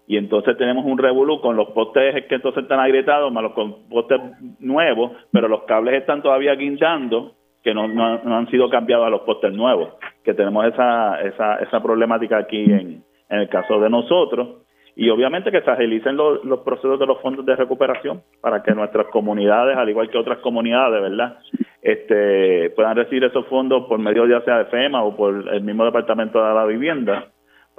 [0.09, 3.53] y entonces tenemos un revolú con los postes que entonces están agrietados más los
[3.87, 4.19] postes
[4.59, 9.11] nuevos, pero los cables están todavía guindando que no, no, no han sido cambiados a
[9.11, 13.87] los postes nuevos, que tenemos esa, esa, esa problemática aquí en, en el caso de
[13.91, 14.65] nosotros
[14.95, 18.73] y obviamente que se agilicen los, los procesos de los fondos de recuperación para que
[18.73, 21.37] nuestras comunidades, al igual que otras comunidades, ¿verdad?
[21.83, 25.85] Este, puedan recibir esos fondos por medio ya sea de FEMA o por el mismo
[25.85, 27.27] Departamento de la Vivienda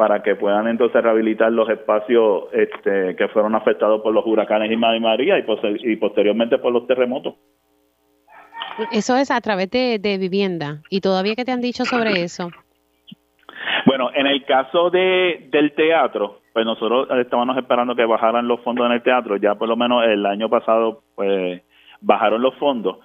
[0.01, 4.97] para que puedan entonces rehabilitar los espacios este, que fueron afectados por los huracanes Irma
[4.97, 7.35] y María y, pose- y posteriormente por los terremotos.
[8.93, 10.78] Eso es a través de, de vivienda.
[10.89, 12.48] ¿Y todavía qué te han dicho sobre eso?
[13.85, 18.86] Bueno, en el caso de del teatro, pues nosotros estábamos esperando que bajaran los fondos
[18.86, 19.36] en el teatro.
[19.36, 21.60] Ya por lo menos el año pasado, pues
[22.01, 23.01] bajaron los fondos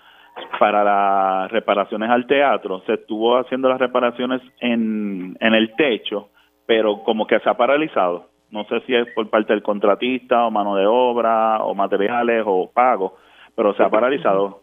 [0.59, 2.83] para las reparaciones al teatro.
[2.85, 6.29] Se estuvo haciendo las reparaciones en, en el techo,
[6.65, 8.29] pero como que se ha paralizado.
[8.51, 12.71] No sé si es por parte del contratista o mano de obra o materiales o
[12.73, 13.15] pago,
[13.55, 14.61] pero se ha paralizado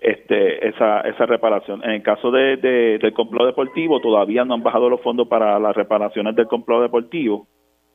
[0.00, 1.82] este esa esa reparación.
[1.84, 5.58] En el caso de, de- del complot deportivo, todavía no han bajado los fondos para
[5.58, 7.46] las reparaciones del complot deportivo.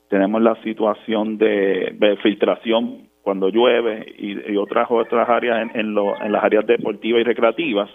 [0.09, 6.43] Tenemos la situación de, filtración cuando llueve y, otras otras áreas en, en, en las
[6.43, 7.89] áreas deportivas y recreativas.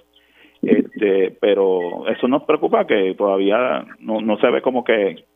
[0.62, 5.26] Este, pero eso nos preocupa que todavía no, no se ve como que,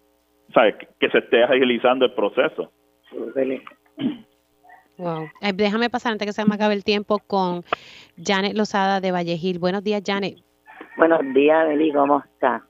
[0.55, 0.77] ¿sabe?
[0.99, 2.73] que se esté agilizando el proceso.
[4.97, 5.25] Wow.
[5.41, 7.63] Eh, déjame pasar antes que se me acabe el tiempo con
[8.23, 9.59] Janet Lozada de Vallejil.
[9.59, 10.37] Buenos días, Janet.
[10.97, 12.63] Buenos días, Beli, ¿cómo estás?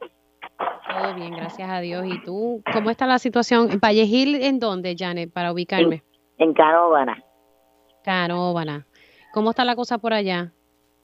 [0.88, 2.04] Todo bien, gracias a Dios.
[2.06, 2.62] ¿Y tú?
[2.72, 3.70] ¿Cómo está la situación?
[3.70, 6.02] ¿En Vallejil en dónde, Janet, para ubicarme?
[6.38, 7.22] En, en Canóvana.
[8.04, 8.86] Canóvana.
[9.32, 10.52] ¿Cómo está la cosa por allá?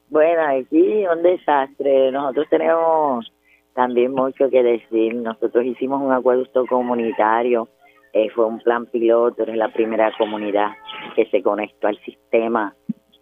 [0.08, 2.12] Bueno, aquí un desastre.
[2.12, 3.32] Nosotros tenemos
[3.74, 5.14] también mucho que decir.
[5.14, 7.68] Nosotros hicimos un acueducto comunitario.
[8.12, 10.70] Eh, fue un plan piloto, es la primera comunidad
[11.14, 12.74] que se conectó al sistema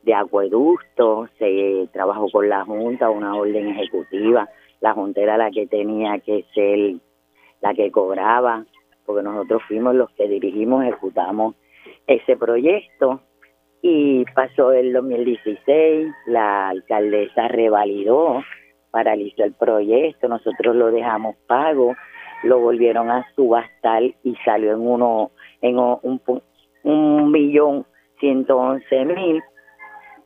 [0.02, 1.28] de acueducto.
[1.38, 4.48] Se trabajó con la Junta, una orden ejecutiva.
[4.80, 7.00] La Junta era la que tenía que ser
[7.62, 8.66] la que cobraba,
[9.06, 11.54] porque nosotros fuimos los que dirigimos, ejecutamos
[12.06, 13.20] ese proyecto
[13.86, 18.42] y pasó el 2016, la alcaldesa revalidó,
[18.90, 21.94] paralizó el proyecto, nosotros lo dejamos pago,
[22.44, 26.22] lo volvieron a subastar y salió en uno, en un,
[26.82, 27.84] un millón
[28.20, 29.42] ciento once mil.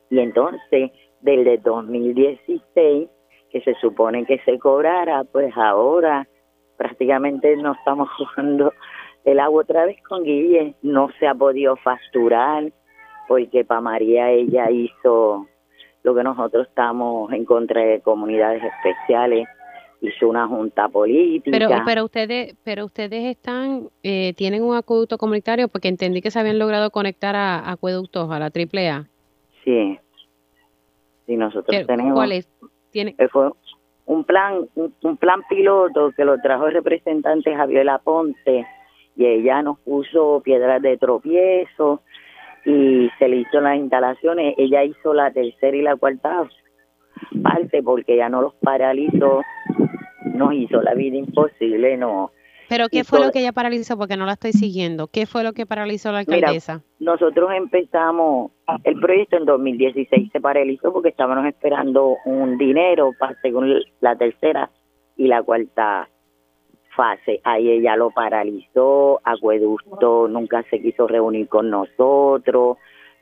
[0.09, 3.09] Y entonces, desde 2016,
[3.51, 6.25] que se supone que se cobrara, pues ahora
[6.77, 8.71] prácticamente no estamos jugando
[9.25, 12.71] el agua otra vez con Guille, no se ha podido facturar,
[13.29, 15.47] porque para María ella hizo
[16.01, 19.47] lo que nosotros estamos en contra de comunidades especiales,
[20.01, 21.55] hizo una junta política.
[21.55, 26.39] Pero, pero ustedes, pero ustedes están, eh, tienen un acueducto comunitario porque entendí que se
[26.39, 29.05] habían logrado conectar a, acueductos a la AAA.
[29.63, 29.99] Sí,
[31.27, 32.15] sí nosotros tenemos.
[32.15, 32.49] ¿Cuál es?
[32.89, 33.13] ¿Tiene?
[33.19, 33.51] Eh, fue
[34.07, 38.65] un plan, un, plan piloto que lo trajo el representante Javier Ponte
[39.15, 42.01] y ella nos puso piedras de tropiezo
[42.69, 44.53] y se le hizo las instalaciones.
[44.57, 46.47] Ella hizo la tercera y la cuarta
[47.41, 49.41] parte porque ya no los paralizó,
[50.33, 52.31] nos hizo la vida imposible, no.
[52.69, 53.97] Pero ¿qué fue lo que ella paralizó?
[53.97, 55.07] Porque no la estoy siguiendo.
[55.07, 56.83] ¿Qué fue lo que paralizó la alcaldesa?
[56.99, 58.51] nosotros empezamos
[58.83, 64.69] el proyecto en 2016 se paralizó porque estábamos esperando un dinero para según la tercera
[65.17, 66.07] y la cuarta
[66.95, 67.41] fase.
[67.43, 72.77] Ahí ella lo paralizó, Acueducto nunca se quiso reunir con nosotros,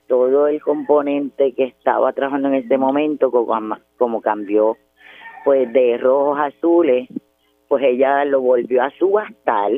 [0.07, 4.77] todo el componente que estaba trabajando en ese momento, como, como cambió
[5.44, 7.07] pues de rojos a azules,
[7.68, 9.72] pues ella lo volvió a subastar,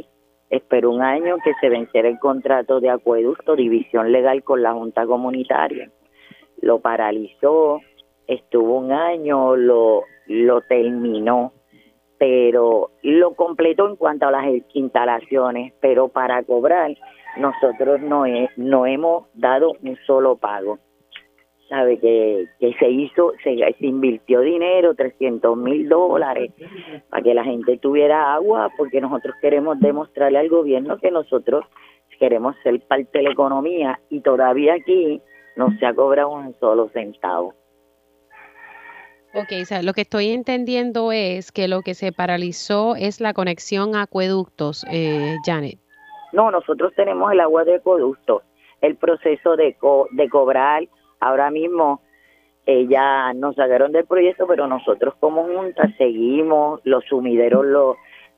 [0.49, 5.05] esperó un año que se venciera el contrato de acueducto, división legal con la Junta
[5.05, 5.91] Comunitaria,
[6.61, 7.81] lo paralizó,
[8.27, 11.53] estuvo un año, lo, lo terminó
[12.19, 16.91] pero lo completó en cuanto a las instalaciones, pero para cobrar
[17.37, 18.25] nosotros no,
[18.57, 20.77] no hemos dado un solo pago.
[21.69, 26.51] Sabe que, que se hizo, se, se invirtió dinero, 300 mil dólares,
[27.09, 31.63] para que la gente tuviera agua, porque nosotros queremos demostrarle al gobierno que nosotros
[32.19, 35.21] queremos ser parte de la economía y todavía aquí
[35.55, 37.53] no se ha cobrado un solo centavo.
[39.83, 44.85] Lo que estoy entendiendo es que lo que se paralizó es la conexión a acueductos,
[44.91, 45.79] eh, Janet.
[46.33, 48.43] No, nosotros tenemos el agua de acueducto.
[48.81, 49.75] El proceso de,
[50.11, 50.83] de cobrar,
[51.19, 52.01] ahora mismo
[52.65, 57.95] eh, ya nos sacaron del proyecto, pero nosotros como junta seguimos, los sumideros, los,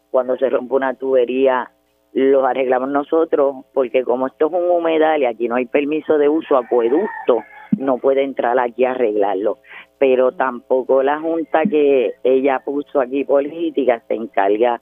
[0.09, 1.71] cuando se rompe una tubería,
[2.13, 6.29] los arreglamos nosotros, porque como esto es un humedal y aquí no hay permiso de
[6.29, 7.43] uso, acueducto
[7.77, 9.59] no puede entrar aquí a arreglarlo
[10.01, 14.81] pero tampoco la junta que ella puso aquí política se encarga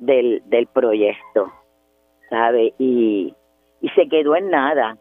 [0.00, 1.52] del, del proyecto,
[2.28, 2.74] ¿sabe?
[2.76, 3.32] Y,
[3.80, 4.98] y se quedó en nada.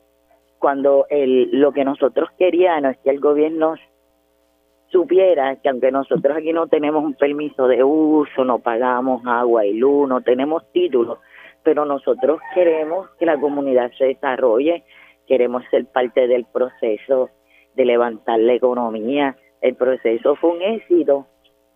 [0.60, 3.74] Cuando el, lo que nosotros queríamos es que el gobierno
[4.92, 9.74] supiera que aunque nosotros aquí no tenemos un permiso de uso, no pagamos agua y
[9.74, 11.18] luz, no tenemos títulos,
[11.64, 14.84] pero nosotros queremos que la comunidad se desarrolle,
[15.28, 17.30] queremos ser parte del proceso
[17.76, 21.28] de levantar la economía, el proceso fue un éxito,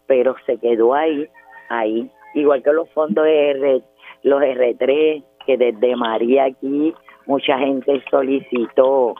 [0.07, 1.27] pero se quedó ahí,
[1.69, 2.09] ahí.
[2.33, 3.81] Igual que los fondos R,
[4.23, 6.93] los R3, que desde María aquí
[7.25, 9.15] mucha gente solicitó,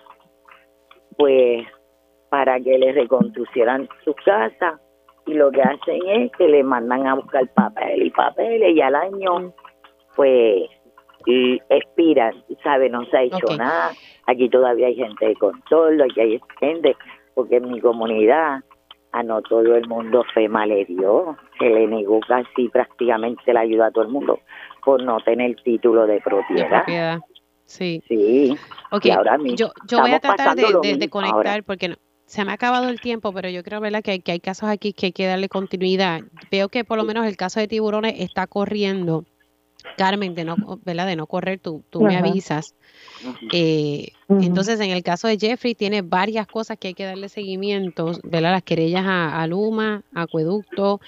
[1.17, 1.65] pues,
[2.29, 4.79] para que le reconstruyeran su casa
[5.25, 8.95] y lo que hacen es que le mandan a buscar papel y papeles y al
[8.95, 9.53] año,
[10.15, 10.69] pues,
[11.25, 12.89] y expiran, ¿sabe?
[12.89, 13.91] No se ha hecho nada.
[14.27, 16.95] Aquí todavía hay gente de control, aquí hay gente
[17.33, 18.63] porque en mi comunidad
[19.11, 23.87] a no todo el mundo FEMA le dio, se le negó casi prácticamente la ayuda
[23.87, 24.39] a todo el mundo
[24.83, 27.19] por no tener título de propiedad.
[27.65, 28.01] Sí.
[28.07, 28.57] Sí.
[28.91, 29.11] Okay.
[29.11, 31.95] ahora yo, yo voy a tratar de, conectar porque
[32.25, 34.01] se me ha acabado el tiempo, pero yo creo ¿verdad?
[34.01, 36.21] Que, hay, que hay casos aquí que hay que darle continuidad.
[36.49, 39.25] Veo que por lo menos el caso de tiburones está corriendo
[39.97, 40.55] Carmen, de no,
[40.85, 41.07] ¿verdad?
[41.07, 42.75] De no correr, tú, tú me avisas.
[43.51, 44.11] Eh.
[44.29, 48.51] Entonces, en el caso de Jeffrey, tiene varias cosas que hay que darle seguimiento, ¿verdad?
[48.51, 51.01] Las querellas a, a Luma, a Acueducto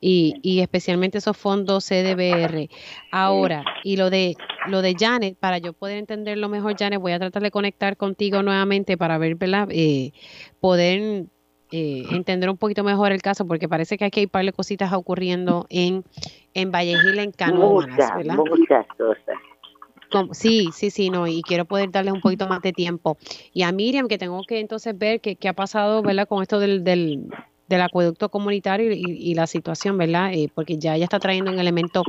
[0.00, 2.68] y, y especialmente esos fondos CDBR.
[3.10, 4.36] Ahora, y lo de
[4.68, 8.42] lo de Janet, para yo poder entenderlo mejor, Janet, voy a tratar de conectar contigo
[8.42, 9.68] nuevamente para ver, ¿verdad?
[9.70, 10.12] Eh,
[10.60, 11.26] poder
[11.70, 14.52] eh, entender un poquito mejor el caso, porque parece que aquí hay un par de
[14.52, 16.04] cositas ocurriendo en,
[16.54, 18.36] en Vallegil, en Muchas, ¿verdad?
[18.36, 19.38] muchas cosas.
[20.10, 23.18] Como- sí, sí, sí, no, y quiero poder darles un poquito más de tiempo.
[23.52, 26.28] Y a Miriam, que tengo que entonces ver qué, qué ha pasado, ¿verdad?
[26.28, 27.28] Con esto del, del,
[27.68, 30.32] del acueducto comunitario y, y la situación, ¿verdad?
[30.32, 32.02] Eh, porque ya ella está trayendo un elemento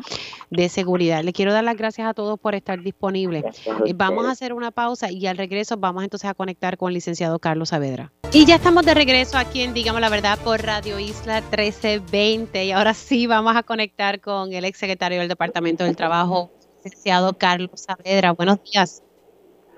[0.49, 1.23] de seguridad.
[1.23, 3.43] Le quiero dar las gracias a todos por estar disponibles.
[3.85, 6.95] Eh, vamos a hacer una pausa y al regreso vamos entonces a conectar con el
[6.95, 8.11] licenciado Carlos Saavedra.
[8.31, 12.71] Y ya estamos de regreso aquí en Digamos la Verdad por Radio Isla 1320 y
[12.71, 16.51] ahora sí vamos a conectar con el exsecretario del Departamento del Trabajo,
[16.83, 18.31] licenciado Carlos Saavedra.
[18.31, 19.03] Buenos días.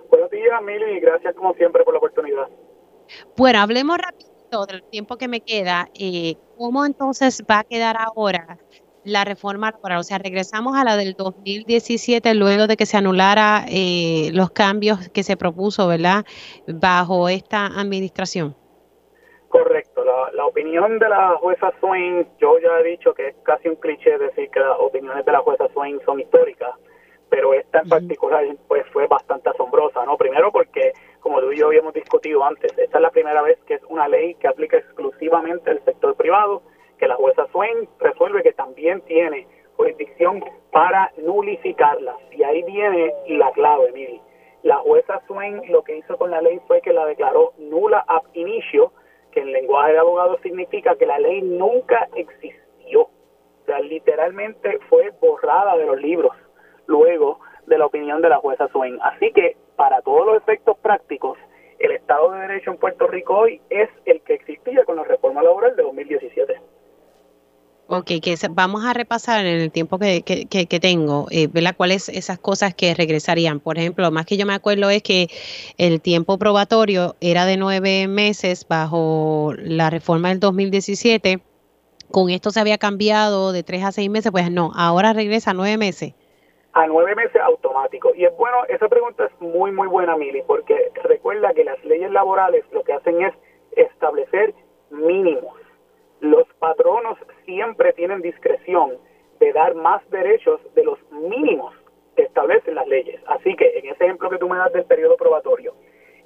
[0.10, 2.48] Buenos días, Mili, gracias como siempre por la oportunidad.
[3.38, 3.98] Bueno, hablemos
[4.50, 5.88] rapidito del tiempo que me queda.
[6.00, 8.58] Eh, ¿Cómo entonces va a quedar ahora
[9.04, 10.00] la reforma laboral?
[10.00, 15.10] O sea, regresamos a la del 2017 luego de que se anulara eh, los cambios
[15.10, 16.26] que se propuso, ¿verdad?
[16.68, 18.56] Bajo esta administración.
[19.50, 23.68] Correcto, la, la opinión de la jueza Swain, yo ya he dicho que es casi
[23.68, 26.70] un cliché decir que las opiniones de la jueza Swain son históricas,
[27.30, 30.18] pero esta en particular pues fue bastante asombrosa, ¿no?
[30.18, 33.76] Primero porque, como tú y yo habíamos discutido antes, esta es la primera vez que
[33.76, 36.62] es una ley que aplica exclusivamente al sector privado,
[36.98, 42.18] que la jueza Swain resuelve que también tiene jurisdicción para nulificarlas.
[42.32, 44.22] Y ahí viene la clave, Miri.
[44.64, 48.24] La jueza Swain lo que hizo con la ley fue que la declaró nula ab
[48.34, 48.92] initio,
[49.32, 53.04] que en lenguaje de abogados significa que la ley nunca existió.
[53.04, 56.36] O sea, literalmente fue borrada de los libros
[56.88, 59.00] luego de la opinión de la jueza Swain.
[59.02, 61.38] Así que, para todos los efectos prácticos,
[61.80, 65.42] el Estado de Derecho en Puerto Rico hoy es el que existía con la reforma
[65.42, 66.60] laboral de 2017.
[67.88, 71.76] Ok, que vamos a repasar en el tiempo que, tengo, eh, ¿verdad?
[71.78, 73.62] ¿Cuáles esas cosas que regresarían?
[73.62, 75.30] Por ejemplo, lo más que yo me acuerdo es que
[75.78, 81.40] el tiempo probatorio era de nueve meses bajo la reforma del 2017.
[82.12, 85.78] Con esto se había cambiado de tres a seis meses, pues no, ahora regresa nueve
[85.78, 86.16] meses.
[86.74, 88.14] A nueve meses automático.
[88.16, 92.12] Y es bueno, esa pregunta es muy, muy buena, Mili, porque recuerda que las leyes
[92.12, 93.34] laborales lo que hacen es
[93.76, 94.54] establecer
[94.90, 95.56] mínimos.
[96.20, 98.98] Los patronos siempre tienen discreción
[99.40, 101.74] de dar más derechos de los mínimos
[102.16, 103.22] que establecen las leyes.
[103.28, 105.74] Así que en ese ejemplo que tú me das del periodo probatorio,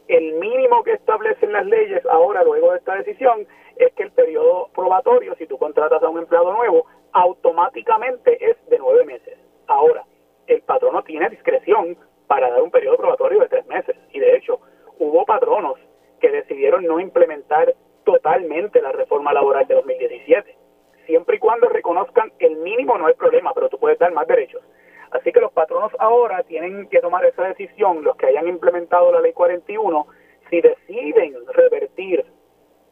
[0.08, 3.48] el mínimo que establecen las leyes ahora, luego de esta decisión,
[3.78, 8.80] es que el periodo probatorio, si tú contratas a un empleado nuevo, automáticamente es de
[8.80, 9.38] nueve meses.
[9.68, 10.04] Ahora,
[10.48, 11.98] el patrono tiene discreción
[12.28, 13.96] para dar un periodo probatorio de tres meses.
[14.12, 14.60] Y de hecho,
[15.00, 15.80] hubo patronos
[16.20, 20.56] que decidieron no implementar totalmente la reforma laboral de 2017.
[21.06, 24.62] Siempre y cuando reconozcan el mínimo no hay problema, pero tú puedes dar más derechos.
[25.12, 29.22] Así que los patronos ahora tienen que tomar esa decisión, los que hayan implementado la
[29.22, 30.08] ley 41,
[30.50, 32.26] si deciden revertir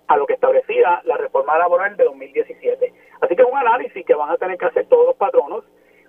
[0.07, 2.93] a lo que establecía la reforma laboral de 2017.
[3.21, 5.63] Así que es un análisis que van a tener que hacer todos los patronos.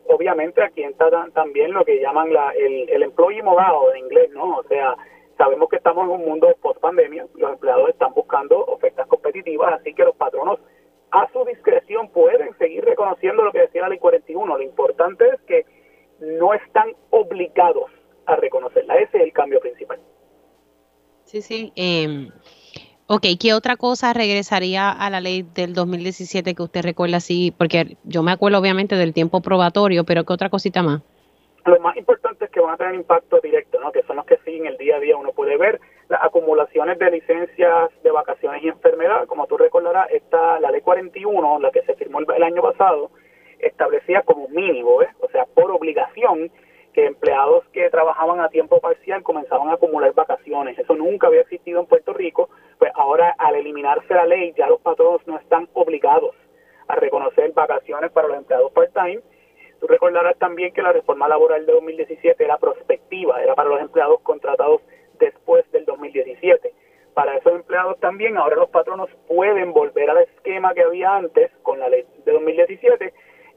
[0.08, 4.58] Obviamente aquí está también lo que llaman la, el, el employee modal en inglés, ¿no?
[4.58, 4.96] O sea,
[5.38, 9.94] sabemos que estamos en un mundo post pandemia, los empleados están buscando ofertas competitivas, así
[9.94, 10.60] que los patronos
[11.12, 14.56] a su discreción pueden seguir reconociendo lo que decía la ley 41.
[14.56, 15.66] Lo importante es que
[16.20, 17.90] no están obligados
[18.26, 18.96] a reconocerla.
[18.96, 20.00] Ese es el cambio principal.
[21.24, 21.72] Sí, sí.
[21.76, 22.30] em,
[23.06, 27.54] ok, ¿qué otra cosa regresaría a la ley del 2017 que usted recuerda así?
[27.56, 31.02] Porque yo me acuerdo obviamente del tiempo probatorio, pero ¿qué otra cosita más?
[31.64, 33.92] Lo más importante es que van a tener impacto directo, ¿no?
[33.92, 35.16] que son los que siguen el día a día.
[35.16, 39.26] Uno puede ver las acumulaciones de licencias de vacaciones y enfermedad.
[39.26, 43.10] Como tú recordarás, esta, la ley 41, la que se firmó el, el año pasado,
[43.60, 45.08] establecía como mínimo, ¿eh?
[45.20, 46.50] o sea, por obligación,
[46.92, 50.78] que empleados que trabajaban a tiempo parcial comenzaban a acumular vacaciones.
[50.78, 52.50] Eso nunca había existido en Puerto Rico.
[52.78, 56.34] Pues ahora, al eliminarse la ley, ya los patronos no están obligados
[56.88, 59.20] a reconocer vacaciones para los empleados part-time.
[59.80, 64.20] Tú recordarás también que la reforma laboral de 2017 era prospectiva, era para los empleados
[64.20, 64.80] contratados
[65.18, 66.72] después del 2017.
[67.14, 71.78] Para esos empleados también, ahora los patronos pueden volver al esquema que había antes con
[71.78, 73.12] la ley de 2017,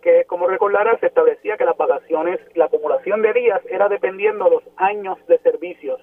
[0.06, 4.52] que como recordarás se establecía que las vacaciones, la acumulación de días era dependiendo de
[4.52, 6.00] los años de servicios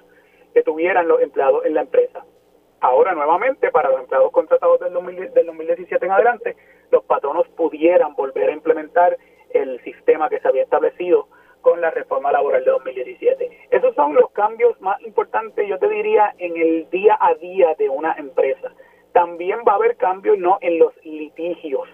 [0.53, 2.24] que tuvieran los empleados en la empresa.
[2.81, 6.57] Ahora nuevamente, para los empleados contratados del, 2000 del 2017 en adelante,
[6.91, 9.16] los patronos pudieran volver a implementar
[9.51, 11.29] el sistema que se había establecido
[11.61, 13.69] con la reforma laboral de 2017.
[13.70, 17.89] Esos son los cambios más importantes, yo te diría, en el día a día de
[17.89, 18.73] una empresa.
[19.12, 21.89] También va a haber cambios no en los litigios.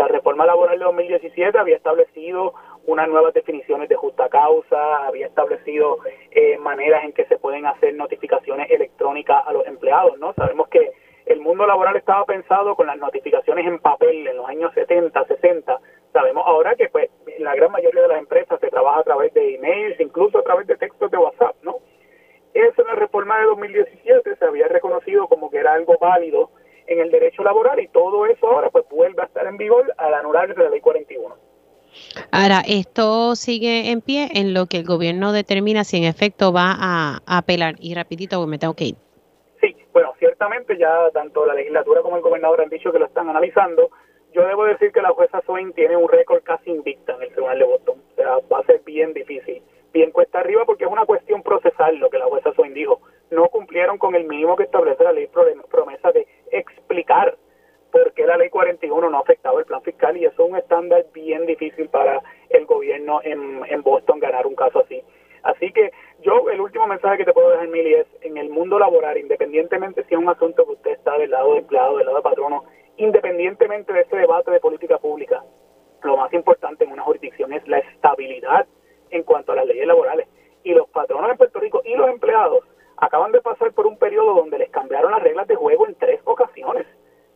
[0.00, 2.54] La reforma laboral de 2017 había establecido
[2.86, 5.98] unas nuevas definiciones de justa causa, había establecido
[6.30, 10.32] eh, maneras en que se pueden hacer notificaciones electrónicas a los empleados, ¿no?
[10.32, 10.92] Sabemos que
[11.26, 15.78] el mundo laboral estaba pensado con las notificaciones en papel en los años 70, 60.
[16.14, 19.56] Sabemos ahora que pues la gran mayoría de las empresas se trabaja a través de
[19.56, 21.76] emails, incluso a través de textos de WhatsApp, ¿no?
[22.54, 26.48] Eso en la reforma de 2017 se había reconocido como que era algo válido
[26.90, 30.12] en el derecho laboral y todo eso ahora pues vuelve a estar en vigor al
[30.12, 31.36] anular de la ley 41.
[32.32, 36.74] Ahora, esto sigue en pie en lo que el gobierno determina si en efecto va
[36.78, 37.74] a, apelar.
[37.78, 38.94] Y rapidito, me tengo que ir.
[39.60, 43.28] Sí, bueno, ciertamente ya tanto la legislatura como el gobernador han dicho que lo están
[43.28, 43.90] analizando.
[44.32, 47.58] Yo debo decir que la jueza Swain tiene un récord casi invicta en el Tribunal
[47.58, 48.02] de Boston.
[48.12, 49.62] O sea, va a ser bien difícil.
[49.92, 53.00] Bien cuesta arriba porque es una cuestión procesal lo que la jueza Swain dijo.
[53.30, 57.36] No cumplieron con el mínimo que establece la ley promesa de explicar
[57.90, 61.04] por qué la ley 41 no afectaba el plan fiscal y eso es un estándar
[61.12, 65.02] bien difícil para el gobierno en, en Boston ganar un caso así.
[65.42, 65.90] Así que
[66.20, 70.04] yo el último mensaje que te puedo dejar, Mili, es en el mundo laboral, independientemente
[70.04, 72.64] si es un asunto que usted está del lado de empleado, del lado de patrono,
[72.96, 75.42] independientemente de ese debate de política pública,
[76.02, 78.66] lo más importante en una jurisdicción es la estabilidad
[79.10, 80.28] en cuanto a las leyes laborales.
[80.62, 82.64] Y los patronos en Puerto Rico y los empleados
[83.00, 86.20] acaban de pasar por un periodo donde les cambiaron las reglas de juego en tres
[86.24, 86.86] ocasiones.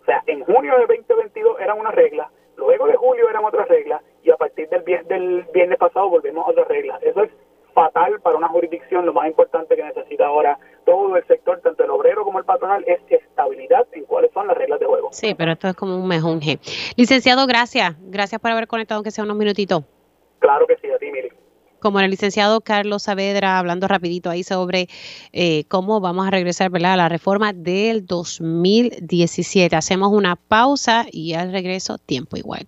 [0.02, 4.02] O sea, en junio de 2022 eran una regla, luego de julio eran otra regla
[4.22, 6.98] y a partir del, del viernes pasado volvemos a otra regla.
[7.02, 7.30] Eso es
[7.72, 9.06] fatal para una jurisdicción.
[9.06, 12.84] Lo más importante que necesita ahora todo el sector, tanto el obrero como el patronal,
[12.86, 15.08] es estabilidad en cuáles son las reglas de juego.
[15.12, 16.58] Sí, pero esto es como un mejunje.
[16.96, 17.94] Licenciado, gracias.
[18.00, 19.82] Gracias por haber conectado, aunque sea unos minutitos.
[20.38, 21.33] Claro que sí, a ti, Miri
[21.84, 24.88] como el licenciado Carlos Saavedra, hablando rapidito ahí sobre
[25.34, 29.76] eh, cómo vamos a regresar a la reforma del 2017.
[29.76, 32.66] Hacemos una pausa y al regreso tiempo igual.